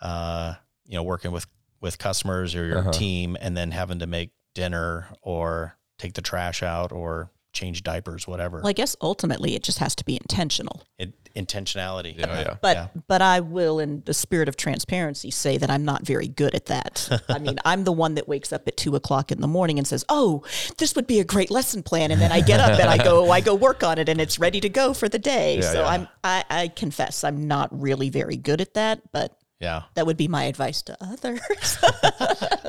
uh, 0.00 0.54
you 0.86 0.94
know 0.94 1.02
working 1.02 1.32
with 1.32 1.46
with 1.80 1.98
customers 1.98 2.54
or 2.54 2.64
your 2.66 2.78
Uh-huh. 2.78 2.92
team 2.92 3.36
and 3.40 3.56
then 3.56 3.70
having 3.70 3.98
to 4.00 4.06
make 4.06 4.30
dinner 4.54 5.08
or 5.22 5.76
take 5.98 6.14
the 6.14 6.22
trash 6.22 6.62
out 6.62 6.90
or 6.92 7.30
change 7.52 7.82
diapers 7.82 8.26
whatever 8.28 8.58
Well, 8.58 8.68
I 8.68 8.72
guess 8.72 8.94
ultimately 9.00 9.54
it 9.54 9.62
just 9.62 9.78
has 9.78 9.94
to 9.96 10.04
be 10.04 10.14
intentional. 10.14 10.82
it, 10.98 11.12
intentionality 11.34 12.18
yeah, 12.18 12.40
yeah. 12.40 12.56
But 12.60 12.76
Yeah. 12.76 12.88
but 13.06 13.22
I 13.22 13.40
will, 13.40 13.78
in 13.78 14.02
the 14.04 14.14
spirit 14.14 14.48
of 14.48 14.56
transparency, 14.56 15.30
say 15.30 15.56
that 15.58 15.70
I'm 15.70 15.84
not 15.84 16.04
very 16.04 16.26
good 16.28 16.54
at 16.54 16.66
that. 16.66 17.08
I 17.28 17.38
mean, 17.38 17.58
I'm 17.64 17.84
the 17.84 17.92
one 17.92 18.14
that 18.16 18.26
wakes 18.28 18.52
up 18.52 18.66
at 18.66 18.76
two 18.76 18.96
o'clock 18.96 19.30
in 19.30 19.40
the 19.40 19.46
morning 19.46 19.78
and 19.78 19.86
says, 19.86 20.04
"Oh, 20.08 20.42
this 20.78 20.94
would 20.96 21.06
be 21.06 21.20
a 21.20 21.24
great 21.24 21.50
lesson 21.50 21.82
plan," 21.82 22.10
and 22.10 22.20
then 22.20 22.32
I 22.32 22.40
get 22.40 22.60
up 22.60 22.78
and 22.78 22.88
I 22.90 22.98
go 23.02 23.30
I 23.38 23.40
go 23.40 23.54
work 23.54 23.82
on 23.84 23.98
it, 23.98 24.08
and 24.08 24.20
it's 24.20 24.38
ready 24.38 24.60
to 24.60 24.68
go 24.68 24.92
for 24.94 25.08
the 25.08 25.18
day. 25.18 25.56
Yeah, 25.56 25.72
so 25.72 25.80
yeah. 25.80 25.88
I'm 25.88 26.08
I, 26.24 26.44
I 26.50 26.68
confess 26.68 27.24
I'm 27.24 27.46
not 27.46 27.68
really 27.78 28.10
very 28.10 28.36
good 28.36 28.60
at 28.60 28.74
that, 28.74 29.00
but 29.12 29.36
yeah 29.60 29.82
that 29.94 30.06
would 30.06 30.16
be 30.16 30.28
my 30.28 30.44
advice 30.44 30.82
to 30.82 30.96
others. 31.00 31.40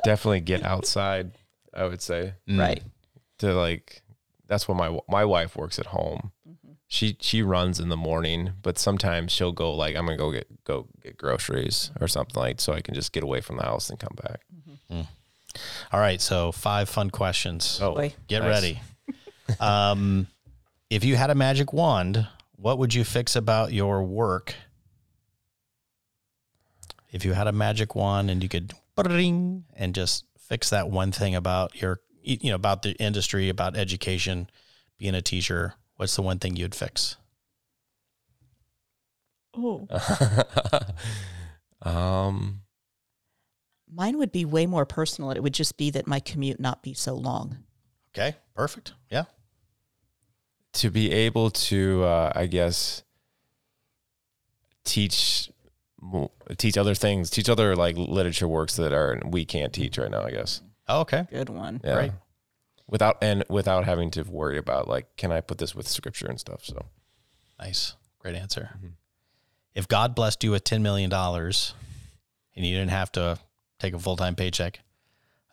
Definitely 0.04 0.42
get 0.42 0.64
outside. 0.64 1.32
I 1.74 1.86
would 1.86 2.02
say 2.02 2.34
right. 2.48 2.84
Mm. 2.84 2.90
to 3.40 3.54
like 3.54 4.02
that's 4.50 4.68
what 4.68 4.76
my 4.76 5.00
my 5.08 5.24
wife 5.24 5.56
works 5.56 5.80
at 5.80 5.86
home. 5.88 6.32
Mm-hmm. 6.48 6.72
She 6.88 7.16
she 7.22 7.42
runs 7.42 7.80
in 7.80 7.88
the 7.90 7.96
morning, 7.96 8.52
but 8.62 8.78
sometimes 8.78 9.32
she'll 9.32 9.52
go 9.54 9.74
like 9.74 9.96
I'm 9.96 10.06
gonna 10.06 10.18
go 10.18 10.32
get 10.32 10.48
go 10.66 10.88
get 11.02 11.16
groceries 11.18 11.92
or 12.02 12.08
something 12.10 12.36
like 12.36 12.60
so 12.60 12.74
I 12.74 12.82
can 12.82 12.94
just 12.96 13.14
get 13.14 13.24
away 13.24 13.40
from 13.42 13.56
the 13.58 13.64
house 13.64 13.90
and 13.90 13.98
come 14.00 14.16
back. 14.22 14.42
Mm-hmm. 14.54 15.00
Mm. 15.02 15.08
all 15.94 16.00
right 16.00 16.20
so 16.20 16.52
five 16.52 16.90
fun 16.90 17.10
questions 17.12 17.80
Oh, 17.82 17.94
Boy. 17.96 18.14
Get 18.28 18.42
nice. 18.44 18.50
ready. 18.50 18.82
um, 19.60 20.28
if 20.90 21.04
you 21.04 21.16
had 21.16 21.30
a 21.30 21.36
magic 21.36 21.72
wand, 21.74 22.28
what 22.56 22.80
would 22.80 22.94
you 22.94 23.04
fix 23.04 23.36
about 23.36 23.72
your 23.72 24.04
work 24.04 24.56
if 27.12 27.26
you 27.26 27.34
had 27.34 27.48
a 27.48 27.52
magic 27.52 27.96
wand 27.96 28.30
and 28.30 28.42
you 28.44 28.50
could 28.50 28.74
bring 28.96 29.64
and 29.76 29.96
just 29.96 30.26
fix 30.40 30.70
that 30.72 30.90
one 30.90 31.12
thing 31.12 31.36
about 31.36 31.80
your 31.82 32.00
you 32.22 32.50
know 32.50 32.56
about 32.56 32.82
the 32.84 32.92
industry, 32.94 33.50
about 33.50 33.76
education, 33.78 34.50
being 34.98 35.16
a 35.16 35.22
teacher? 35.22 35.74
What's 35.96 36.16
the 36.16 36.22
one 36.22 36.40
thing 36.40 36.56
you'd 36.56 36.76
fix? 36.76 37.18
Oh, 39.56 39.88
um, 41.82 42.62
mine 43.92 44.18
would 44.18 44.32
be 44.32 44.46
way 44.46 44.66
more 44.66 44.86
personal. 44.86 45.32
It 45.32 45.42
would 45.42 45.54
just 45.54 45.76
be 45.78 45.90
that 45.92 46.08
my 46.08 46.20
commute 46.20 46.60
not 46.60 46.84
be 46.84 46.94
so 46.94 47.16
long. 47.16 47.58
Okay, 48.16 48.38
perfect. 48.56 48.94
Yeah. 49.10 49.26
to 50.74 50.90
be 50.92 51.12
able 51.12 51.50
to, 51.52 52.04
uh, 52.04 52.32
I 52.36 52.46
guess, 52.48 53.04
teach 54.86 55.50
teach 56.58 56.78
other 56.78 56.96
things, 56.96 57.30
teach 57.30 57.50
other 57.50 57.76
like 57.76 57.98
literature 57.98 58.48
works 58.48 58.76
that 58.78 58.94
are 58.94 59.20
we 59.26 59.46
can't 59.46 59.74
teach 59.74 59.98
right 59.98 60.10
now. 60.12 60.24
I 60.24 60.32
guess. 60.32 60.62
Oh, 60.90 61.02
okay. 61.02 61.26
Good 61.30 61.50
one. 61.50 61.80
Yeah. 61.84 61.94
Great. 61.96 62.12
Without 62.88 63.18
and 63.22 63.46
without 63.50 63.86
having 63.86 64.10
to 64.12 64.24
worry 64.24 64.58
about 64.58 64.88
like, 64.88 65.16
can 65.16 65.32
I 65.32 65.42
put 65.42 65.60
this 65.60 65.76
with 65.76 65.88
scripture 65.88 66.28
and 66.28 66.40
stuff? 66.40 66.66
So 66.66 66.86
Nice. 67.60 67.96
Great 68.20 68.36
answer. 68.36 68.72
Mhm. 68.82 68.94
If 69.76 69.88
God 69.88 70.16
blessed 70.16 70.44
you 70.44 70.52
with 70.52 70.64
$10 70.64 70.82
million 70.82 71.14
and 71.14 72.66
you 72.66 72.76
didn't 72.78 72.90
have 72.92 73.12
to 73.14 73.38
take 73.80 73.94
a 73.94 74.00
full 74.00 74.18
time 74.18 74.36
paycheck, 74.36 74.80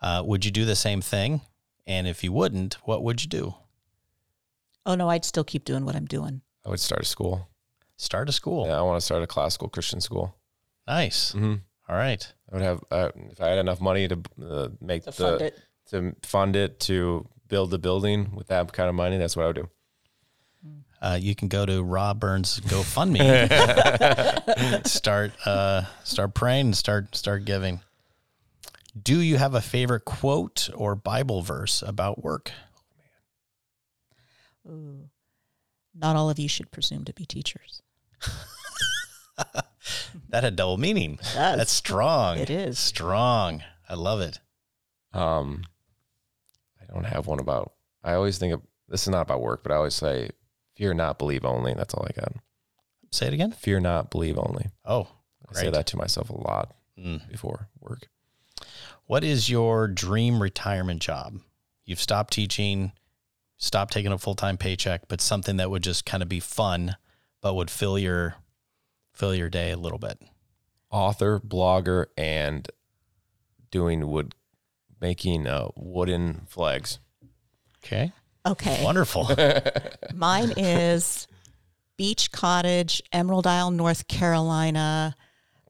uh, 0.01 0.23
would 0.25 0.45
you 0.45 0.51
do 0.51 0.65
the 0.65 0.75
same 0.77 1.01
thing? 1.03 1.43
And 1.87 2.09
if 2.09 2.25
you 2.25 2.33
wouldn't, 2.33 2.75
what 2.87 3.03
would 3.05 3.23
you 3.23 3.29
do? 3.29 3.55
Oh 4.87 4.95
no, 4.95 5.11
I'd 5.11 5.25
still 5.25 5.45
keep 5.45 5.65
doing 5.65 5.85
what 5.85 5.95
I'm 5.97 6.07
doing. 6.07 6.41
I 6.65 6.71
would 6.71 6.81
start 6.81 7.03
a 7.03 7.05
school. 7.05 7.49
Start 7.97 8.29
a 8.29 8.33
school. 8.33 8.67
Yeah, 8.67 8.79
I 8.79 8.83
want 8.83 8.99
to 9.01 9.05
start 9.05 9.23
a 9.23 9.27
classical 9.27 9.69
Christian 9.69 10.01
school. 10.01 10.35
Nice. 10.87 11.33
Mm-hmm. 11.33 11.55
All 11.89 11.97
right. 11.97 12.33
I 12.51 12.55
would 12.55 12.63
have 12.65 12.85
uh, 12.91 13.11
if 13.31 13.41
I 13.41 13.49
had 13.49 13.59
enough 13.59 13.81
money 13.81 14.09
to 14.09 14.21
uh, 14.45 14.69
make 14.81 15.05
To 15.05 15.11
the 15.11 15.13
fund 15.13 15.41
it. 15.43 15.59
to 15.91 16.15
fund 16.23 16.57
it 16.57 16.81
to 16.81 17.29
build 17.49 17.71
the 17.71 17.79
building 17.79 18.35
with 18.35 18.49
that 18.49 18.73
kind 18.73 18.89
of 18.89 18.95
money. 18.95 19.19
That's 19.19 19.37
what 19.37 19.45
I 19.45 19.47
would 19.47 19.57
do. 19.57 19.69
Uh, 21.01 21.19
you 21.21 21.35
can 21.37 21.49
go 21.49 21.67
to 21.67 21.83
Rob 21.85 22.19
Burns 22.19 22.59
GoFundMe, 22.61 23.27
start 24.87 25.33
uh, 25.47 25.83
start 26.05 26.35
praying, 26.35 26.73
start 26.75 27.15
start 27.15 27.45
giving. 27.45 27.81
Do 29.01 29.21
you 29.21 29.37
have 29.37 29.55
a 29.55 29.61
favorite 29.61 30.07
quote 30.07 30.71
or 30.75 30.97
Bible 30.97 31.43
verse 31.43 31.83
about 31.83 32.25
work? 32.25 32.51
Ooh. 34.67 35.11
Not 35.95 36.17
all 36.17 36.31
of 36.31 36.39
you 36.39 36.49
should 36.49 36.71
presume 36.73 37.05
to 37.05 37.13
be 37.13 37.27
teachers. 37.27 37.83
That 40.37 40.45
had 40.45 40.55
double 40.57 40.77
meaning. 40.77 41.17
does. 41.33 41.57
That's 41.57 41.73
strong. 41.73 42.37
It 42.37 42.51
is. 42.51 42.79
strong. 42.79 43.63
I 43.89 43.95
love 43.95 44.21
it. 44.21 44.39
Um, 45.15 45.65
I 46.79 46.93
don't 46.93 47.05
have 47.07 47.27
one 47.27 47.41
about. 47.41 47.73
I 48.05 48.13
always 48.13 48.37
think 48.37 48.53
of 48.53 48.61
this 48.87 49.01
is 49.05 49.09
not 49.09 49.23
about 49.23 49.41
work, 49.41 49.63
but 49.63 49.73
I 49.73 49.77
always 49.77 49.95
say, 49.95 50.29
"Fear 50.75 50.93
not, 50.93 51.19
believe 51.19 51.47
only." 51.47 51.73
That's 51.73 51.95
all 51.95 52.05
I 52.07 52.13
got. 52.21 52.35
Say 53.13 53.29
it 53.29 53.33
again. 53.33 53.53
Fear 53.53 53.81
not, 53.81 54.11
believe 54.11 54.37
only. 54.37 54.67
Oh, 54.85 55.09
I 55.49 55.55
say 55.55 55.71
that 55.71 55.87
to 55.87 55.97
myself 55.97 56.29
a 56.29 56.37
lot 56.37 56.77
Mm. 56.99 57.27
before 57.31 57.71
work. 57.81 58.11
What 59.07 59.25
is 59.25 59.49
your 59.49 59.89
dream 59.89 60.43
retirement 60.43 61.01
job? 61.01 61.41
You've 61.87 61.99
stopped 61.99 62.35
teaching, 62.35 62.93
stopped 63.57 63.95
taking 63.95 64.13
a 64.13 64.19
full 64.19 64.35
time 64.35 64.59
paycheck, 64.59 65.09
but 65.09 65.23
something 65.23 65.57
that 65.57 65.71
would 65.71 65.83
just 65.83 66.05
kind 66.05 66.23
of 66.23 66.29
be 66.29 66.41
fun, 66.41 66.97
but 67.41 67.55
would 67.55 67.71
fill 67.71 67.99
your 67.99 68.35
fill 69.17 69.35
your 69.35 69.51
day 69.51 69.73
a 69.73 69.77
little 69.77 69.99
bit. 69.99 70.21
Author, 70.91 71.41
blogger, 71.41 72.07
and 72.17 72.69
doing 73.71 74.09
wood, 74.09 74.35
making 75.01 75.47
uh, 75.47 75.69
wooden 75.75 76.43
flags. 76.49 76.99
Okay, 77.85 78.13
Okay. 78.47 78.83
wonderful. 78.85 79.29
Mine 80.15 80.53
is 80.57 81.27
Beach 81.97 82.31
Cottage, 82.31 83.03
Emerald 83.13 83.47
Isle, 83.47 83.71
North 83.71 84.07
Carolina. 84.09 85.17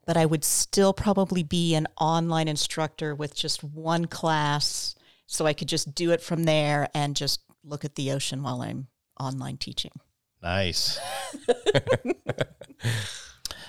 But 0.07 0.17
I 0.17 0.25
would 0.27 0.45
still 0.45 0.93
probably 0.93 1.43
be 1.43 1.75
an 1.75 1.89
online 2.01 2.47
instructor 2.49 3.15
with 3.15 3.35
just 3.35 3.65
one 3.65 4.05
class. 4.07 4.95
So 5.27 5.47
I 5.47 5.53
could 5.53 5.69
just 5.69 5.95
do 5.97 6.13
it 6.13 6.21
from 6.21 6.45
there 6.45 6.89
and 6.95 7.17
just 7.17 7.41
look 7.65 7.85
at 7.85 7.97
the 7.97 8.13
ocean 8.13 8.43
while 8.43 8.63
I'm 8.63 8.87
online 9.19 9.57
teaching. 9.57 9.93
nice. 10.43 11.01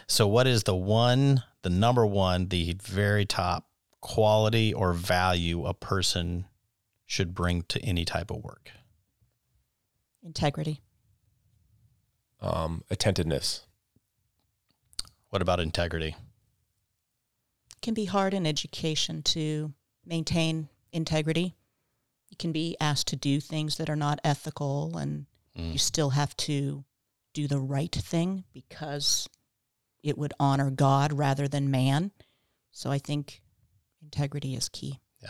so, 0.07 0.27
what 0.27 0.47
is 0.47 0.63
the 0.63 0.75
one, 0.75 1.43
the 1.63 1.69
number 1.69 2.05
one, 2.05 2.47
the 2.47 2.75
very 2.81 3.25
top 3.25 3.67
quality 4.01 4.73
or 4.73 4.93
value 4.93 5.65
a 5.65 5.73
person 5.73 6.45
should 7.05 7.33
bring 7.33 7.63
to 7.63 7.79
any 7.81 8.05
type 8.05 8.31
of 8.31 8.43
work? 8.43 8.71
Integrity. 10.23 10.81
Um, 12.39 12.83
attentiveness. 12.89 13.63
What 15.29 15.41
about 15.41 15.59
integrity? 15.59 16.15
It 17.71 17.81
can 17.81 17.93
be 17.93 18.05
hard 18.05 18.33
in 18.33 18.45
education 18.45 19.23
to 19.23 19.73
maintain 20.05 20.69
integrity. 20.91 21.55
You 22.29 22.37
can 22.37 22.51
be 22.51 22.77
asked 22.79 23.07
to 23.07 23.15
do 23.15 23.39
things 23.39 23.77
that 23.77 23.89
are 23.89 23.95
not 23.95 24.19
ethical, 24.23 24.97
and 24.97 25.25
Mm. 25.57 25.73
you 25.73 25.79
still 25.79 26.11
have 26.11 26.37
to 26.37 26.85
do 27.33 27.47
the 27.47 27.59
right 27.59 27.93
thing 27.93 28.43
because 28.53 29.27
it 30.03 30.17
would 30.17 30.33
honor 30.39 30.69
God 30.71 31.13
rather 31.13 31.47
than 31.47 31.71
man. 31.71 32.11
So 32.71 32.91
I 32.91 32.99
think 32.99 33.41
integrity 34.01 34.55
is 34.55 34.69
key. 34.69 34.99
Yeah. 35.21 35.29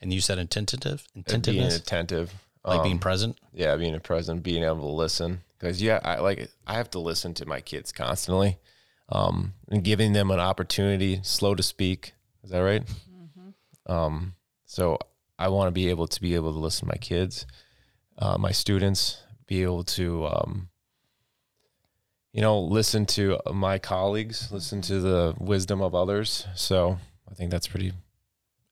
And 0.00 0.12
you 0.12 0.20
said 0.20 0.38
attentive, 0.38 1.06
and 1.14 1.24
being 1.44 1.62
attentive. 1.62 2.32
like 2.64 2.82
being 2.82 2.94
Um, 2.96 3.00
present. 3.00 3.38
yeah 3.52 3.74
being 3.76 3.94
a 3.94 4.00
present 4.00 4.42
being 4.42 4.62
able 4.62 4.80
to 4.82 4.94
listen 4.94 5.40
because 5.58 5.80
yeah 5.80 5.98
i 6.04 6.18
like 6.18 6.50
i 6.66 6.74
have 6.74 6.90
to 6.90 6.98
listen 6.98 7.32
to 7.34 7.46
my 7.46 7.60
kids 7.62 7.90
constantly 7.90 8.58
um 9.08 9.54
and 9.70 9.82
giving 9.82 10.12
them 10.12 10.30
an 10.30 10.40
opportunity 10.40 11.20
slow 11.22 11.54
to 11.54 11.62
speak 11.62 12.12
is 12.44 12.50
that 12.50 12.58
right 12.60 12.82
um 13.86 14.34
so 14.66 14.98
i 15.38 15.48
want 15.48 15.68
to 15.68 15.72
be 15.72 15.88
able 15.88 16.06
to 16.06 16.20
be 16.20 16.34
able 16.34 16.52
to 16.52 16.58
listen 16.58 16.86
to 16.86 16.92
my 16.94 16.98
kids 17.00 17.46
uh, 18.18 18.36
my 18.36 18.52
students 18.52 19.22
be 19.46 19.62
able 19.62 19.82
to 19.82 20.26
um 20.26 20.68
you 22.32 22.40
know 22.40 22.60
listen 22.60 23.06
to 23.06 23.38
uh, 23.46 23.52
my 23.52 23.78
colleagues 23.78 24.50
listen 24.52 24.80
to 24.82 25.00
the 25.00 25.34
wisdom 25.38 25.80
of 25.80 25.94
others. 25.94 26.46
So 26.54 26.98
i 27.30 27.34
think 27.34 27.50
that's 27.50 27.68
pretty 27.68 27.92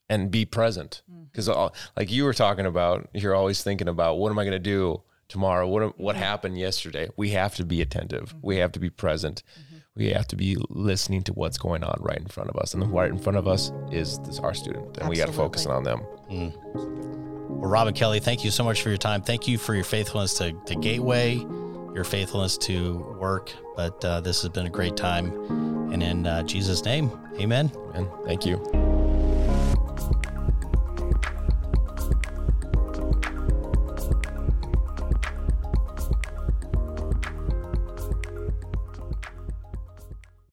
and 0.09 0.31
be 0.31 0.45
present. 0.45 1.03
Mm-hmm. 1.11 1.25
Because 1.25 1.49
uh, 1.49 1.69
like 1.97 2.11
you 2.11 2.25
were 2.25 2.35
talking 2.35 2.67
about 2.67 3.09
you're 3.13 3.35
always 3.35 3.63
thinking 3.63 3.89
about 3.89 4.19
what 4.19 4.31
am 4.31 4.39
i 4.39 4.45
going 4.45 4.53
to 4.53 4.59
do 4.59 5.03
tomorrow? 5.29 5.67
What 5.69 5.99
what 5.99 6.17
happened 6.17 6.59
yesterday? 6.59 7.09
We 7.17 7.31
have 7.31 7.55
to 7.57 7.65
be 7.65 7.81
attentive. 7.83 8.31
Mm-hmm. 8.31 8.47
We 8.47 8.57
have 8.57 8.73
to 8.73 8.81
be 8.81 8.91
present. 8.91 9.43
Mm-hmm. 9.53 9.77
We 9.97 10.11
have 10.11 10.29
to 10.29 10.37
be 10.37 10.57
listening 10.69 11.23
to 11.25 11.33
what's 11.33 11.59
going 11.59 11.83
on 11.83 11.99
right 12.01 12.19
in 12.19 12.29
front 12.29 12.51
of 12.51 12.57
us. 12.57 12.73
And 12.73 12.93
right 12.93 13.11
in 13.11 13.19
front 13.19 13.37
of 13.37 13.49
us 13.49 13.73
is 13.91 14.21
this, 14.21 14.39
our 14.39 14.55
student 14.55 14.97
and 14.99 15.09
we 15.09 15.17
got 15.17 15.27
to 15.27 15.33
focus 15.33 15.67
on 15.67 15.83
them. 15.83 16.03
Mm. 16.31 16.55
Well, 17.49 17.69
Rob 17.69 17.89
and 17.89 17.97
Kelly, 17.97 18.21
thank 18.21 18.45
you 18.45 18.53
so 18.53 18.63
much 18.63 18.81
for 18.81 18.91
your 18.91 18.99
time. 18.99 19.23
Thank 19.23 19.49
you 19.49 19.59
for 19.59 19.75
your 19.75 19.83
faithfulness 19.83 20.35
to, 20.35 20.53
to 20.67 20.77
Gateway, 20.77 21.45
your 21.99 22.05
faithfulness 22.05 22.57
to 22.57 22.99
work. 23.19 23.53
But 23.75 24.05
uh, 24.05 24.21
this 24.21 24.43
has 24.43 24.51
been 24.51 24.67
a 24.67 24.71
great 24.71 24.97
time. 24.97 25.33
And 25.93 26.01
in 26.01 26.27
uh, 26.27 26.45
Jesus' 26.45 26.85
name, 26.85 27.11
amen. 27.41 27.73
and 27.95 28.09
thank 28.25 28.47
you 28.47 28.88